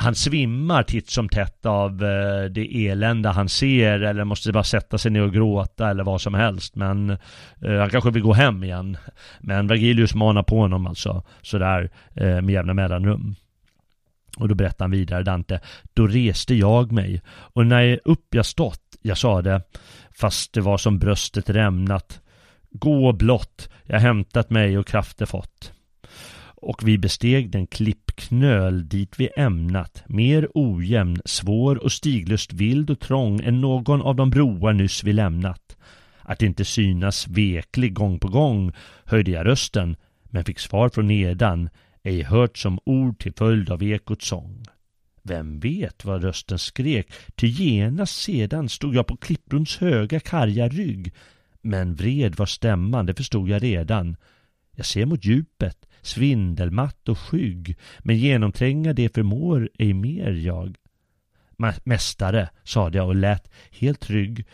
han 0.00 0.14
svimmar 0.14 0.82
titt 0.82 1.10
som 1.10 1.28
tätt 1.28 1.66
av 1.66 2.04
eh, 2.04 2.44
det 2.44 2.88
elände 2.88 3.28
han 3.28 3.48
ser 3.48 4.00
eller 4.00 4.24
måste 4.24 4.52
bara 4.52 4.64
sätta 4.64 4.98
sig 4.98 5.10
ner 5.10 5.22
och 5.22 5.32
gråta 5.32 5.90
eller 5.90 6.04
vad 6.04 6.20
som 6.20 6.34
helst. 6.34 6.76
Men 6.76 7.10
eh, 7.10 7.78
han 7.78 7.90
kanske 7.90 8.10
vill 8.10 8.22
gå 8.22 8.32
hem 8.32 8.64
igen. 8.64 8.96
Men 9.40 9.66
Vergilius 9.66 10.14
manar 10.14 10.42
på 10.42 10.58
honom 10.58 10.86
alltså 10.86 11.22
sådär 11.42 11.90
eh, 12.14 12.40
med 12.40 12.50
jämna 12.50 12.74
mellanrum. 12.74 13.34
Och 14.38 14.48
då 14.48 14.54
berättar 14.54 14.84
han 14.84 14.90
vidare 14.90 15.22
Dante. 15.22 15.60
Då 15.94 16.06
reste 16.06 16.54
jag 16.54 16.92
mig 16.92 17.22
och 17.28 17.66
när 17.66 17.82
jag 17.82 17.98
upp 18.04 18.34
jag 18.34 18.46
stått, 18.46 18.87
jag 19.02 19.18
sade, 19.18 19.62
fast 20.12 20.52
det 20.52 20.60
var 20.60 20.78
som 20.78 20.98
bröstet 20.98 21.50
rämnat. 21.50 22.20
Gå 22.70 23.12
blott, 23.12 23.68
jag 23.86 24.00
hämtat 24.00 24.50
mig 24.50 24.78
och 24.78 24.86
krafter 24.86 25.26
fått. 25.26 25.72
Och 26.60 26.88
vi 26.88 26.98
besteg 26.98 27.50
den 27.50 27.66
klippknöl 27.66 28.88
dit 28.88 29.14
vi 29.18 29.28
ämnat, 29.36 30.02
mer 30.06 30.48
ojämn, 30.54 31.20
svår 31.24 31.76
och 31.84 31.92
stiglöst 31.92 32.52
vild 32.52 32.90
och 32.90 33.00
trång 33.00 33.40
än 33.40 33.60
någon 33.60 34.02
av 34.02 34.16
de 34.16 34.30
broar 34.30 34.72
nyss 34.72 35.04
vi 35.04 35.12
lämnat. 35.12 35.76
Att 36.20 36.42
inte 36.42 36.64
synas 36.64 37.28
veklig 37.28 37.94
gång 37.94 38.18
på 38.18 38.28
gång 38.28 38.72
höjde 39.04 39.30
jag 39.30 39.46
rösten, 39.46 39.96
men 40.22 40.44
fick 40.44 40.58
svar 40.58 40.88
från 40.88 41.06
nedan, 41.06 41.68
ej 42.02 42.22
hört 42.22 42.58
som 42.58 42.78
ord 42.84 43.18
till 43.18 43.32
följd 43.32 43.70
av 43.70 43.82
ekots 43.82 44.28
sång. 44.28 44.64
Vem 45.28 45.60
vet 45.60 46.04
vad 46.04 46.22
rösten 46.22 46.58
skrek, 46.58 47.12
ty 47.34 47.46
genast 47.46 48.22
sedan 48.22 48.68
stod 48.68 48.94
jag 48.94 49.06
på 49.06 49.16
Klipprons 49.16 49.76
höga 49.76 50.20
karga 50.20 50.68
rygg. 50.68 51.14
Men 51.62 51.94
vred 51.94 52.36
var 52.36 52.46
stämman, 52.46 53.06
det 53.06 53.14
förstod 53.14 53.48
jag 53.48 53.62
redan. 53.62 54.16
Jag 54.76 54.86
ser 54.86 55.06
mot 55.06 55.24
djupet, 55.24 55.86
svindelmatt 56.02 57.08
och 57.08 57.18
skygg, 57.18 57.76
men 57.98 58.16
genomtränga 58.16 58.92
det 58.92 59.14
förmår 59.14 59.70
ej 59.78 59.94
mer 59.94 60.30
jag. 60.30 60.76
mästare, 61.84 62.48
sade 62.64 62.98
jag 62.98 63.06
och 63.06 63.16
lät 63.16 63.50
helt 63.70 64.00
trygg. 64.00 64.46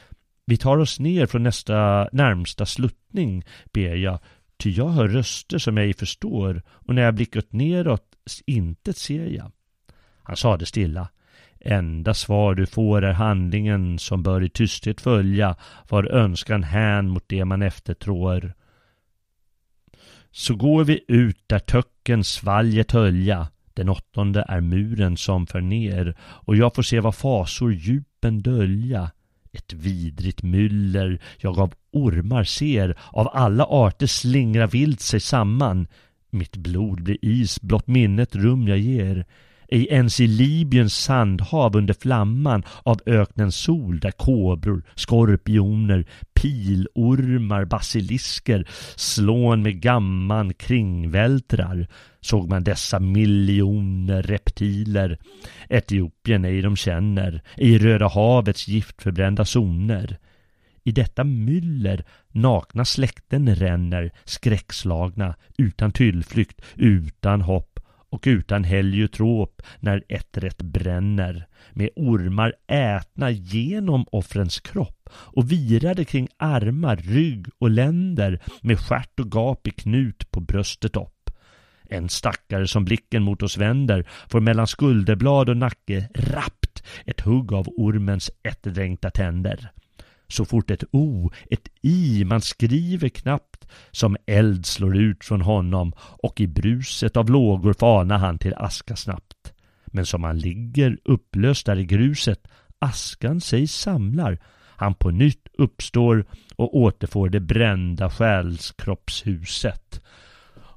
Vi 0.46 0.56
tar 0.56 0.76
oss 0.76 1.00
ner 1.00 1.26
från 1.26 1.42
nästa 1.42 2.08
närmsta 2.12 2.66
sluttning, 2.66 3.44
ber 3.72 3.94
jag, 3.94 4.18
ty 4.56 4.70
jag 4.70 4.88
hör 4.88 5.08
röster 5.08 5.58
som 5.58 5.76
jag 5.76 5.86
ej 5.86 5.94
förstår 5.94 6.62
och 6.68 6.94
när 6.94 7.02
jag 7.02 7.14
blickat 7.14 7.52
neråt 7.52 8.16
intet 8.46 8.96
ser 8.96 9.26
jag. 9.26 9.52
Han 10.24 10.36
sade 10.36 10.66
stilla. 10.66 11.08
Enda 11.60 12.14
svar 12.14 12.54
du 12.54 12.66
får 12.66 13.04
är 13.04 13.12
handlingen 13.12 13.98
som 13.98 14.22
bör 14.22 14.42
i 14.42 14.48
tysthet 14.48 15.00
följa 15.00 15.56
var 15.88 16.12
önskan 16.12 16.62
hän 16.62 17.08
mot 17.08 17.24
det 17.26 17.44
man 17.44 17.62
eftertrår. 17.62 18.54
Så 20.30 20.54
går 20.54 20.84
vi 20.84 21.04
ut 21.08 21.38
där 21.46 21.58
töcken 21.58 22.24
svalget 22.24 22.92
hölja. 22.92 23.48
Den 23.74 23.88
åttonde 23.88 24.44
är 24.48 24.60
muren 24.60 25.16
som 25.16 25.46
för 25.46 25.60
ner 25.60 26.16
och 26.20 26.56
jag 26.56 26.74
får 26.74 26.82
se 26.82 27.00
vad 27.00 27.14
fasor 27.14 27.72
djupen 27.72 28.42
dölja. 28.42 29.10
Ett 29.52 29.72
vidrigt 29.72 30.42
myller 30.42 31.20
jag 31.38 31.58
av 31.58 31.74
ormar 31.92 32.44
ser, 32.44 32.98
av 33.12 33.28
alla 33.32 33.64
arter 33.64 34.06
slingra 34.06 34.66
vilt 34.66 35.00
sig 35.00 35.20
samman. 35.20 35.86
Mitt 36.30 36.56
blod 36.56 37.02
blir 37.02 37.18
is, 37.24 37.60
blott 37.60 37.86
minnet 37.86 38.36
rum 38.36 38.68
jag 38.68 38.78
ger. 38.78 39.26
Ej 39.74 39.86
ens 39.90 40.20
i 40.20 40.26
Libyens 40.26 40.94
sandhav 40.94 41.76
under 41.76 41.94
flamman 41.94 42.62
av 42.82 43.00
öknens 43.06 43.56
sol 43.56 44.00
där 44.00 44.10
kobror, 44.10 44.82
skorpioner, 44.94 46.04
pilormar, 46.34 47.64
basilisker 47.64 48.68
slån 48.96 49.62
med 49.62 49.80
gamman 49.80 50.54
kringvältrar 50.54 51.88
såg 52.20 52.48
man 52.48 52.64
dessa 52.64 53.00
miljoner 53.00 54.22
reptiler. 54.22 55.18
Etiopien 55.68 56.44
ej 56.44 56.62
de 56.62 56.76
känner, 56.76 57.42
i 57.56 57.78
Röda 57.78 58.08
havets 58.08 58.68
giftförbrända 58.68 59.44
zoner. 59.44 60.18
I 60.84 60.92
detta 60.92 61.24
myller 61.24 62.04
nakna 62.32 62.84
släkten 62.84 63.54
ränner, 63.54 64.10
skräckslagna, 64.24 65.34
utan 65.58 65.92
tillflykt, 65.92 66.60
utan 66.76 67.40
hopp 67.40 67.73
och 68.14 68.24
utan 68.26 68.64
heliotrop 68.64 69.62
när 69.80 70.02
ettret 70.08 70.62
bränner 70.62 71.46
med 71.72 71.88
ormar 71.96 72.54
ätna 72.68 73.30
genom 73.30 74.04
offrens 74.12 74.60
kropp 74.60 75.10
och 75.14 75.52
virade 75.52 76.04
kring 76.04 76.28
armar, 76.36 76.96
rygg 76.96 77.46
och 77.58 77.70
länder 77.70 78.42
med 78.62 78.80
stjärt 78.80 79.20
och 79.20 79.32
gap 79.32 79.66
i 79.66 79.70
knut 79.70 80.30
på 80.30 80.40
bröstet 80.40 80.96
upp. 80.96 81.30
En 81.88 82.08
stackare 82.08 82.66
som 82.66 82.84
blicken 82.84 83.22
mot 83.22 83.42
oss 83.42 83.58
vänder 83.58 84.08
får 84.28 84.40
mellan 84.40 84.66
skulderblad 84.66 85.48
och 85.48 85.56
nacke 85.56 86.08
rappt 86.14 86.84
ett 87.06 87.20
hugg 87.20 87.52
av 87.52 87.68
ormens 87.68 88.30
ettdränkta 88.42 89.10
tänder. 89.10 89.70
Så 90.28 90.44
fort 90.44 90.70
ett 90.70 90.84
O, 90.90 91.30
ett 91.50 91.68
I 91.82 92.24
man 92.24 92.40
skriver 92.40 93.08
knappt 93.08 93.68
som 93.90 94.16
eld 94.26 94.66
slår 94.66 94.96
ut 94.96 95.24
från 95.24 95.40
honom 95.40 95.92
och 95.98 96.40
i 96.40 96.46
bruset 96.46 97.16
av 97.16 97.30
lågor 97.30 97.72
fanar 97.72 98.18
han 98.18 98.38
till 98.38 98.54
aska 98.54 98.96
snabbt. 98.96 99.52
Men 99.86 100.06
som 100.06 100.24
han 100.24 100.38
ligger 100.38 100.98
upplöst 101.04 101.66
där 101.66 101.78
i 101.78 101.84
gruset, 101.84 102.48
askan 102.78 103.40
sig 103.40 103.66
samlar, 103.66 104.38
han 104.76 104.94
på 104.94 105.10
nytt 105.10 105.48
uppstår 105.58 106.24
och 106.56 106.76
återfår 106.76 107.28
det 107.28 107.40
brända 107.40 108.10
själskroppshuset. 108.10 110.00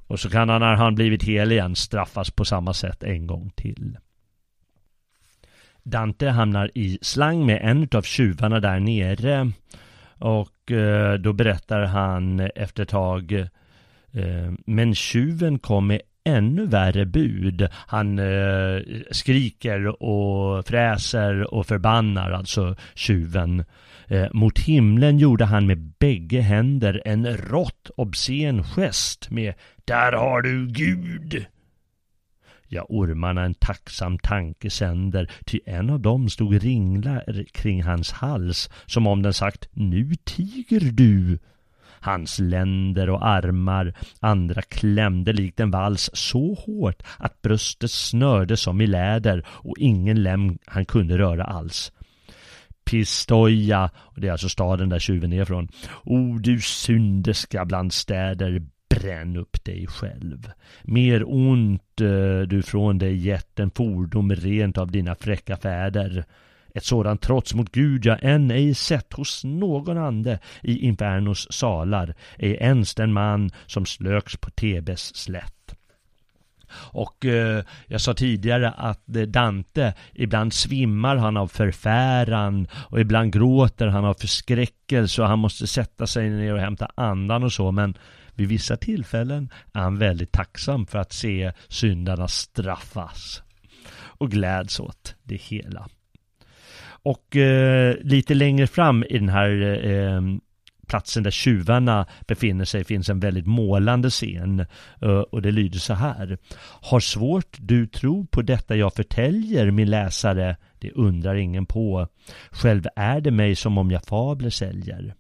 Och 0.08 0.20
så 0.20 0.30
kan 0.30 0.50
han 0.50 0.62
när 0.62 0.76
han 0.76 0.96
blivit 0.96 1.24
hel 1.24 1.52
igen 1.52 1.76
straffas 1.76 2.32
på 2.32 2.46
samma 2.46 2.74
sätt 2.74 3.04
en 3.04 3.28
gång 3.28 3.52
till. 3.56 3.98
Dante 5.90 6.30
hamnar 6.30 6.72
i 6.76 7.00
slang 7.02 7.46
med 7.46 7.60
en 7.64 7.88
av 7.92 8.02
tjuvarna 8.02 8.60
där 8.60 8.80
nere 8.80 9.52
och 10.20 10.72
eh, 10.72 11.14
då 11.14 11.34
berättar 11.34 11.82
han 11.82 12.40
efter 12.40 12.84
ett 12.84 12.90
tag 12.90 13.32
eh, 14.12 14.52
Men 14.66 14.96
tjuven 14.96 15.60
kom 15.60 15.88
med 15.88 16.02
ännu 16.24 16.66
värre 16.66 17.06
bud. 17.06 17.68
Han 17.72 18.20
eh, 18.20 18.82
skriker 19.12 20.04
och 20.04 20.68
fräser 20.68 21.54
och 21.54 21.68
förbannar 21.68 22.32
alltså 22.32 22.76
tjuven. 22.96 23.66
Eh, 24.08 24.28
mot 24.34 24.60
himlen 24.60 25.18
gjorde 25.18 25.46
han 25.46 25.68
med 25.68 25.78
bägge 26.00 26.42
händer 26.42 27.02
en 27.06 27.38
rått 27.38 27.90
obscen 27.98 28.64
gest 28.64 29.32
med 29.32 29.54
Där 29.86 30.12
har 30.12 30.42
du 30.42 30.68
Gud! 30.68 31.46
Ja, 32.70 32.86
ormarna 32.90 33.44
en 33.44 33.54
tacksam 33.54 34.20
tanke 34.20 34.70
sänder, 34.70 35.32
ty 35.46 35.60
en 35.66 35.90
av 35.90 36.00
dem 36.00 36.30
stod 36.30 36.64
ringlar 36.64 37.44
kring 37.52 37.84
hans 37.84 38.12
hals, 38.12 38.70
som 38.86 39.08
om 39.08 39.22
den 39.22 39.34
sagt 39.34 39.70
”Nu 39.72 40.16
tiger 40.26 40.80
du”. 40.92 41.40
Hans 42.00 42.40
länder 42.40 43.10
och 43.10 43.28
armar, 43.28 43.94
andra 44.20 44.62
klämde 44.62 45.34
likt 45.34 45.60
en 45.60 45.72
vals 45.72 46.10
så 46.14 46.54
hårt 46.54 47.04
att 47.18 47.42
bröstet 47.42 47.92
snörde 47.92 48.58
som 48.58 48.82
i 48.82 48.88
läder 48.88 49.46
och 49.48 49.78
ingen 49.78 50.24
lem 50.24 50.58
han 50.66 50.86
kunde 50.86 51.18
röra 51.18 51.44
alls. 51.44 51.92
Pistoja, 52.86 53.90
och 53.96 54.22
det 54.22 54.28
är 54.28 54.32
alltså 54.32 54.50
staden 54.50 54.90
där 54.90 55.00
tjuven 55.00 55.34
är 55.34 55.42
ifrån, 55.42 55.68
O 56.04 56.38
du 56.40 56.62
synderska 56.62 57.66
bland 57.66 57.94
städer, 57.94 58.62
bränn 59.00 59.38
upp 59.38 59.64
dig 59.64 59.88
själv. 59.88 60.52
Mer 60.84 61.24
ont 61.28 62.02
eh, 62.02 62.48
du 62.48 62.62
från 62.62 62.98
dig 62.98 63.16
gett 63.16 63.60
än 63.60 63.72
fordom 63.72 64.32
rent 64.32 64.78
av 64.78 64.92
dina 64.92 65.16
fräcka 65.16 65.58
fäder. 65.58 66.26
Ett 66.74 66.86
sådant 66.86 67.22
trots 67.22 67.54
mot 67.54 67.72
Gud 67.72 68.06
jag 68.06 68.18
än 68.22 68.52
ej 68.52 68.74
sett 68.74 69.14
hos 69.14 69.44
någon 69.44 69.98
ande 69.98 70.40
i 70.62 70.80
Infernos 70.80 71.48
salar, 71.52 72.16
ej 72.38 72.52
ens 72.52 72.96
den 72.96 73.14
man 73.14 73.50
som 73.66 73.86
slöks 73.86 74.38
på 74.38 74.50
Tebes 74.50 75.16
slätt. 75.16 75.54
Och 76.74 77.26
eh, 77.26 77.64
jag 77.88 78.02
sa 78.02 78.14
tidigare 78.14 78.72
att 78.72 79.16
eh, 79.16 79.22
Dante, 79.22 79.94
ibland 80.14 80.54
svimmar 80.54 81.16
han 81.16 81.38
av 81.38 81.48
förfäran 81.48 82.68
och 82.74 83.00
ibland 83.00 83.34
gråter 83.34 83.88
han 83.88 84.06
av 84.06 84.14
förskräckelse 84.14 85.22
och 85.22 85.28
han 85.28 85.40
måste 85.40 85.68
sätta 85.68 86.08
sig 86.08 86.30
ner 86.30 86.54
och 86.54 86.60
hämta 86.60 86.92
andan 86.96 87.44
och 87.44 87.54
så 87.54 87.72
men 87.72 87.98
vid 88.38 88.48
vissa 88.48 88.78
tillfällen 88.78 89.50
är 89.74 89.80
han 89.80 89.98
väldigt 89.98 90.32
tacksam 90.32 90.88
för 90.88 91.00
att 91.00 91.14
se 91.14 91.52
syndarna 91.68 92.28
straffas 92.28 93.44
och 93.94 94.32
gläds 94.32 94.80
åt 94.80 95.16
det 95.24 95.36
hela. 95.36 95.88
Och 96.88 97.36
eh, 97.36 97.96
lite 98.02 98.34
längre 98.34 98.68
fram 98.68 99.04
i 99.04 99.18
den 99.18 99.30
här 99.30 99.80
eh, 99.86 100.22
platsen 100.88 101.24
där 101.24 101.32
tjuvarna 101.32 102.06
befinner 102.28 102.66
sig 102.66 102.84
finns 102.84 103.10
en 103.10 103.20
väldigt 103.20 103.48
målande 103.48 104.10
scen 104.10 104.60
eh, 105.02 105.20
och 105.20 105.42
det 105.42 105.52
lyder 105.52 105.80
så 105.80 105.94
här. 105.94 106.38
Har 106.82 107.00
svårt 107.00 107.58
du 107.60 107.88
tro 107.88 108.28
på 108.28 108.42
detta 108.42 108.76
jag 108.76 108.94
förtäljer 108.94 109.72
min 109.72 109.90
läsare? 109.90 110.58
Det 110.80 110.92
undrar 110.92 111.36
ingen 111.36 111.66
på. 111.66 112.08
Själv 112.52 112.84
är 112.96 113.22
det 113.22 113.32
mig 113.32 113.56
som 113.56 113.78
om 113.78 113.92
jag 113.92 114.06
fabler 114.06 114.50
säljer. 114.50 115.14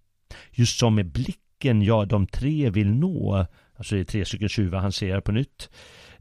Just 0.51 0.79
som 0.79 0.95
med 0.95 1.11
blick 1.11 1.39
blicken 1.57 1.81
jag 1.81 2.07
de 2.07 2.27
tre 2.27 2.69
vill 2.69 2.91
nå, 2.91 3.45
alltså 3.77 3.95
det 3.95 4.01
är 4.01 4.05
tre 4.05 4.25
stycken 4.25 4.49
tjuvar 4.49 4.79
han 4.79 4.91
ser 4.91 5.21
på 5.21 5.31
nytt, 5.31 5.69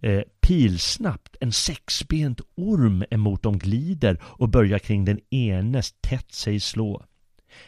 eh, 0.01 0.23
pilsnabbt 0.41 1.37
en 1.41 1.53
sexbent 1.53 2.41
orm 2.57 3.05
emot 3.11 3.43
dem 3.43 3.59
glider 3.59 4.19
och 4.23 4.49
börjar 4.49 4.79
kring 4.79 5.05
den 5.05 5.21
enes 5.31 5.95
tätt 6.01 6.33
sig 6.33 6.61
slå. 6.61 7.03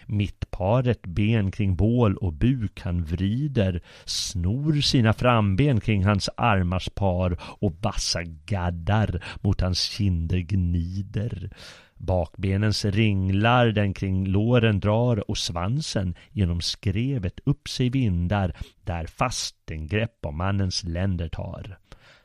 Mittparet 0.06 1.06
ben 1.06 1.50
kring 1.50 1.76
bål 1.76 2.16
och 2.16 2.32
buk 2.32 2.80
han 2.80 3.04
vrider, 3.04 3.82
snor 4.04 4.80
sina 4.80 5.12
framben 5.12 5.80
kring 5.80 6.04
hans 6.04 6.28
armars 6.36 6.88
par 6.94 7.38
och 7.60 7.72
bassa 7.72 8.22
gaddar 8.46 9.24
mot 9.42 9.60
hans 9.60 9.80
kinder 9.80 10.38
gnider. 10.38 11.50
Bakbenens 11.98 12.84
ringlar 12.84 13.66
den 13.66 13.94
kring 13.94 14.26
låren 14.26 14.80
drar 14.80 15.30
och 15.30 15.38
svansen 15.38 16.14
genom 16.32 16.60
skrevet 16.60 17.40
upp 17.44 17.68
sig 17.68 17.90
vindar 17.90 18.56
där 18.84 19.06
fast 19.06 19.70
en 19.70 19.86
grepp 19.86 20.26
om 20.26 20.36
mannens 20.36 20.84
länder 20.84 21.28
tar. 21.28 21.78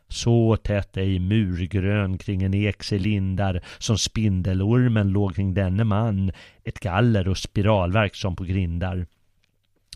Så 0.07 0.57
tätt 0.57 0.97
ej 0.97 1.19
murgrön 1.19 2.17
kring 2.17 2.43
en 2.43 2.53
ek 2.53 2.83
sig 2.83 2.99
lindar 2.99 3.63
som 3.77 3.97
spindelormen 3.97 5.09
låg 5.09 5.35
kring 5.35 5.53
denne 5.53 5.83
man 5.83 6.31
ett 6.63 6.79
galler 6.79 7.27
och 7.27 7.37
spiralverk 7.37 8.15
som 8.15 8.35
på 8.35 8.43
grindar. 8.43 9.05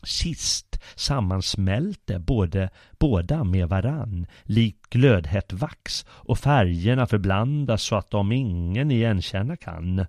Sist 0.04 0.67
sammansmälte 0.96 2.20
både, 2.20 2.70
båda 3.00 3.44
med 3.44 3.70
varann, 3.70 4.28
likt 4.44 4.90
glödhett 4.90 5.54
vax 5.54 6.06
och 6.10 6.40
färgerna 6.40 7.08
förblandas 7.08 7.84
så 7.84 7.96
att 7.96 8.12
de 8.12 8.32
ingen 8.32 8.92
igenkänna 8.92 9.58
kan. 9.58 10.06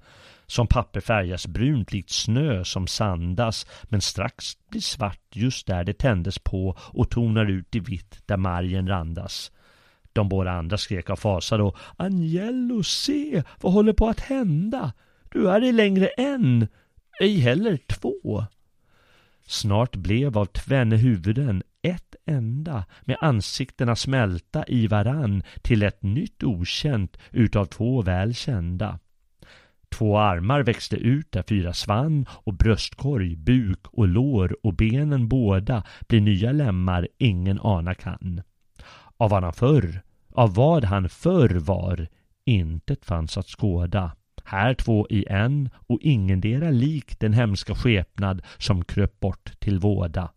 Som 0.46 0.66
papper 0.66 1.00
färgas 1.00 1.46
brunt 1.46 1.92
likt 1.92 2.10
snö 2.10 2.64
som 2.64 2.86
sandas 2.86 3.66
men 3.82 4.00
strax 4.00 4.44
blir 4.70 4.80
svart 4.80 5.20
just 5.32 5.66
där 5.66 5.84
det 5.84 5.98
tändes 5.98 6.38
på 6.38 6.76
och 6.78 7.10
tonar 7.10 7.50
ut 7.50 7.74
i 7.74 7.80
vitt 7.80 8.22
där 8.26 8.36
margen 8.36 8.88
randas. 8.88 9.52
De 10.12 10.28
båda 10.28 10.50
andra 10.50 10.76
skrek 10.76 11.10
av 11.10 11.16
fasa 11.16 11.56
då. 11.56 11.76
Agnello, 11.96 12.82
se! 12.82 13.42
Vad 13.60 13.72
håller 13.72 13.92
på 13.92 14.08
att 14.08 14.20
hända? 14.20 14.92
Du 15.30 15.50
är 15.50 15.60
ej 15.60 15.72
längre 15.72 16.06
en, 16.06 16.68
ej 17.20 17.40
heller 17.40 17.76
två. 17.86 18.44
Snart 19.48 19.96
blev 19.96 20.38
av 20.38 20.46
tvenne 20.46 20.96
huvuden 20.96 21.62
ett 21.82 22.16
enda 22.26 22.84
med 23.04 23.16
ansiktena 23.20 23.96
smälta 23.96 24.64
i 24.66 24.86
varann 24.86 25.42
till 25.62 25.82
ett 25.82 26.02
nytt 26.02 26.42
okänt 26.42 27.16
utav 27.30 27.64
två 27.64 28.02
väl 28.02 28.34
kända. 28.34 28.98
Två 29.90 30.18
armar 30.18 30.62
växte 30.62 30.96
ut 30.96 31.32
där 31.32 31.44
fyra 31.48 31.72
svann 31.72 32.26
och 32.30 32.54
bröstkorg, 32.54 33.36
buk 33.36 33.86
och 33.86 34.08
lår 34.08 34.56
och 34.62 34.74
benen 34.74 35.28
båda 35.28 35.82
blir 36.08 36.20
nya 36.20 36.52
lemmar 36.52 37.08
ingen 37.18 37.60
ana 37.62 37.94
kan. 37.94 38.42
Av 39.16 39.30
vad 39.30 39.44
han 39.44 39.52
förr, 39.52 40.02
av 40.32 40.54
vad 40.54 40.84
han 40.84 41.08
förr 41.08 41.54
var, 41.54 42.08
intet 42.44 43.04
fanns 43.04 43.38
att 43.38 43.48
skåda. 43.48 44.12
Här 44.50 44.74
två 44.74 45.06
i 45.10 45.24
en 45.28 45.70
och 45.86 46.00
ingendera 46.00 46.70
lik 46.70 47.20
den 47.20 47.32
hemska 47.32 47.74
skepnad 47.74 48.42
som 48.58 48.84
kröp 48.84 49.20
bort 49.20 49.52
till 49.58 49.78
våda. 49.78 50.30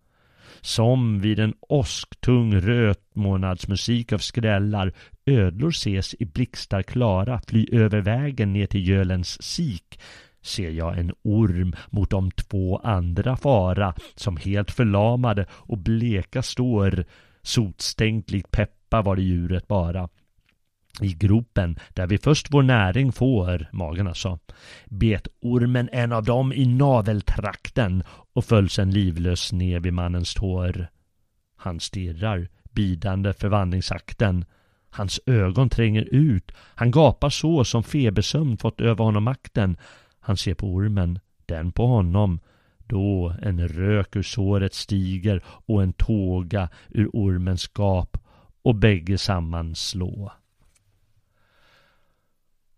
Som 0.61 1.19
vid 1.19 1.39
en 1.39 1.53
åsktung 1.59 2.55
rötmånadsmusik 2.55 4.13
av 4.13 4.17
skrällar 4.17 4.93
ödlor 5.25 5.69
ses 5.69 6.15
i 6.19 6.25
blixtar 6.25 6.83
klara 6.83 7.41
fly 7.47 7.67
över 7.71 8.01
vägen 8.01 8.53
ner 8.53 8.65
till 8.65 8.87
Gölens 8.87 9.43
sik 9.43 9.99
ser 10.41 10.69
jag 10.69 10.97
en 10.97 11.13
orm 11.21 11.75
mot 11.89 12.09
de 12.09 12.31
två 12.31 12.77
andra 12.77 13.37
fara 13.37 13.93
som 14.15 14.37
helt 14.37 14.71
förlamade 14.71 15.45
och 15.51 15.77
bleka 15.77 16.41
står 16.41 17.05
sotstänkt 17.41 18.31
likt 18.31 18.51
peppa 18.51 19.01
var 19.01 19.15
det 19.15 19.21
djuret 19.21 19.67
bara 19.67 20.09
i 20.99 21.13
gropen 21.13 21.79
där 21.93 22.07
vi 22.07 22.17
först 22.17 22.47
vår 22.53 22.63
näring 22.63 23.11
får, 23.11 23.67
magen 23.71 24.07
alltså, 24.07 24.39
bet 24.85 25.27
ormen 25.41 25.89
en 25.91 26.11
av 26.11 26.23
dem 26.23 26.53
i 26.53 26.65
naveltrakten 26.65 28.03
och 28.33 28.45
föll 28.45 28.69
sen 28.69 28.91
livlös 28.91 29.51
ner 29.51 29.79
vid 29.79 29.93
mannens 29.93 30.33
tår. 30.33 30.87
Han 31.57 31.79
stirrar, 31.79 32.47
bidande 32.71 33.33
förvandlingsakten. 33.33 34.45
Hans 34.89 35.19
ögon 35.25 35.69
tränger 35.69 36.07
ut. 36.11 36.51
Han 36.57 36.91
gapar 36.91 37.29
så 37.29 37.65
som 37.65 37.83
febersömn 37.83 38.57
fått 38.57 38.81
över 38.81 39.03
honom 39.03 39.23
makten. 39.23 39.77
Han 40.19 40.37
ser 40.37 40.53
på 40.53 40.67
ormen, 40.67 41.19
den 41.45 41.71
på 41.71 41.87
honom. 41.87 42.39
Då 42.77 43.35
en 43.41 43.67
rök 43.67 44.15
ur 44.15 44.23
såret 44.23 44.73
stiger 44.73 45.43
och 45.45 45.83
en 45.83 45.93
tåga 45.93 46.69
ur 46.89 47.09
ormens 47.13 47.71
gap 47.77 48.17
och 48.61 48.75
bägge 48.75 49.17
samman 49.17 49.75
slå. 49.75 50.31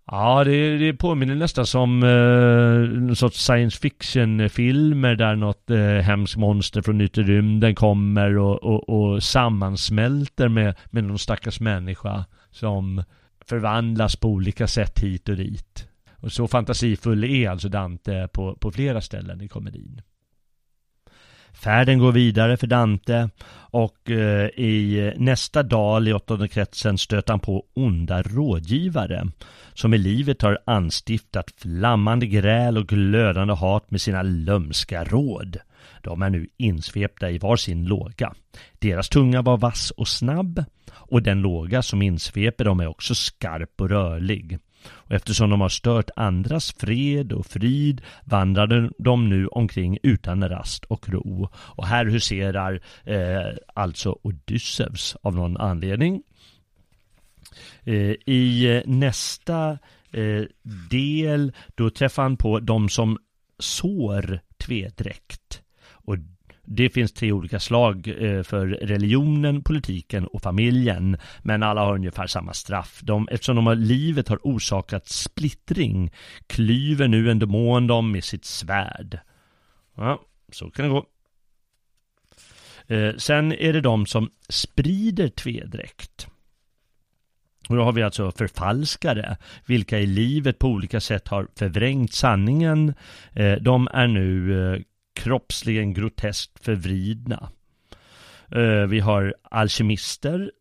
Ja, 0.05 0.43
det, 0.43 0.77
det 0.77 0.93
påminner 0.93 1.35
nästan 1.35 1.65
som 1.65 2.03
eh, 2.03 2.99
någon 2.99 3.15
sorts 3.15 3.45
science 3.45 3.79
fiction-filmer 3.79 5.15
där 5.15 5.35
något 5.35 5.69
eh, 5.69 5.79
hemskt 5.79 6.37
monster 6.37 6.81
från 6.81 7.01
yttre 7.01 7.23
rymden 7.23 7.75
kommer 7.75 8.37
och, 8.37 8.63
och, 8.63 8.89
och 8.89 9.23
sammansmälter 9.23 10.47
med, 10.47 10.75
med 10.85 11.03
någon 11.03 11.19
stackars 11.19 11.59
människa 11.59 12.25
som 12.51 13.03
förvandlas 13.45 14.15
på 14.15 14.27
olika 14.27 14.67
sätt 14.67 14.99
hit 14.99 15.29
och 15.29 15.35
dit. 15.35 15.87
Och 16.15 16.31
så 16.31 16.47
fantasifull 16.47 17.23
är 17.23 17.49
alltså 17.49 17.69
Dante 17.69 18.27
på, 18.33 18.55
på 18.55 18.71
flera 18.71 19.01
ställen 19.01 19.41
i 19.41 19.47
komedin. 19.47 20.01
Färden 21.53 21.99
går 21.99 22.11
vidare 22.11 22.57
för 22.57 22.67
Dante 22.67 23.29
och 23.55 24.11
eh, 24.11 24.47
i 24.47 25.13
nästa 25.17 25.63
dal 25.63 26.07
i 26.07 26.13
åttonde 26.13 26.47
kretsen 26.47 26.97
stöter 26.97 27.33
han 27.33 27.39
på 27.39 27.65
onda 27.73 28.21
rådgivare 28.21 29.27
som 29.73 29.93
i 29.93 29.97
livet 29.97 30.41
har 30.41 30.59
anstiftat 30.65 31.51
flammande 31.57 32.25
gräl 32.25 32.77
och 32.77 32.87
glödande 32.87 33.53
hat 33.53 33.91
med 33.91 34.01
sina 34.01 34.21
lömska 34.21 35.03
råd. 35.03 35.57
De 36.01 36.21
är 36.21 36.29
nu 36.29 36.47
insvepta 36.57 37.29
i 37.29 37.37
var 37.37 37.55
sin 37.55 37.85
låga. 37.85 38.33
Deras 38.79 39.09
tunga 39.09 39.41
var 39.41 39.57
vass 39.57 39.91
och 39.91 40.07
snabb 40.07 40.63
och 40.91 41.23
den 41.23 41.41
låga 41.41 41.81
som 41.81 42.01
insveper 42.01 42.65
dem 42.65 42.79
är 42.79 42.87
också 42.87 43.15
skarp 43.15 43.81
och 43.81 43.89
rörlig. 43.89 44.59
Och 44.87 45.11
eftersom 45.11 45.49
de 45.49 45.61
har 45.61 45.69
stört 45.69 46.09
andras 46.15 46.73
fred 46.77 47.31
och 47.31 47.45
frid 47.45 48.01
vandrade 48.23 48.89
de 48.97 49.29
nu 49.29 49.47
omkring 49.47 49.97
utan 50.03 50.49
rast 50.49 50.85
och 50.85 51.09
ro. 51.09 51.49
Och 51.55 51.87
här 51.87 52.05
huserar 52.05 52.81
eh, 53.03 53.57
alltså 53.73 54.17
Odysseus 54.21 55.15
av 55.21 55.35
någon 55.35 55.57
anledning. 55.57 56.23
Eh, 57.83 58.15
I 58.25 58.75
eh, 58.75 58.81
nästa 58.85 59.77
eh, 60.11 60.43
del 60.89 61.53
då 61.75 61.89
träffar 61.89 62.23
han 62.23 62.37
på 62.37 62.59
de 62.59 62.89
som 62.89 63.17
sår 63.59 64.39
tvedräkt. 64.57 65.61
Och 65.85 66.17
det 66.65 66.89
finns 66.89 67.13
tre 67.13 67.31
olika 67.31 67.59
slag 67.59 68.07
eh, 68.07 68.43
för 68.43 68.67
religionen, 68.67 69.63
politiken 69.63 70.27
och 70.27 70.41
familjen. 70.41 71.17
Men 71.41 71.63
alla 71.63 71.85
har 71.85 71.95
ungefär 71.95 72.27
samma 72.27 72.53
straff. 72.53 72.99
De, 73.03 73.27
eftersom 73.31 73.55
de 73.55 73.67
har, 73.67 73.75
livet 73.75 74.27
har 74.27 74.39
orsakat 74.43 75.07
splittring 75.07 76.11
klyver 76.47 77.07
nu 77.07 77.31
en 77.31 77.39
demon 77.39 77.87
dem 77.87 78.11
med 78.11 78.23
sitt 78.23 78.45
svärd. 78.45 79.19
Ja, 79.95 80.21
så 80.51 80.69
kan 80.69 80.85
det 80.85 80.91
gå. 80.91 81.05
Eh, 82.87 83.15
sen 83.17 83.51
är 83.51 83.73
det 83.73 83.81
de 83.81 84.05
som 84.05 84.29
sprider 84.49 85.29
tvedräkt. 85.29 86.27
Och 87.69 87.75
då 87.75 87.83
har 87.83 87.91
vi 87.91 88.03
alltså 88.03 88.31
förfalskare, 88.31 89.37
vilka 89.65 89.99
i 89.99 90.05
livet 90.05 90.59
på 90.59 90.67
olika 90.67 90.99
sätt 90.99 91.27
har 91.27 91.47
förvrängt 91.55 92.13
sanningen. 92.13 92.93
Eh, 93.33 93.53
de 93.53 93.87
är 93.93 94.07
nu 94.07 94.83
kroppsligen 95.13 95.93
groteskt 95.93 96.65
förvridna. 96.65 97.49
Eh, 98.51 98.87
vi 98.87 98.99
har 98.99 99.35
alkemister, 99.51 100.51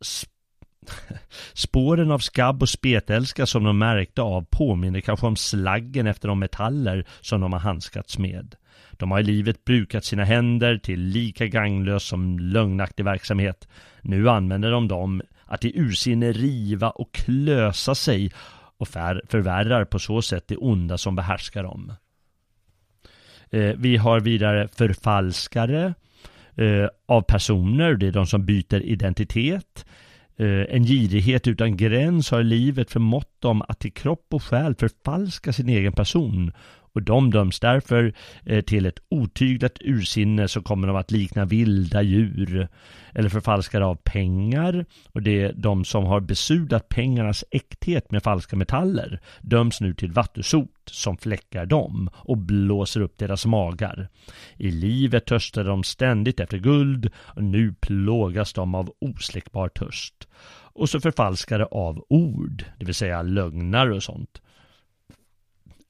Spåren 1.54 2.10
av 2.10 2.18
skabb 2.18 2.62
och 2.62 2.68
spetälska 2.68 3.46
som 3.46 3.64
de 3.64 3.78
märkte 3.78 4.22
av 4.22 4.46
påminner 4.50 5.00
kanske 5.00 5.26
om 5.26 5.36
slaggen 5.36 6.06
efter 6.06 6.28
de 6.28 6.38
metaller 6.38 7.06
som 7.20 7.40
de 7.40 7.52
har 7.52 7.60
handskats 7.60 8.18
med. 8.18 8.54
De 8.92 9.10
har 9.10 9.20
i 9.20 9.22
livet 9.22 9.64
brukat 9.64 10.04
sina 10.04 10.24
händer 10.24 10.78
till 10.78 11.00
lika 11.00 11.46
gagnlös 11.46 12.04
som 12.04 12.38
lögnaktig 12.38 13.04
verksamhet. 13.04 13.68
Nu 14.02 14.28
använder 14.30 14.70
de 14.70 14.88
dem 14.88 15.22
att 15.44 15.64
i 15.64 15.78
ursinne 15.78 16.32
riva 16.32 16.90
och 16.90 17.12
klösa 17.12 17.94
sig 17.94 18.32
och 18.78 18.88
förvärrar 18.88 19.84
på 19.84 19.98
så 19.98 20.22
sätt 20.22 20.44
det 20.48 20.56
onda 20.56 20.98
som 20.98 21.16
behärskar 21.16 21.62
dem. 21.62 21.92
Eh, 23.52 23.74
vi 23.76 23.96
har 23.96 24.20
vidare 24.20 24.68
förfalskare 24.68 25.94
eh, 26.56 26.88
av 27.06 27.22
personer, 27.22 27.94
det 27.94 28.06
är 28.06 28.12
de 28.12 28.26
som 28.26 28.44
byter 28.44 28.82
identitet. 28.82 29.86
Eh, 30.36 30.76
en 30.76 30.84
girighet 30.84 31.48
utan 31.48 31.76
gräns 31.76 32.30
har 32.30 32.40
i 32.40 32.44
livet 32.44 32.90
förmått 32.90 33.40
dem 33.40 33.62
att 33.68 33.78
till 33.78 33.92
kropp 33.92 34.26
och 34.30 34.42
själ 34.42 34.74
förfalska 34.74 35.52
sin 35.52 35.68
egen 35.68 35.92
person 35.92 36.52
och 36.94 37.02
de 37.02 37.30
döms 37.30 37.60
därför 37.60 38.12
eh, 38.44 38.64
till 38.64 38.86
ett 38.86 38.98
otyglat 39.08 39.78
ursinne 39.80 40.48
så 40.48 40.62
kommer 40.62 40.86
de 40.86 40.96
att 40.96 41.10
likna 41.10 41.44
vilda 41.44 42.02
djur 42.02 42.68
eller 43.14 43.28
förfalskare 43.28 43.84
av 43.84 43.94
pengar 43.94 44.84
och 45.12 45.22
det 45.22 45.42
är 45.42 45.52
de 45.52 45.84
som 45.84 46.04
har 46.04 46.20
besudlat 46.20 46.88
pengarnas 46.88 47.44
äkthet 47.50 48.10
med 48.10 48.22
falska 48.22 48.56
metaller 48.56 49.20
döms 49.40 49.80
nu 49.80 49.94
till 49.94 50.12
vattusot 50.12 50.68
som 50.86 51.16
fläckar 51.16 51.66
dem 51.66 52.10
och 52.14 52.38
blåser 52.38 53.00
upp 53.00 53.18
deras 53.18 53.46
magar. 53.46 54.08
I 54.56 54.70
livet 54.70 55.26
törstar 55.26 55.64
de 55.64 55.84
ständigt 55.84 56.40
efter 56.40 56.58
guld 56.58 57.10
och 57.16 57.44
nu 57.44 57.74
plågas 57.80 58.52
de 58.52 58.74
av 58.74 58.92
osläckbar 58.98 59.68
törst. 59.68 60.28
Och 60.74 60.88
så 60.88 61.00
förfalskare 61.00 61.64
av 61.64 62.04
ord, 62.08 62.64
det 62.78 62.84
vill 62.84 62.94
säga 62.94 63.22
lögnar 63.22 63.90
och 63.90 64.02
sånt. 64.02 64.40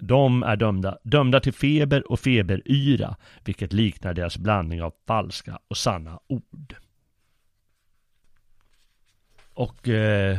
De 0.05 0.43
är 0.43 0.57
dömda, 0.57 0.99
dömda 1.03 1.41
till 1.41 1.53
feber 1.53 2.13
och 2.13 2.21
feberyra, 2.21 3.17
vilket 3.45 3.73
liknar 3.73 4.15
deras 4.15 4.39
blandning 4.39 4.83
av 4.83 4.93
falska 5.07 5.59
och 5.69 5.77
sanna 5.77 6.19
ord. 6.27 6.75
Och 9.55 9.89
eh, 9.89 10.39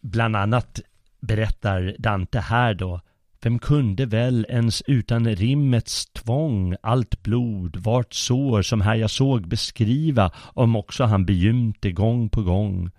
bland 0.00 0.36
annat 0.36 0.80
berättar 1.20 1.96
Dante 1.98 2.40
här 2.40 2.74
då 2.74 3.00
vem 3.40 3.58
kunde 3.58 4.06
väl 4.06 4.46
ens 4.48 4.82
utan 4.86 5.36
rimmets 5.36 6.06
tvång 6.06 6.76
allt 6.82 7.22
blod, 7.22 7.76
vart 7.76 8.14
sår 8.14 8.62
som 8.62 8.80
här 8.80 8.94
jag 8.94 9.10
såg 9.10 9.48
beskriva 9.48 10.32
om 10.36 10.76
också 10.76 11.04
han 11.04 11.26
begymte 11.26 11.92
gång 11.92 12.28
på 12.28 12.42
gång 12.42 12.90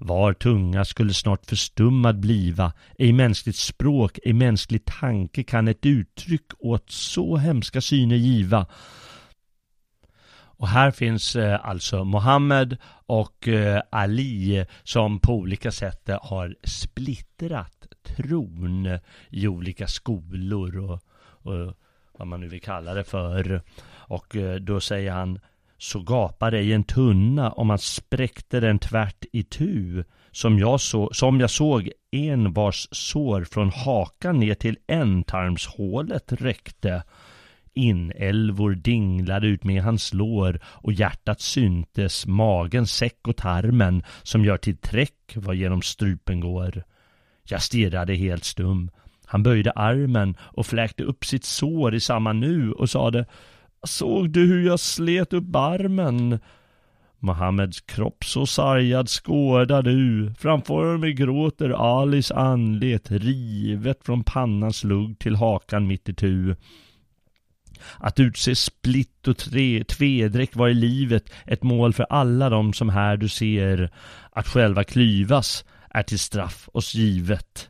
var 0.00 0.32
tunga 0.32 0.84
skulle 0.84 1.14
snart 1.14 1.46
förstummad 1.46 2.20
bliva, 2.20 2.72
ej 2.98 3.12
mänskligt 3.12 3.56
språk, 3.56 4.18
ej 4.24 4.32
mänsklig 4.32 4.84
tanke 4.84 5.42
kan 5.42 5.68
ett 5.68 5.86
uttryck 5.86 6.46
åt 6.58 6.90
så 6.90 7.36
hemska 7.36 7.80
syner 7.80 8.16
giva. 8.16 8.66
Och 10.60 10.68
här 10.68 10.90
finns 10.90 11.36
eh, 11.36 11.68
alltså 11.68 12.04
Mohammed 12.04 12.76
och 13.06 13.48
eh, 13.48 13.82
Ali 13.90 14.66
som 14.82 15.20
på 15.20 15.34
olika 15.34 15.72
sätt 15.72 16.08
eh, 16.08 16.18
har 16.22 16.56
splittrat 16.64 17.86
tron 18.02 18.98
i 19.28 19.48
olika 19.48 19.86
skolor 19.86 20.78
och, 20.78 21.00
och 21.22 21.74
vad 22.12 22.28
man 22.28 22.40
nu 22.40 22.48
vill 22.48 22.60
kalla 22.60 22.94
det 22.94 23.04
för. 23.04 23.62
Och 23.92 24.36
då 24.60 24.80
säger 24.80 25.12
han 25.12 25.38
så 25.82 26.00
gapade 26.00 26.58
ej 26.58 26.72
en 26.72 26.84
tunna 26.84 27.50
och 27.50 27.66
man 27.66 27.78
spräckte 27.78 28.60
den 28.60 28.78
tvärt 28.78 29.24
i 29.32 29.42
tu 29.42 30.04
som 30.30 30.58
jag, 30.58 30.80
så, 30.80 31.10
som 31.12 31.40
jag 31.40 31.50
såg 31.50 31.90
en 32.10 32.52
vars 32.52 32.88
sår 32.90 33.44
från 33.44 33.70
hakan 33.70 34.38
ner 34.38 34.54
till 34.54 34.78
ändtarmshålet 34.86 36.32
räckte. 36.32 37.02
Inälvor 37.74 38.74
dinglade 38.74 39.46
ut 39.46 39.64
med 39.64 39.82
hans 39.82 40.14
lår 40.14 40.60
och 40.64 40.92
hjärtat 40.92 41.40
syntes, 41.40 42.26
magen 42.26 42.86
säck 42.86 43.28
och 43.28 43.36
tarmen 43.36 44.02
som 44.22 44.44
gör 44.44 44.56
till 44.56 44.76
träck 44.76 45.32
vad 45.34 45.56
genom 45.56 45.82
strupen 45.82 46.40
går. 46.40 46.82
Jag 47.44 47.62
stirrade 47.62 48.14
helt 48.14 48.44
stum. 48.44 48.90
Han 49.24 49.42
böjde 49.42 49.70
armen 49.70 50.36
och 50.40 50.66
fläkte 50.66 51.02
upp 51.02 51.24
sitt 51.24 51.44
sår 51.44 51.94
i 51.94 52.00
samma 52.00 52.32
nu 52.32 52.72
och 52.72 52.90
sade 52.90 53.26
Såg 53.86 54.30
du 54.30 54.46
hur 54.46 54.66
jag 54.66 54.80
slet 54.80 55.32
upp 55.32 55.56
armen? 55.56 56.38
Mohammeds 57.18 57.80
kropp 57.80 58.24
så 58.24 58.46
sargad 58.46 59.08
skådar 59.08 59.82
du. 59.82 60.34
Framför 60.38 60.96
mig 60.96 61.12
gråter 61.12 61.70
Alis 61.70 62.30
anlet, 62.30 63.10
rivet 63.10 64.04
från 64.04 64.24
pannans 64.24 64.84
lugg 64.84 65.18
till 65.18 65.36
hakan 65.36 65.86
mitt 65.86 66.08
i 66.08 66.14
tu. 66.14 66.56
Att 67.96 68.20
utse 68.20 68.54
splitt 68.54 69.28
och 69.28 69.36
tre, 69.36 69.84
tvedräck 69.84 70.56
var 70.56 70.68
i 70.68 70.74
livet 70.74 71.32
ett 71.46 71.62
mål 71.62 71.92
för 71.92 72.06
alla 72.10 72.48
dem 72.48 72.72
som 72.72 72.88
här 72.88 73.16
du 73.16 73.28
ser. 73.28 73.90
Att 74.32 74.48
själva 74.48 74.84
klyvas 74.84 75.64
är 75.90 76.02
till 76.02 76.18
straff 76.18 76.68
oss 76.72 76.94
givet. 76.94 77.69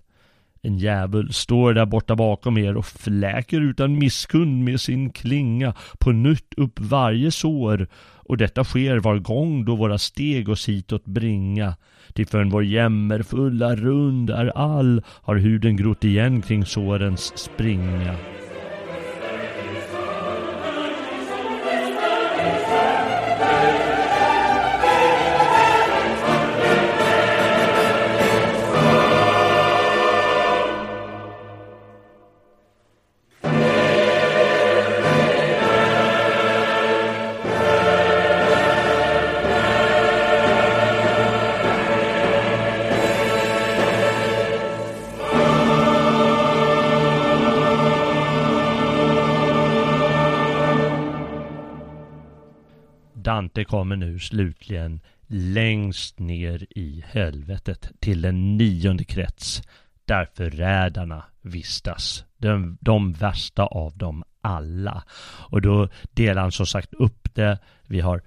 En 0.62 0.78
djävul 0.78 1.32
står 1.32 1.74
där 1.74 1.86
borta 1.86 2.16
bakom 2.16 2.58
er 2.58 2.76
och 2.76 2.86
fläker 2.86 3.60
utan 3.60 3.98
misskund 3.98 4.64
med 4.64 4.80
sin 4.80 5.10
klinga 5.10 5.74
på 5.98 6.12
nytt 6.12 6.54
upp 6.56 6.80
varje 6.80 7.30
sår 7.30 7.88
och 8.30 8.36
detta 8.36 8.64
sker 8.64 8.98
var 8.98 9.18
gång 9.18 9.64
då 9.64 9.76
våra 9.76 9.98
steg 9.98 10.48
oss 10.48 10.68
hitåt 10.68 11.04
bringa. 11.04 11.76
Till 12.14 12.26
förrän 12.26 12.50
vår 12.50 12.64
jämmerfulla 12.64 13.76
rund 13.76 14.30
är 14.30 14.46
all 14.46 15.02
har 15.06 15.36
huden 15.36 15.76
grott 15.76 16.04
igen 16.04 16.42
kring 16.42 16.66
sårens 16.66 17.38
springa. 17.38 18.16
Kommer 53.70 53.96
nu 53.96 54.18
slutligen 54.18 55.00
längst 55.26 56.18
ner 56.18 56.66
i 56.70 57.04
helvetet 57.06 57.90
till 58.00 58.22
den 58.22 58.56
nionde 58.56 59.04
krets 59.04 59.62
där 60.04 60.28
förrädarna 60.34 61.24
vistas. 61.42 62.24
De, 62.36 62.78
de 62.80 63.12
värsta 63.12 63.62
av 63.62 63.96
dem 63.96 64.24
alla. 64.40 65.04
Och 65.50 65.62
då 65.62 65.88
delar 66.12 66.42
han 66.42 66.52
som 66.52 66.66
sagt 66.66 66.94
upp 66.94 67.34
det. 67.34 67.58
Vi 67.86 68.00
har 68.00 68.22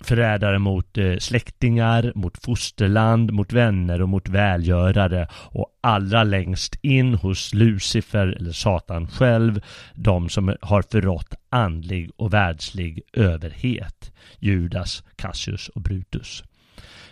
förrädare 0.00 0.58
mot 0.58 0.98
eh, 0.98 1.16
släktingar, 1.16 2.12
mot 2.14 2.44
fosterland, 2.44 3.32
mot 3.32 3.52
vänner 3.52 4.02
och 4.02 4.08
mot 4.08 4.28
välgörare 4.28 5.28
och 5.32 5.66
allra 5.80 6.24
längst 6.24 6.78
in 6.82 7.14
hos 7.14 7.54
Lucifer 7.54 8.26
eller 8.26 8.52
Satan 8.52 9.08
själv, 9.08 9.60
de 9.94 10.28
som 10.28 10.56
har 10.60 10.82
förrått 10.82 11.34
andlig 11.50 12.10
och 12.16 12.34
världslig 12.34 13.00
överhet, 13.12 14.12
Judas, 14.38 15.04
Cassius 15.16 15.68
och 15.68 15.82
Brutus. 15.82 16.44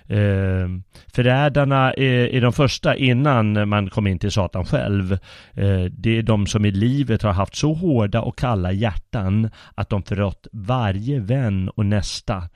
Eh, 0.09 0.69
förrädarna 1.15 1.93
är, 1.93 2.35
är 2.35 2.41
de 2.41 2.53
första 2.53 2.97
innan 2.97 3.69
man 3.69 3.91
kom 3.91 4.07
in 4.07 4.19
till 4.19 4.31
Satan 4.31 4.65
själv. 4.65 5.13
Eh, 5.55 5.85
det 5.85 6.19
är 6.19 6.23
de 6.23 6.47
som 6.47 6.65
i 6.65 6.71
livet 6.71 7.23
har 7.23 7.33
haft 7.33 7.57
så 7.57 7.73
hårda 7.73 8.21
och 8.21 8.39
kalla 8.39 8.73
hjärtan 8.73 9.51
att 9.75 9.89
de 9.89 10.03
förrått 10.03 10.47
varje 10.53 11.21
vän 11.21 11.69
och 11.69 11.87
nästa. 11.87 12.49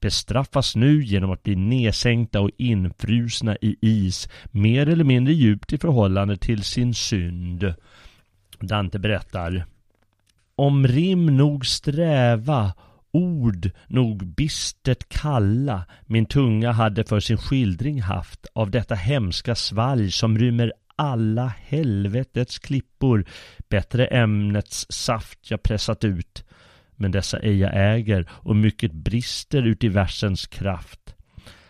Bestraffas 0.00 0.76
nu 0.76 1.02
genom 1.02 1.30
att 1.30 1.42
bli 1.42 1.56
nedsänkta 1.56 2.40
och 2.40 2.50
infrusna 2.56 3.56
i 3.60 3.76
is 3.80 4.28
mer 4.50 4.88
eller 4.88 5.04
mindre 5.04 5.34
djupt 5.34 5.72
i 5.72 5.78
förhållande 5.78 6.36
till 6.36 6.62
sin 6.62 6.94
synd. 6.94 7.74
Dante 8.60 8.98
berättar 8.98 9.64
Om 10.56 10.86
rim 10.86 11.36
nog 11.36 11.66
sträva 11.66 12.72
ord 13.14 13.70
nog 13.86 14.26
bistert 14.26 15.08
kalla 15.08 15.84
min 16.06 16.26
tunga 16.26 16.72
hade 16.72 17.04
för 17.04 17.20
sin 17.20 17.36
skildring 17.38 18.02
haft 18.02 18.46
av 18.52 18.70
detta 18.70 18.94
hemska 18.94 19.54
svalg 19.54 20.12
som 20.12 20.38
rymmer 20.38 20.72
alla 20.96 21.52
helvetets 21.60 22.58
klippor. 22.58 23.24
Bättre 23.68 24.06
ämnets 24.06 24.86
saft 24.90 25.50
jag 25.50 25.62
pressat 25.62 26.04
ut 26.04 26.44
men 26.96 27.10
dessa 27.10 27.38
ej 27.38 27.58
jag 27.58 27.72
äger 27.74 28.26
och 28.30 28.56
mycket 28.56 28.92
brister 28.92 29.62
ut 29.62 29.84
i 29.84 29.88
versens 29.88 30.46
kraft. 30.46 31.14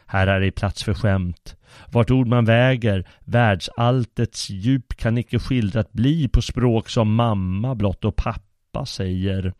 Här 0.06 0.26
är 0.26 0.40
ej 0.40 0.50
plats 0.50 0.84
för 0.84 0.94
skämt. 0.94 1.56
Vart 1.92 2.10
ord 2.10 2.26
man 2.26 2.44
väger 2.44 3.08
världsalltets 3.24 4.50
djup 4.50 4.96
kan 4.96 5.18
icke 5.18 5.38
skildrat 5.38 5.92
bli 5.92 6.28
på 6.28 6.42
språk 6.42 6.88
som 6.88 7.14
mamma 7.14 7.74
blott 7.74 8.04
och 8.04 8.16
pappa 8.16 8.86
säger 8.86 9.54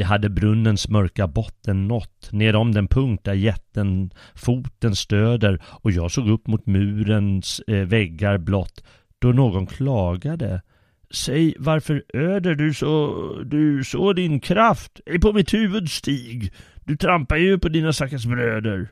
vi 0.00 0.04
hade 0.04 0.28
brunnens 0.28 0.88
mörka 0.88 1.26
botten 1.26 1.88
nått, 1.88 2.28
nerom 2.32 2.72
den 2.72 2.88
punkt 2.88 3.24
där 3.24 3.34
jätten 3.34 4.10
foten 4.34 4.96
stöder 4.96 5.62
och 5.64 5.90
jag 5.90 6.10
såg 6.10 6.28
upp 6.28 6.46
mot 6.46 6.66
murens 6.66 7.60
eh, 7.66 7.86
väggar 7.86 8.38
blott, 8.38 8.84
då 9.18 9.28
någon 9.28 9.66
klagade. 9.66 10.62
Säg, 11.10 11.54
varför 11.58 12.04
öder 12.14 12.54
du 12.54 12.74
så, 12.74 13.14
du 13.44 13.84
så 13.84 14.12
din 14.12 14.40
kraft? 14.40 15.00
Ej 15.06 15.20
på 15.20 15.32
mitt 15.32 15.54
huvud 15.54 15.90
stig, 15.90 16.52
du 16.84 16.96
trampar 16.96 17.36
ju 17.36 17.58
på 17.58 17.68
dina 17.68 17.92
stackars 17.92 18.26
bröder. 18.26 18.88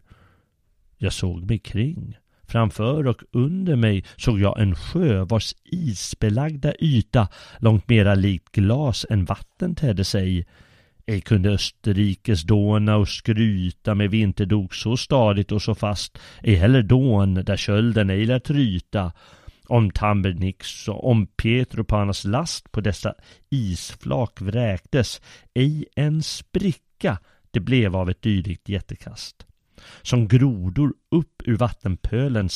Jag 0.98 1.12
såg 1.12 1.48
mig 1.48 1.59
kring. 1.59 2.16
Framför 2.48 3.06
och 3.06 3.22
under 3.32 3.76
mig 3.76 4.04
såg 4.16 4.40
jag 4.40 4.61
en 4.61 4.74
sjö 4.74 5.24
vars 5.24 5.54
isbelagda 5.64 6.72
yta 6.80 7.28
långt 7.59 7.88
mera 7.88 8.14
likt 8.14 8.52
glas 8.52 9.06
än 9.11 9.24
vatten 9.24 9.74
tedde 9.74 10.04
sig. 10.04 10.46
Ej 11.09 11.20
kunde 11.20 11.50
Österrikes 11.50 12.42
dåna 12.42 12.96
och 12.96 13.09
skryta 13.09 13.94
med 13.94 14.11
vinterdok 14.11 14.74
så 14.74 14.96
stadigt 14.96 15.52
och 15.52 15.62
så 15.62 15.74
fast, 15.74 16.18
ej 16.42 16.54
heller 16.54 16.82
dån 16.82 17.34
där 17.34 17.56
kölden 17.56 18.11
ej 18.11 18.26
lät 18.26 18.50
ryta. 18.50 19.12
Om 19.66 19.90
Tambernix 19.90 20.88
och 20.88 21.11
om 21.11 21.26
Petropanas 21.26 22.24
last 22.24 22.72
på 22.72 22.80
dessa 22.80 23.14
isflak 23.50 24.40
vräktes, 24.40 25.20
ej 25.54 25.84
en 25.96 26.22
spricka 26.22 27.18
det 27.50 27.61
blev 27.61 27.96
av 27.96 28.11
ett 28.11 28.22
dylikt 28.22 28.68
jättekast. 28.68 29.46
Som 30.02 30.28
grodor 30.28 30.92
upp 31.11 31.42
ur 31.44 31.56
vattenpölen 31.56 32.48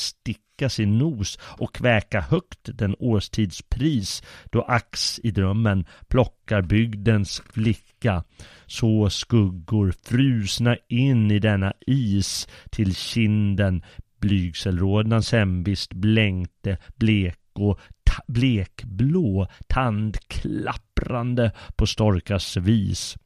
sticka 0.63 0.69
sin 0.69 0.99
nos 0.99 1.39
och 1.59 1.75
kväka 1.75 2.21
högt 2.21 2.79
den 2.79 2.95
årstidspris 2.99 4.23
då 4.51 4.63
ax 4.63 5.21
i 5.23 5.31
drömmen 5.31 5.85
plockar 6.09 6.63
bygdens 6.63 7.43
flicka. 7.53 8.25
Så 8.67 9.11
skuggor 9.11 9.95
frusna 10.05 10.77
in 10.89 11.31
i 11.31 11.39
denna 11.39 11.73
is 11.87 12.49
till 12.71 12.95
kinden 12.95 13.83
blygselrodnans 14.21 15.33
hemvist 15.33 15.93
blänkte 15.95 16.79
blek 16.97 17.39
och 17.55 17.81
blekblå 18.27 19.49
tandklapprande 19.69 21.53
på 21.77 21.87
storkas 21.87 22.57
vis. 22.57 23.17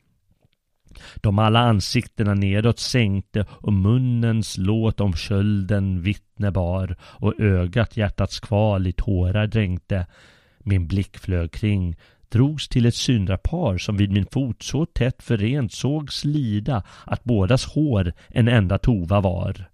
De 1.15 1.39
alla 1.39 1.61
ansiktena 1.61 2.35
nedåt 2.35 2.79
sänkte 2.79 3.47
och 3.51 3.73
munnens 3.73 4.59
låt 4.59 5.01
om 5.01 5.15
kölden 5.15 6.03
vittne 6.03 6.51
bar 6.51 6.97
och 7.03 7.41
ögat 7.41 7.97
hjärtats 7.97 8.41
kval 8.41 8.87
i 8.87 8.93
tårar 8.93 9.47
dränkte. 9.47 10.07
Min 10.59 10.87
blick 10.87 11.19
flög 11.19 11.53
kring 11.53 11.97
drogs 12.29 12.69
till 12.69 12.87
ett 12.87 12.95
syndrapar 12.95 13.79
som 13.79 13.97
vid 13.97 14.13
min 14.13 14.27
fot 14.27 14.63
så 14.63 14.87
tätt 14.87 15.23
förent 15.23 15.73
sågs 15.73 16.25
lida 16.25 16.83
att 17.05 17.25
bådas 17.25 17.65
hår 17.65 18.13
en 18.29 18.49
enda 18.49 18.79
tova 18.79 19.21
var. 19.21 19.69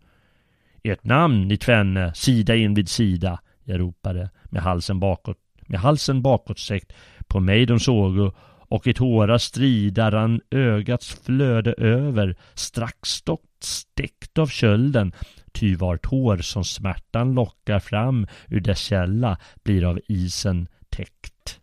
Ert 0.83 1.05
namn, 1.05 1.49
ni 1.49 1.57
tvenne, 1.57 2.15
sida 2.15 2.57
invid 2.57 2.89
sida, 2.89 3.41
jag 3.65 3.81
ropade 3.81 4.31
med 4.45 4.63
halsen 4.63 5.01
bakåt, 5.01 5.39
med 5.67 5.81
halsen 5.81 6.23
bakåtsträckt, 6.23 6.93
på 7.27 7.41
mig 7.41 7.67
de 7.67 7.81
sågo 7.81 8.33
och 8.73 8.87
i 8.87 8.95
tårar 8.95 9.39
strida 9.39 10.11
rann 10.11 10.41
ögats 10.51 11.21
flöde 11.25 11.73
över, 11.73 12.37
strax 12.55 13.09
stockt 13.09 14.39
av 14.39 14.47
kölden, 14.47 15.13
ty 15.53 15.77
var 15.77 15.97
tår 15.97 16.37
som 16.37 16.65
smärtan 16.65 17.35
lockar 17.35 17.79
fram 17.79 18.27
ur 18.49 18.61
dess 18.61 18.79
källa 18.79 19.39
blir 19.65 19.85
av 19.85 20.01
isen 20.09 20.69
täckt. 20.89 21.61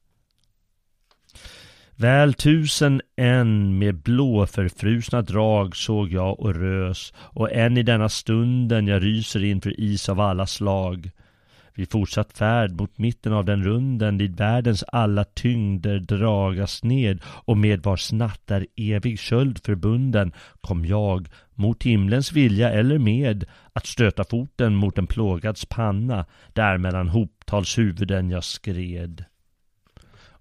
Väl 1.95 2.33
tusen 2.33 3.01
en 3.15 3.77
med 3.77 3.95
blåförfrusna 3.95 5.21
drag 5.21 5.75
såg 5.75 6.11
jag 6.11 6.39
och 6.39 6.55
rös 6.55 7.13
och 7.17 7.51
än 7.51 7.77
i 7.77 7.83
denna 7.83 8.09
stunden 8.09 8.87
jag 8.87 9.03
ryser 9.03 9.43
inför 9.43 9.79
is 9.79 10.09
av 10.09 10.19
alla 10.19 10.47
slag. 10.47 11.11
Vid 11.79 11.91
fortsatt 11.91 12.37
färd 12.37 12.71
mot 12.71 12.97
mitten 12.97 13.33
av 13.33 13.45
den 13.45 13.63
runden 13.63 14.17
dit 14.17 14.39
världens 14.39 14.83
alla 14.83 15.23
tyngder 15.23 15.99
dragas 15.99 16.83
ned 16.83 17.21
och 17.25 17.57
med 17.57 17.83
vars 17.83 18.11
natt 18.11 18.51
är 18.51 18.67
evig 18.75 19.19
köld 19.19 19.59
förbunden 19.65 20.33
kom 20.61 20.85
jag, 20.85 21.27
mot 21.55 21.83
himlens 21.83 22.31
vilja 22.31 22.71
eller 22.71 22.97
med, 22.97 23.45
att 23.73 23.85
stöta 23.85 24.23
foten 24.23 24.75
mot 24.75 24.97
en 24.97 25.07
plågads 25.07 25.65
panna, 25.65 26.25
där 26.53 26.77
mellan 26.77 27.07
hoptalshuvuden 27.09 28.29
jag 28.29 28.43
skred. 28.43 29.25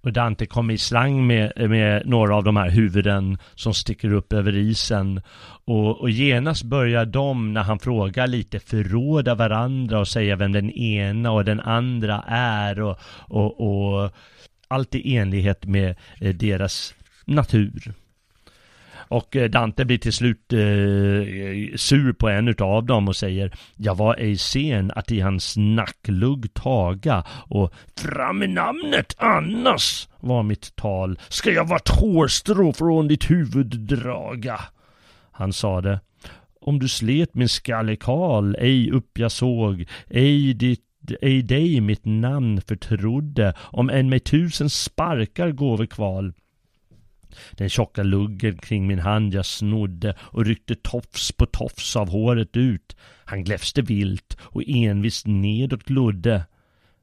Och 0.09 0.13
Dante 0.13 0.47
kommer 0.47 0.75
i 0.75 0.79
slang 0.79 1.27
med, 1.27 1.71
med 1.71 2.07
några 2.07 2.37
av 2.37 2.45
de 2.45 2.57
här 2.57 2.71
huvuden 2.71 3.39
som 3.55 3.75
sticker 3.75 4.13
upp 4.13 4.33
över 4.33 4.57
isen. 4.57 5.21
Och, 5.65 6.01
och 6.01 6.11
genast 6.11 6.63
börjar 6.63 7.05
de, 7.05 7.53
när 7.53 7.63
han 7.63 7.79
frågar 7.79 8.27
lite, 8.27 8.61
förråda 8.61 9.35
varandra 9.35 9.99
och 9.99 10.09
säga 10.09 10.37
vem 10.37 10.53
den 10.53 10.71
ena 10.71 11.31
och 11.31 11.45
den 11.45 11.61
andra 11.61 12.25
är. 12.29 12.81
Och, 12.81 12.99
och, 13.29 13.61
och 13.61 14.11
allt 14.69 14.95
i 14.95 15.17
enlighet 15.17 15.67
med 15.67 15.97
eh, 16.21 16.35
deras 16.35 16.95
natur. 17.25 17.95
Och 19.09 19.37
eh, 19.37 19.51
Dante 19.51 19.85
blir 19.85 19.99
till 19.99 20.13
slut 20.13 20.53
eh, 20.53 20.59
sur 21.77 22.13
på 22.13 22.29
en 22.29 22.49
utav 22.49 22.87
dem 22.87 23.09
och 23.09 23.17
säger 23.17 23.53
Jag 23.77 23.95
var 23.95 24.15
ej 24.15 24.37
sen 24.37 24.93
att 24.95 25.11
i 25.11 25.21
hans 25.21 25.55
nacklugg 25.57 26.55
taga 26.55 27.25
och 27.31 27.75
fram 27.97 28.39
med 28.39 28.51
namnet 28.51 29.15
annars 29.19 30.09
var 30.21 30.43
mitt 30.43 30.77
tal 30.77 31.19
ska 31.29 31.53
jag 31.53 31.69
vart 31.69 31.89
hårstrå 31.89 32.73
från 32.73 33.09
ditt 33.09 33.31
huvud 33.31 33.67
draga. 33.67 34.61
Han 35.33 35.53
sade 35.53 36.01
om 36.61 36.79
du 36.79 36.89
slet 36.89 37.35
min 37.35 37.49
skallekal, 37.49 38.57
ej 38.59 38.91
upp 38.91 39.19
jag 39.19 39.33
såg, 39.33 39.87
ej 40.11 40.55
ditt 40.55 40.85
ej 41.21 41.43
dig 41.43 41.81
mitt 41.81 42.05
namn 42.05 42.61
förtrodde, 42.61 43.55
om 43.59 43.91
än 43.91 44.09
med 44.09 44.25
tusen 44.25 44.71
sparkar 44.71 45.51
gåve 45.51 45.87
kval. 45.87 46.33
Den 47.53 47.69
tjocka 47.69 48.03
luggen 48.03 48.59
kring 48.59 48.87
min 48.87 48.99
hand 48.99 49.35
jag 49.35 49.47
snodde 49.47 50.15
och 50.21 50.47
ryckte 50.47 50.75
tofs 50.75 51.33
på 51.33 51.47
tofs 51.47 51.97
av 51.97 52.09
håret 52.09 52.57
ut. 52.57 52.97
Han 53.25 53.45
gläfste 53.45 53.83
vilt 53.83 54.37
och 54.41 54.63
envist 54.67 55.27
nedåt 55.27 55.85
glodde. 55.85 56.45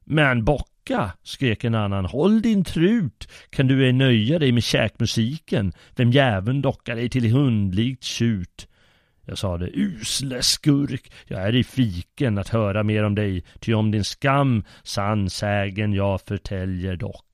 Men 0.04 0.44
bocka, 0.44 1.10
skrek 1.22 1.64
en 1.64 1.74
annan, 1.74 2.04
håll 2.04 2.42
din 2.42 2.64
trut, 2.64 3.28
kan 3.50 3.66
du 3.66 3.84
ej 3.84 3.92
nöja 3.92 4.38
dig 4.38 4.52
med 4.52 4.64
käkmusiken, 4.64 5.72
vem 5.96 6.10
jäveln 6.10 6.62
dockar 6.62 6.96
dig 6.96 7.08
till 7.08 7.32
hundlikt 7.32 8.04
tjut. 8.04 8.68
Jag 9.28 9.38
sade, 9.38 9.70
usle 9.74 10.42
skurk, 10.42 11.12
jag 11.26 11.42
är 11.42 11.54
i 11.54 11.64
fiken 11.64 12.38
att 12.38 12.48
höra 12.48 12.82
mer 12.82 13.04
om 13.04 13.14
dig, 13.14 13.44
ty 13.60 13.74
om 13.74 13.90
din 13.90 14.04
skam 14.04 14.64
sann 14.82 15.30
sägen 15.30 15.92
jag 15.92 16.20
förtäljer 16.20 16.96
dock. 16.96 17.25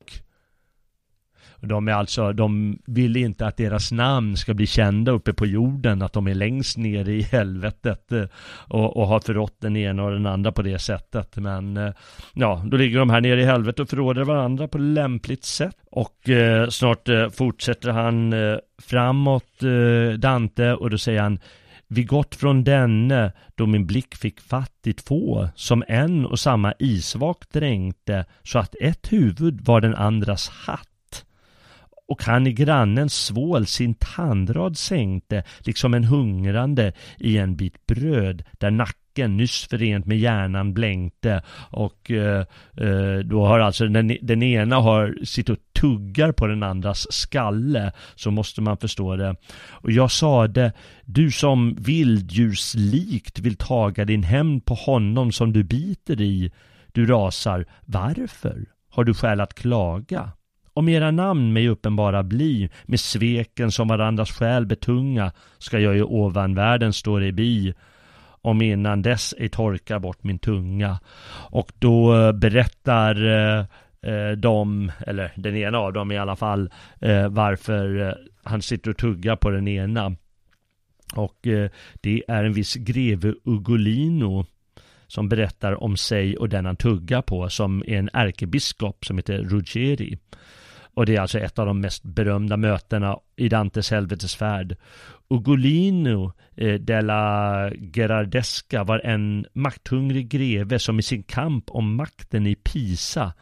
De 1.62 1.88
är 1.88 1.92
alltså, 1.92 2.32
de 2.32 2.78
vill 2.86 3.16
inte 3.16 3.46
att 3.46 3.56
deras 3.56 3.92
namn 3.92 4.36
ska 4.36 4.54
bli 4.54 4.66
kända 4.66 5.12
uppe 5.12 5.32
på 5.32 5.46
jorden, 5.46 6.02
att 6.02 6.12
de 6.12 6.26
är 6.26 6.34
längst 6.34 6.76
ner 6.76 7.08
i 7.08 7.22
helvetet 7.22 8.12
eh, 8.12 8.24
och, 8.68 8.96
och 8.96 9.06
har 9.06 9.20
förrått 9.20 9.56
den 9.60 9.76
ena 9.76 10.04
och 10.04 10.10
den 10.10 10.26
andra 10.26 10.52
på 10.52 10.62
det 10.62 10.78
sättet. 10.78 11.36
Men 11.36 11.76
eh, 11.76 11.92
ja, 12.32 12.62
då 12.66 12.76
ligger 12.76 12.98
de 12.98 13.10
här 13.10 13.20
nere 13.20 13.40
i 13.40 13.44
helvetet 13.44 13.80
och 13.80 13.88
förråder 13.88 14.24
varandra 14.24 14.68
på 14.68 14.78
lämpligt 14.78 15.44
sätt. 15.44 15.76
Och 15.90 16.28
eh, 16.28 16.68
snart 16.68 17.08
eh, 17.08 17.28
fortsätter 17.28 17.90
han 17.90 18.32
eh, 18.32 18.56
framåt, 18.82 19.62
eh, 19.62 20.18
Dante, 20.18 20.72
och 20.72 20.90
då 20.90 20.98
säger 20.98 21.22
han 21.22 21.38
vi 21.94 22.04
gått 22.04 22.34
från 22.34 22.64
denne 22.64 23.32
då 23.54 23.66
min 23.66 23.86
blick 23.86 24.14
fick 24.14 24.40
fatt 24.40 24.86
i 24.86 24.92
två 24.92 25.48
som 25.54 25.84
en 25.88 26.26
och 26.26 26.38
samma 26.38 26.74
isvak 26.78 27.44
dränkte 27.52 28.24
så 28.42 28.58
att 28.58 28.74
ett 28.80 29.12
huvud 29.12 29.60
var 29.64 29.80
den 29.80 29.94
andras 29.94 30.48
hatt 30.48 30.91
och 32.09 32.22
han 32.24 32.46
i 32.46 32.53
grannens 32.53 33.14
svål 33.14 33.66
sin 33.66 33.94
tandrad 33.94 34.78
sänkte, 34.78 35.44
liksom 35.59 35.94
en 35.94 36.05
hungrande 36.05 36.92
i 37.18 37.38
en 37.38 37.57
bit 37.57 37.86
bröd, 37.86 38.42
där 38.53 38.70
nacken 38.70 39.36
nyss 39.36 39.66
förent 39.70 40.07
med 40.07 40.18
hjärnan 40.18 40.74
blänkte 40.74 41.42
och 41.70 42.11
eh, 42.11 42.44
eh, 42.76 43.18
då 43.24 43.46
har 43.46 43.59
alltså 43.59 43.86
den, 43.86 44.16
den 44.22 44.42
ena 44.42 44.76
har 44.76 45.24
sitt 45.24 45.48
och 45.48 45.59
tuggar 45.80 46.32
på 46.32 46.46
den 46.46 46.62
andras 46.62 47.12
skalle, 47.12 47.92
så 48.14 48.30
måste 48.30 48.61
man 48.61 48.76
förstå 48.76 49.16
det. 49.16 49.36
Och 49.70 49.92
jag 49.92 50.11
sade, 50.11 50.72
du 51.05 51.30
som 51.30 51.74
vilddjurslikt 51.74 53.38
vill 53.38 53.57
taga 53.57 54.05
din 54.05 54.22
hämnd 54.22 54.64
på 54.64 54.74
honom 54.74 55.32
som 55.32 55.53
du 55.53 55.64
biter 55.64 56.20
i, 56.20 56.53
du 56.92 57.07
rasar, 57.07 57.66
varför? 57.84 58.66
Har 58.90 59.05
du 59.05 59.14
skäl 59.14 59.40
att 59.40 59.55
klaga? 59.55 60.32
Om 60.74 60.88
era 60.88 61.10
namn 61.10 61.52
mig 61.52 61.68
uppenbara 61.68 62.22
bli, 62.22 62.70
med 62.84 63.00
sveken 63.00 63.72
som 63.72 63.88
varandras 63.88 64.30
själ 64.30 64.66
betunga, 64.66 65.32
ska 65.58 65.78
jag 65.78 65.96
i 65.96 66.02
ovanvärlden 66.02 66.92
stå 66.92 67.20
i 67.20 67.32
bi, 67.32 67.74
om 68.42 68.62
innan 68.62 69.02
dess 69.02 69.34
ej 69.38 69.48
torkar 69.48 69.98
bort 69.98 70.22
min 70.22 70.38
tunga. 70.38 71.00
Och 71.50 71.72
då 71.78 72.16
eh, 72.16 72.32
berättar 72.32 73.26
eh, 73.26 73.64
eh, 74.12 74.30
de, 74.30 74.92
eller 75.06 75.32
den 75.36 75.56
ena 75.56 75.78
av 75.78 75.92
dem 75.92 76.12
i 76.12 76.18
alla 76.18 76.36
fall, 76.36 76.70
eh, 77.00 77.28
varför 77.28 78.08
eh, 78.08 78.14
han 78.42 78.62
sitter 78.62 78.90
och 78.90 78.96
tuggar 78.96 79.36
på 79.36 79.50
den 79.50 79.68
ena. 79.68 80.16
Och 81.14 81.46
eh, 81.46 81.70
det 82.00 82.22
är 82.28 82.44
en 82.44 82.52
viss 82.52 82.74
greve 82.74 83.34
Ugolino 83.44 84.46
som 85.06 85.28
berättar 85.28 85.82
om 85.82 85.96
sig 85.96 86.36
och 86.36 86.48
den 86.48 86.66
han 86.66 86.76
tuggar 86.76 87.22
på 87.22 87.48
som 87.48 87.82
är 87.86 87.98
en 87.98 88.10
ärkebiskop 88.12 89.04
som 89.04 89.16
heter 89.16 89.38
Ruggeri. 89.38 90.18
Och 90.95 91.07
det 91.07 91.16
är 91.16 91.20
alltså 91.20 91.38
ett 91.38 91.59
av 91.59 91.66
de 91.66 91.80
mest 91.80 92.03
berömda 92.03 92.57
mötena 92.57 93.18
i 93.36 93.49
Dantes 93.49 93.90
helvetesfärd. 93.90 94.76
Ugolino 95.28 96.32
eh, 96.57 96.74
della 96.74 97.70
Gerardesca 97.74 98.84
var 98.84 98.99
en 98.99 99.47
makthungrig 99.53 100.28
greve 100.28 100.78
som 100.78 100.99
i 100.99 101.03
sin 101.03 101.22
kamp 101.22 101.64
om 101.70 101.97
makten 101.97 102.47
i 102.47 102.55
Pisa 102.55 103.32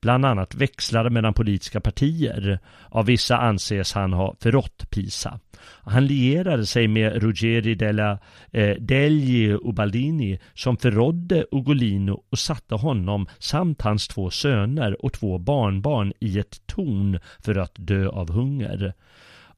bland 0.00 0.24
annat 0.24 0.54
växlade 0.54 1.10
mellan 1.10 1.34
politiska 1.34 1.80
partier. 1.80 2.58
Av 2.88 3.06
vissa 3.06 3.38
anses 3.38 3.92
han 3.92 4.12
ha 4.12 4.36
förrått 4.40 4.90
Pisa. 4.90 5.40
Han 5.82 6.06
lierade 6.06 6.66
sig 6.66 6.88
med 6.88 7.22
Ruggeri 7.22 7.74
della 7.74 8.18
eh, 8.50 8.76
degli 8.78 9.52
Ubaldini 9.52 10.38
som 10.54 10.76
förrådde 10.76 11.46
Ugolino 11.50 12.22
och 12.30 12.38
satte 12.38 12.74
honom 12.74 13.26
samt 13.38 13.82
hans 13.82 14.08
två 14.08 14.30
söner 14.30 15.04
och 15.04 15.12
två 15.12 15.38
barnbarn 15.38 16.12
i 16.20 16.38
ett 16.38 16.66
torn 16.66 17.18
för 17.44 17.58
att 17.58 17.72
dö 17.76 18.08
av 18.08 18.30
hunger 18.30 18.94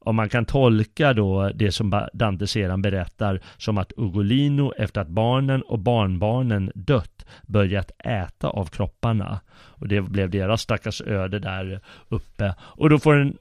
om 0.07 0.15
man 0.15 0.29
kan 0.29 0.45
tolka 0.45 1.13
då 1.13 1.51
det 1.55 1.71
som 1.71 2.07
Dante 2.13 2.47
sedan 2.47 2.81
berättar 2.81 3.41
som 3.57 3.77
att 3.77 3.91
Ugolino 3.97 4.73
efter 4.77 5.01
att 5.01 5.07
barnen 5.07 5.61
och 5.61 5.79
barnbarnen 5.79 6.71
dött 6.75 7.25
börjat 7.47 7.91
äta 7.99 8.49
av 8.49 8.65
kropparna. 8.65 9.39
Och 9.49 9.87
det 9.87 10.01
blev 10.01 10.29
deras 10.29 10.61
stackars 10.61 11.01
öde 11.01 11.39
där 11.39 11.81
uppe. 12.09 12.55
Och 12.59 12.89
då 12.89 12.99
får, 12.99 13.15
den 13.15 13.37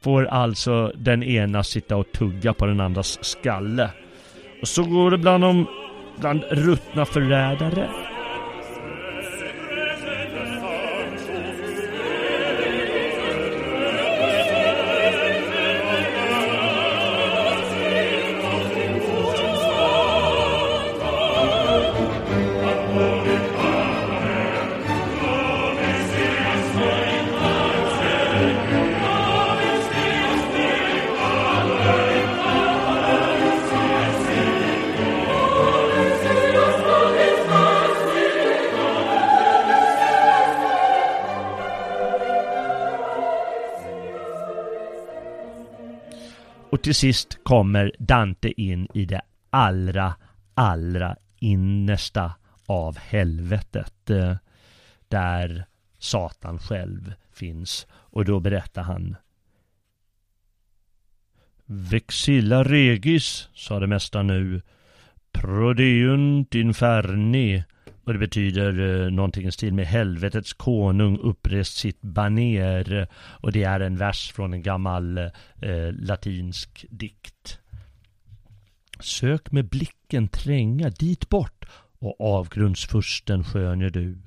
får 0.00 0.26
alltså 0.26 0.92
den 0.94 1.22
ena 1.22 1.64
sitta 1.64 1.96
och 1.96 2.12
tugga 2.12 2.52
på 2.54 2.66
den 2.66 2.80
andras 2.80 3.24
skalle. 3.24 3.90
Och 4.62 4.68
så 4.68 4.84
går 4.84 5.10
det 5.10 5.18
bland 5.18 5.44
de 5.44 5.66
bland 6.20 6.44
ruttna 6.50 7.04
förrädare. 7.04 7.88
Till 46.88 46.94
sist 46.94 47.38
kommer 47.42 47.92
Dante 47.98 48.60
in 48.60 48.88
i 48.94 49.04
det 49.04 49.20
allra, 49.50 50.14
allra 50.54 51.16
innersta 51.38 52.32
av 52.66 52.98
helvetet. 52.98 54.10
Eh, 54.10 54.36
där 55.08 55.66
Satan 55.98 56.58
själv 56.58 57.14
finns. 57.32 57.86
Och 57.92 58.24
då 58.24 58.40
berättar 58.40 58.82
han 58.82 59.16
Vexilla 61.64 62.64
regis, 62.64 63.48
sa 63.54 63.80
det 63.80 63.86
mesta 63.86 64.22
nu. 64.22 64.62
Prodeunt 65.32 66.54
inferni. 66.54 67.64
Och 68.08 68.14
det 68.14 68.20
betyder 68.20 69.04
eh, 69.04 69.10
någonting 69.10 69.46
i 69.46 69.52
stil 69.52 69.74
med 69.74 69.86
helvetets 69.86 70.52
konung 70.52 71.18
upprest 71.18 71.76
sitt 71.76 72.00
baner. 72.00 73.08
Och 73.14 73.52
det 73.52 73.64
är 73.64 73.80
en 73.80 73.96
vers 73.96 74.32
från 74.32 74.52
en 74.52 74.62
gammal 74.62 75.18
eh, 75.18 75.92
latinsk 75.92 76.86
dikt. 76.90 77.58
Sök 79.00 79.52
med 79.52 79.68
blicken 79.68 80.28
tränga 80.28 80.90
dit 80.90 81.28
bort 81.28 81.64
och 81.98 82.20
avgrundsfursten 82.20 83.44
skönjer 83.44 83.90
du. 83.90 84.18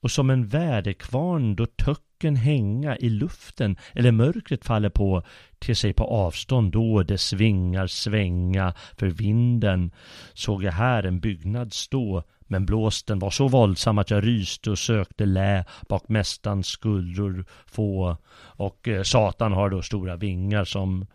Och 0.00 0.10
som 0.10 0.30
en 0.30 0.46
väderkvarn 0.46 1.56
då 1.56 1.66
töcken 1.66 2.36
hänga 2.36 2.96
i 2.96 3.08
luften 3.08 3.76
eller 3.92 4.12
mörkret 4.12 4.64
faller 4.64 4.90
på 4.90 5.22
till 5.58 5.76
sig 5.76 5.92
på 5.92 6.04
avstånd 6.04 6.72
då 6.72 7.02
det 7.02 7.18
svingar 7.18 7.86
svänga 7.86 8.74
för 8.96 9.06
vinden 9.06 9.90
såg 10.34 10.62
jag 10.62 10.72
här 10.72 11.02
en 11.02 11.20
byggnad 11.20 11.72
stå 11.72 12.24
men 12.50 12.66
blåsten 12.66 13.18
var 13.18 13.30
så 13.30 13.48
våldsam 13.48 13.98
att 13.98 14.10
jag 14.10 14.26
ryste 14.26 14.70
och 14.70 14.78
sökte 14.78 15.26
lä 15.26 15.64
bak 15.88 16.08
mästarens 16.08 16.66
skuldror 16.66 17.44
få 17.66 18.16
och 18.36 18.88
eh, 18.88 19.02
Satan 19.02 19.52
har 19.52 19.70
då 19.70 19.82
stora 19.82 20.16
vingar 20.16 20.64
som 20.64 21.06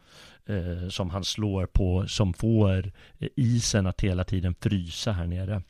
eh, 0.46 0.90
som 0.90 1.10
han 1.10 1.24
slår 1.24 1.66
på 1.66 2.08
som 2.08 2.34
får 2.34 2.92
eh, 3.20 3.28
isen 3.36 3.88
att 3.88 4.02
hela 4.02 4.24
tiden 4.24 4.56
frysa 4.62 5.12
här 5.12 5.28
nere. 5.28 5.62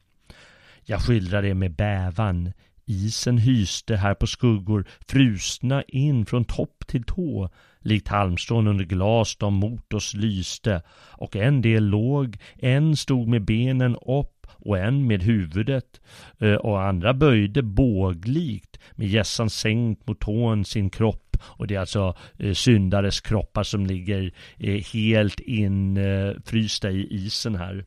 Jag 0.83 1.01
skildrar 1.01 1.41
det 1.41 1.53
med 1.53 1.75
bävan. 1.75 2.53
Isen 2.85 3.37
hyste 3.37 3.95
här 3.95 4.13
på 4.13 4.27
skuggor, 4.27 4.85
frusna 5.07 5.83
in 5.83 6.25
från 6.25 6.45
topp 6.45 6.83
till 6.87 7.03
tå. 7.03 7.49
Likt 7.79 8.07
halmstrån 8.07 8.67
under 8.67 8.85
glas 8.85 9.35
de 9.35 9.53
mot 9.53 9.93
oss 9.93 10.13
lyste. 10.13 10.81
Och 11.11 11.35
en 11.35 11.61
del 11.61 11.85
låg, 11.85 12.37
en 12.55 12.95
stod 12.95 13.27
med 13.27 13.45
benen 13.45 13.95
upp 13.95 14.34
och 14.49 14.77
en 14.77 15.07
med 15.07 15.23
huvudet 15.23 16.01
eh, 16.39 16.53
och 16.53 16.83
andra 16.83 17.13
böjde 17.13 17.61
båglikt 17.61 18.79
med 18.91 19.07
gässan 19.07 19.49
sänkt 19.49 20.07
mot 20.07 20.19
tån 20.19 20.65
sin 20.65 20.89
kropp 20.89 21.37
och 21.43 21.67
det 21.67 21.75
är 21.75 21.79
alltså 21.79 22.15
eh, 22.37 22.53
syndares 22.53 23.21
kroppar 23.21 23.63
som 23.63 23.85
ligger 23.85 24.33
eh, 24.57 24.83
helt 24.93 25.39
infrysta 25.39 26.89
eh, 26.89 26.95
i 26.95 27.07
isen 27.09 27.55
här. 27.55 27.85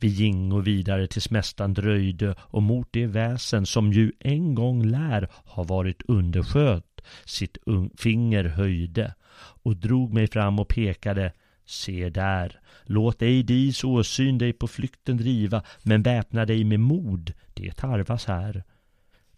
Vi 0.00 0.08
gingo 0.08 0.60
vidare 0.60 1.06
tills 1.06 1.30
mästaren 1.30 1.74
dröjde 1.74 2.34
och 2.38 2.62
mot 2.62 2.88
det 2.90 3.06
väsen 3.06 3.66
som 3.66 3.92
ju 3.92 4.12
en 4.20 4.54
gång 4.54 4.84
lär 4.84 5.28
ha 5.44 5.62
varit 5.62 6.02
undersköt 6.08 7.00
sitt 7.24 7.58
finger 7.98 8.44
höjde 8.44 9.14
och 9.62 9.76
drog 9.76 10.12
mig 10.12 10.26
fram 10.26 10.58
och 10.58 10.68
pekade 10.68 11.32
Se 11.66 12.10
där, 12.10 12.60
låt 12.84 13.22
ej 13.22 13.42
dis 13.42 13.84
åsyn 13.84 14.38
dig 14.38 14.52
på 14.52 14.66
flykten 14.66 15.16
driva, 15.16 15.62
men 15.82 16.02
väpna 16.02 16.44
dig 16.44 16.64
med 16.64 16.80
mod, 16.80 17.32
det 17.54 17.76
tarvas 17.76 18.24
här. 18.24 18.64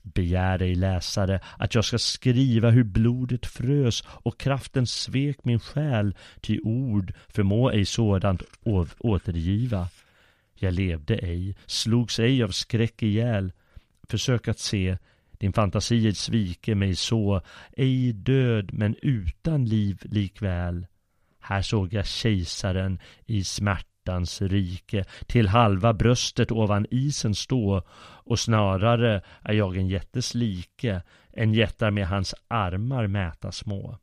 Begär 0.03 0.63
ej 0.63 0.75
läsare 0.75 1.41
att 1.57 1.75
jag 1.75 1.85
ska 1.85 1.99
skriva 1.99 2.71
hur 2.71 2.85
blodet 2.85 3.47
frös 3.47 4.05
och 4.07 4.41
kraften 4.41 4.87
svek 4.87 5.45
min 5.45 5.61
själ, 5.61 6.15
ty 6.41 6.61
ord 6.61 7.15
förmå 7.29 7.71
ej 7.71 7.85
sådant 7.85 8.43
återgiva. 8.99 9.89
Jag 10.55 10.75
levde 10.75 11.17
ej, 11.17 11.57
slogs 11.67 12.19
ej 12.19 12.43
av 12.43 12.49
skräck 12.49 13.03
ihjäl. 13.03 13.53
Försök 14.09 14.49
att 14.49 14.59
se, 14.59 14.99
din 15.31 15.53
fantasi 15.53 16.15
svike 16.15 16.75
mig 16.75 16.97
så, 16.97 17.41
ej 17.77 18.13
död 18.13 18.73
men 18.73 18.97
utan 19.03 19.65
liv 19.65 20.03
likväl. 20.05 20.87
Här 21.49 21.63
såg 21.63 21.93
jag 21.93 22.07
kejsaren 22.07 22.99
i 23.27 23.45
smärtans 23.45 24.43
rike 24.43 25.05
till 25.27 25.49
halva 25.49 25.93
bröstet 25.93 26.53
ovan 26.53 26.87
isen 26.91 27.35
stå 27.35 27.83
och 28.25 28.39
snarare 28.39 29.23
är 29.43 29.53
jag 29.53 29.77
en 29.77 29.89
jättes 29.89 30.35
like, 30.35 31.03
en 31.33 31.55
jättar 31.55 31.91
med 31.91 32.09
hans 32.09 32.35
armar 32.49 33.07
mäta 33.07 33.53
små. 33.53 33.99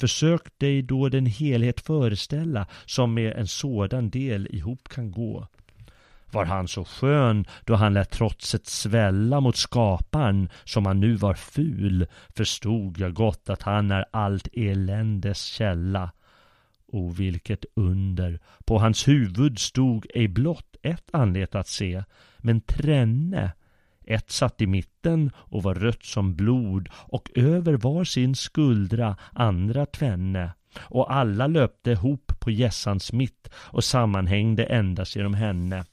Försök 0.00 0.58
dig 0.58 0.82
då 0.82 1.08
den 1.08 1.26
helhet 1.26 1.80
föreställa 1.80 2.66
som 2.86 3.14
med 3.14 3.32
en 3.32 3.46
sådan 3.46 4.10
del 4.10 4.46
ihop 4.50 4.88
kan 4.88 5.10
gå. 5.10 5.48
Var 6.32 6.44
han 6.44 6.68
så 6.68 6.84
skön 6.84 7.44
då 7.64 7.74
han 7.74 7.94
lät 7.94 8.10
trotset 8.10 8.66
svälla 8.66 9.40
mot 9.40 9.56
skaparen 9.56 10.48
som 10.64 10.86
han 10.86 11.00
nu 11.00 11.14
var 11.14 11.34
ful 11.34 12.06
förstod 12.36 12.98
jag 12.98 13.14
gott 13.14 13.50
att 13.50 13.62
han 13.62 13.90
är 13.90 14.04
allt 14.10 14.48
eländes 14.52 15.44
källa 15.44 16.10
O 16.94 17.08
vilket 17.08 17.64
under! 17.76 18.40
På 18.64 18.78
hans 18.78 19.08
huvud 19.08 19.58
stod 19.58 20.06
ej 20.14 20.28
blott 20.28 20.76
ett 20.82 21.10
anlet 21.12 21.54
att 21.54 21.68
se, 21.68 22.02
men 22.38 22.60
tränne. 22.60 23.52
Ett 24.06 24.30
satt 24.30 24.60
i 24.60 24.66
mitten 24.66 25.30
och 25.36 25.62
var 25.62 25.74
rött 25.74 26.04
som 26.04 26.34
blod 26.34 26.88
och 26.94 27.30
över 27.34 27.74
var 27.74 28.04
sin 28.04 28.34
skuldra 28.34 29.16
andra 29.32 29.86
tvenne. 29.86 30.52
Och 30.80 31.14
alla 31.14 31.46
löpte 31.46 31.90
ihop 31.90 32.32
på 32.40 32.50
gässans 32.50 33.12
mitt 33.12 33.48
och 33.54 33.84
sammanhängde 33.84 34.64
endast 34.64 35.16
genom 35.16 35.34
henne. 35.34 35.84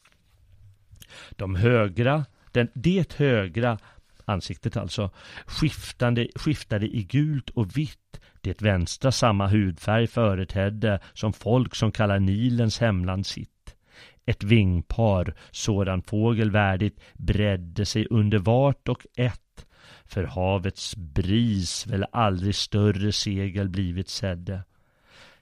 De 1.31 1.55
högra, 1.55 2.25
den, 2.51 2.67
det 2.73 3.13
högra 3.13 3.77
ansiktet 4.25 4.77
alltså, 4.77 5.09
skiftande, 5.45 6.27
skiftade 6.35 6.87
i 6.87 7.03
gult 7.03 7.49
och 7.49 7.77
vitt 7.77 8.19
det 8.41 8.61
vänstra 8.61 9.11
samma 9.11 9.47
hudfärg 9.47 10.07
företedde 10.07 10.99
som 11.13 11.33
folk 11.33 11.75
som 11.75 11.91
kallar 11.91 12.19
Nilens 12.19 12.79
hemland 12.79 13.25
sitt. 13.25 13.75
Ett 14.25 14.43
vingpar, 14.43 15.35
sådan 15.51 16.01
fågel 16.01 16.51
värdigt, 16.51 16.99
bredde 17.13 17.85
sig 17.85 18.07
under 18.09 18.37
vart 18.37 18.87
och 18.87 19.05
ett. 19.15 19.65
För 20.05 20.23
havets 20.23 20.95
bris 20.95 21.87
väl 21.87 22.05
aldrig 22.11 22.55
större 22.55 23.11
segel 23.11 23.69
blivit 23.69 24.09
sedde. 24.09 24.63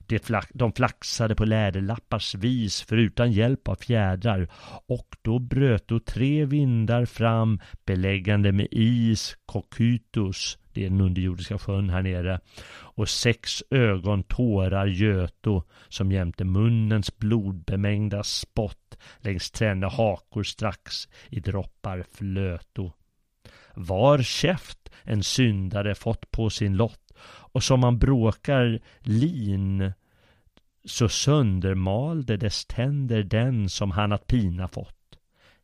Det 0.09 0.25
flack, 0.25 0.49
de 0.53 0.73
flaxade 0.73 1.35
på 1.35 1.45
läderlappars 1.45 2.35
vis 2.35 2.81
förutan 2.81 3.31
hjälp 3.31 3.67
av 3.67 3.75
fjädrar 3.75 4.47
och 4.87 5.07
då 5.21 5.39
bröt 5.39 5.87
då 5.87 5.99
tre 5.99 6.45
vindar 6.45 7.05
fram 7.05 7.59
beläggande 7.85 8.51
med 8.51 8.67
is, 8.71 9.37
kokytos, 9.45 10.57
det 10.73 10.85
är 10.85 10.89
den 10.89 11.01
underjordiska 11.01 11.57
sjön 11.57 11.89
här 11.89 12.01
nere, 12.01 12.39
och 12.71 13.09
sex 13.09 13.63
ögon 13.69 14.23
tårar 14.23 14.87
göto 14.87 15.63
som 15.89 16.11
jämte 16.11 16.43
munnens 16.43 17.17
blodbemängda 17.17 18.23
spott 18.23 18.97
längs 19.17 19.51
tränne 19.51 19.87
hakor 19.87 20.43
strax 20.43 21.07
i 21.29 21.39
droppar 21.39 22.05
flöto. 22.11 22.91
Var 23.73 24.21
käft 24.21 24.89
en 25.03 25.23
syndare 25.23 25.95
fått 25.95 26.31
på 26.31 26.49
sin 26.49 26.75
lott 26.77 27.13
och 27.51 27.63
som 27.63 27.79
man 27.79 27.99
bråkar 27.99 28.79
lin 28.99 29.93
så 30.85 31.09
söndermalde 31.09 32.37
dess 32.37 32.65
tänder 32.65 33.23
den 33.23 33.69
som 33.69 33.91
han 33.91 34.11
att 34.11 34.27
pina 34.27 34.67
fått. 34.67 34.95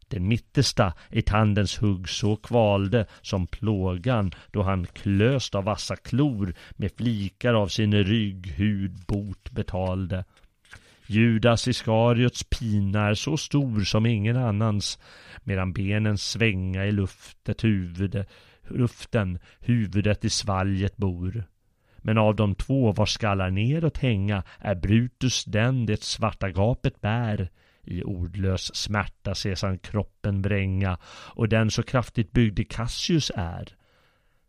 Den 0.08 0.28
mittersta 0.28 0.94
i 1.10 1.22
tandens 1.22 1.78
hugg 1.78 2.10
så 2.10 2.36
kvalde 2.36 3.06
som 3.22 3.48
plågan 3.48 4.32
då 4.52 4.64
han 4.64 4.86
klöst 4.86 5.56
av 5.56 5.64
vassa 5.64 5.96
klor 5.96 6.54
med 6.76 6.92
flikar 6.98 7.54
av 7.54 7.68
sin 7.68 8.04
rygghud 8.04 9.06
bot 9.08 9.52
betalde. 9.52 10.26
Judas 11.08 11.68
Iskariots 11.68 12.44
pina 12.44 13.08
är 13.08 13.14
så 13.14 13.38
stor 13.38 13.82
som 13.82 14.06
ingen 14.06 14.38
annans 14.38 15.00
medan 15.44 15.74
benen 15.74 16.18
svänga 16.18 16.86
i 16.86 16.92
luftet 16.92 17.64
huvudet, 17.64 18.30
luften, 18.70 19.40
huvudet 19.60 20.26
i 20.26 20.30
svalget 20.30 20.98
bor. 20.98 21.44
Men 22.06 22.18
av 22.18 22.36
de 22.36 22.56
två 22.56 22.91
var 22.91 23.06
skallar 23.06 23.49
neråt 23.49 23.98
hänga 23.98 24.44
är 24.60 24.76
Brutus 24.76 25.45
den 25.45 25.86
det 25.86 26.03
svarta 26.03 26.49
gapet 26.49 27.02
bär. 27.02 27.49
I 27.84 28.03
ordlös 28.03 28.76
smärta 28.76 29.32
ses 29.32 29.61
han 29.61 29.77
kroppen 29.77 30.41
vränga 30.41 30.98
och 31.07 31.49
den 31.49 31.72
så 31.72 31.84
kraftigt 31.84 32.32
byggde 32.32 32.64
Cassius 32.64 33.32
är. 33.36 33.76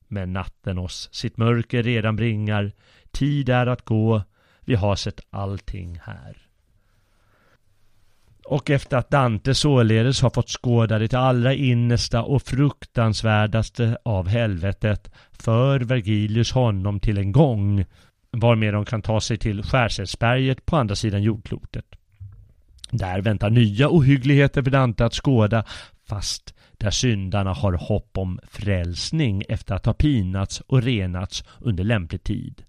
Men 0.09 0.33
natten 0.33 0.79
oss 0.79 1.09
sitt 1.13 1.37
mörker 1.37 1.83
redan 1.83 2.17
bringar, 2.17 2.73
tid 3.11 3.49
är 3.49 3.67
att 3.67 3.85
gå, 3.85 4.23
vi 4.61 4.75
har 4.75 4.97
sett 4.97 5.21
allting 5.31 5.99
här. 6.03 6.46
Och 8.49 8.71
efter 8.71 8.97
att 8.97 9.11
Dante 9.11 9.55
således 9.55 10.23
har 10.23 10.31
fått 10.31 10.49
skåda 10.49 10.99
det 10.99 11.15
allra 11.15 11.55
innersta 11.55 12.23
och 12.23 12.43
fruktansvärdaste 12.43 13.99
av 14.03 14.29
helvetet 14.29 15.11
för 15.33 15.81
Vergilius 15.81 16.53
honom 16.53 17.01
till 17.01 17.19
en 17.19 17.33
gång 17.33 17.85
varmed 18.31 18.75
de 18.75 18.85
kan 18.85 19.03
ta 19.03 19.21
sig 19.21 19.39
till 19.39 19.63
Skärselsberget 19.63 20.67
på 20.67 20.77
andra 20.77 20.95
sidan 20.95 21.23
jordklotet. 21.23 21.85
Där 22.91 23.21
väntar 23.21 23.51
nya 23.51 23.89
ohyggligheter 23.89 24.63
för 24.63 24.71
Dante 24.71 25.05
att 25.05 25.15
skåda, 25.15 25.65
fast 26.09 26.55
där 26.79 26.91
syndarna 26.91 27.53
har 27.53 27.73
hopp 27.73 28.19
om 28.19 28.39
frälsning 28.49 29.43
efter 29.49 29.75
att 29.75 29.87
ha 29.87 29.93
pinats 29.93 30.61
och 30.61 30.83
renats 30.83 31.45
under 31.59 31.85
lämplig 31.85 32.23
tid. 32.23 32.63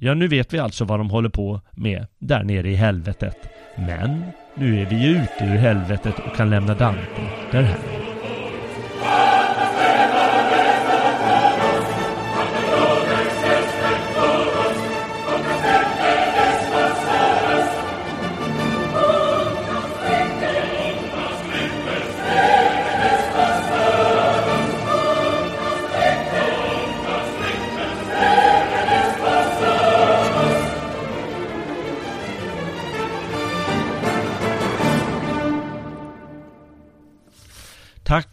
Ja, 0.00 0.14
nu 0.14 0.28
vet 0.28 0.54
vi 0.54 0.58
alltså 0.58 0.84
vad 0.84 1.00
de 1.00 1.10
håller 1.10 1.28
på 1.28 1.60
med 1.72 2.06
där 2.18 2.44
nere 2.44 2.70
i 2.70 2.74
helvetet. 2.74 3.36
Men 3.76 4.22
nu 4.54 4.82
är 4.82 4.86
vi 4.86 4.96
ju 4.96 5.10
ute 5.10 5.44
ur 5.44 5.56
helvetet 5.56 6.18
och 6.18 6.36
kan 6.36 6.50
lämna 6.50 6.74
Dante 6.74 7.00
därhän. 7.50 8.07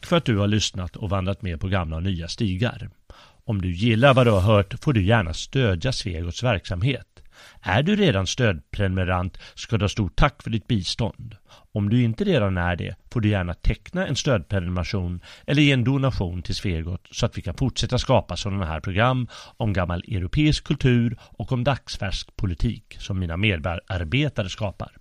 Tack 0.05 0.09
för 0.09 0.17
att 0.17 0.25
du 0.25 0.37
har 0.37 0.47
lyssnat 0.47 0.95
och 0.95 1.09
vandrat 1.09 1.41
med 1.41 1.59
på 1.59 1.67
gamla 1.67 1.95
och 1.95 2.03
nya 2.03 2.27
stigar. 2.27 2.89
Om 3.45 3.61
du 3.61 3.71
gillar 3.71 4.13
vad 4.13 4.27
du 4.27 4.31
har 4.31 4.41
hört 4.41 4.83
får 4.83 4.93
du 4.93 5.03
gärna 5.03 5.33
stödja 5.33 5.91
Svegots 5.91 6.43
verksamhet. 6.43 7.07
Är 7.61 7.83
du 7.83 7.95
redan 7.95 8.27
stödprenumerant 8.27 9.37
ska 9.55 9.77
du 9.77 9.83
ha 9.83 9.89
stort 9.89 10.15
tack 10.15 10.43
för 10.43 10.49
ditt 10.49 10.67
bistånd. 10.67 11.35
Om 11.73 11.89
du 11.89 12.03
inte 12.03 12.23
redan 12.23 12.57
är 12.57 12.75
det 12.75 12.95
får 13.11 13.21
du 13.21 13.29
gärna 13.29 13.53
teckna 13.53 14.07
en 14.07 14.15
stödprenumeration 14.15 15.21
eller 15.47 15.61
ge 15.61 15.71
en 15.71 15.83
donation 15.83 16.41
till 16.41 16.55
Svegot 16.55 17.07
så 17.11 17.25
att 17.25 17.37
vi 17.37 17.41
kan 17.41 17.55
fortsätta 17.55 17.97
skapa 17.97 18.37
sådana 18.37 18.65
här 18.65 18.79
program 18.79 19.27
om 19.57 19.73
gammal 19.73 20.03
europeisk 20.07 20.63
kultur 20.63 21.17
och 21.21 21.51
om 21.51 21.63
dagsfärsk 21.63 22.35
politik 22.35 22.95
som 22.99 23.19
mina 23.19 23.37
medarbetare 23.37 24.49
skapar. 24.49 24.91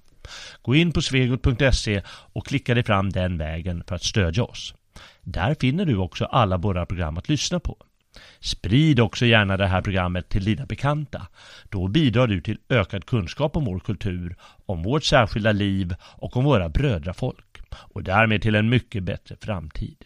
Gå 0.63 0.75
in 0.75 0.93
på 0.93 1.03
svegot.se 1.03 2.03
och 2.07 2.47
klicka 2.47 2.75
dig 2.75 2.85
fram 2.85 3.11
den 3.11 3.39
vägen 3.39 3.85
för 3.89 3.95
att 3.95 4.05
stödja 4.05 4.45
oss. 4.45 4.75
Där 5.25 5.57
finner 5.61 5.85
du 5.85 5.97
också 5.97 6.25
alla 6.25 6.57
våra 6.57 6.87
program 6.87 7.19
att 7.19 7.29
lyssna 7.29 7.61
på. 7.61 7.77
Sprid 8.41 9.01
också 9.01 9.27
gärna 9.27 9.57
det 9.57 9.67
här 9.67 9.83
programmet 9.83 10.29
till 10.29 10.45
dina 10.45 10.67
bekanta. 10.67 11.27
Då 11.69 11.89
bidrar 11.89 12.27
du 12.27 12.41
till 12.41 12.59
ökad 12.69 13.07
kunskap 13.07 13.57
om 13.57 13.65
vår 13.65 13.79
kultur, 13.79 14.37
om 14.67 14.83
vårt 14.83 15.05
särskilda 15.05 15.53
liv 15.53 15.95
och 16.01 16.37
om 16.37 16.45
våra 16.45 16.69
brödrafolk 16.69 17.61
och 17.73 18.03
därmed 18.03 18.43
till 18.43 18.55
en 18.55 18.69
mycket 18.69 19.03
bättre 19.03 19.37
framtid. 19.41 20.05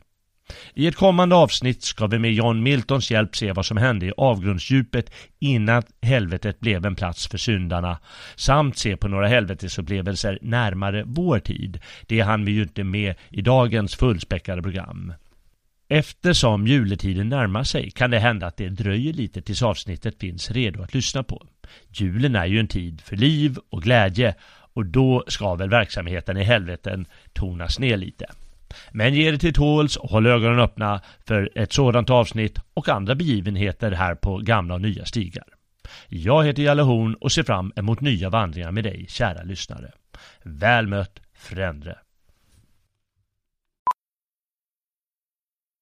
I 0.75 0.87
ett 0.87 0.97
kommande 0.97 1.35
avsnitt 1.35 1.83
ska 1.83 2.07
vi 2.07 2.19
med 2.19 2.33
John 2.33 2.63
Miltons 2.63 3.11
hjälp 3.11 3.37
se 3.37 3.53
vad 3.53 3.67
som 3.67 3.77
hände 3.77 4.07
i 4.07 4.13
avgrundsdjupet 4.17 5.11
innan 5.39 5.83
helvetet 6.03 6.61
blev 6.61 6.87
en 6.87 6.97
plats 6.97 7.29
för 7.29 7.39
syndarna 7.39 7.99
samt 8.37 8.79
se 8.79 8.97
på 8.97 9.09
några 9.09 9.29
helvetesupplevelser 9.29 10.39
närmare 10.43 11.05
vår 11.07 11.39
tid. 11.39 11.81
Det 12.07 12.21
hann 12.21 12.45
vi 12.45 12.53
ju 12.53 12.63
inte 12.63 12.85
med 12.85 13.15
i 13.31 13.43
dagens 13.43 13.97
fullspäckade 13.97 14.63
program. 14.63 15.13
Eftersom 15.89 16.67
juletiden 16.67 17.29
närmar 17.29 17.65
sig 17.65 17.91
kan 17.91 18.11
det 18.11 18.19
hända 18.19 18.47
att 18.47 18.57
det 18.57 18.69
dröjer 18.69 19.13
lite 19.13 19.43
tills 19.43 19.63
avsnittet 19.63 20.19
finns 20.21 20.51
redo 20.51 20.83
att 20.83 20.95
lyssna 20.95 21.23
på. 21.23 21.47
Julen 21.93 22.37
är 22.37 22.47
ju 22.47 22.61
en 22.61 22.69
tid 22.69 23.01
för 23.01 23.17
liv 23.17 23.59
och 23.71 23.83
glädje 23.83 24.35
och 24.75 24.87
då 24.87 25.25
ska 25.27 25.55
väl 25.55 25.71
verksamheten 25.71 26.37
i 26.37 26.45
helveten 26.45 27.07
tonas 27.33 27.79
ner 27.79 27.97
lite. 27.97 28.27
Men 28.93 29.15
ge 29.15 29.29
er 29.29 29.37
till 29.37 29.55
tåls 29.55 29.97
och 29.97 30.11
håll 30.11 30.27
ögonen 30.27 30.61
öppna 30.61 31.01
för 31.27 31.51
ett 31.55 31.73
sådant 31.73 32.11
avsnitt 32.11 32.59
och 32.75 32.89
andra 32.89 33.15
begivenheter 33.15 33.93
här 33.93 34.15
på 34.15 34.39
gamla 34.39 34.75
och 34.75 34.81
nya 34.81 35.05
stigar. 35.05 35.45
Jag 36.09 36.45
heter 36.47 36.63
Jalle 36.63 36.83
Horn 36.83 37.15
och 37.15 37.33
ser 37.33 37.43
fram 37.43 37.73
emot 37.77 38.01
nya 38.01 38.31
vandringar 38.31 38.73
med 38.73 38.85
dig, 38.85 39.07
kära 39.09 39.43
lyssnare. 39.43 39.93
Väl 40.43 40.87
mött, 40.87 41.21
Frändre. 41.39 41.99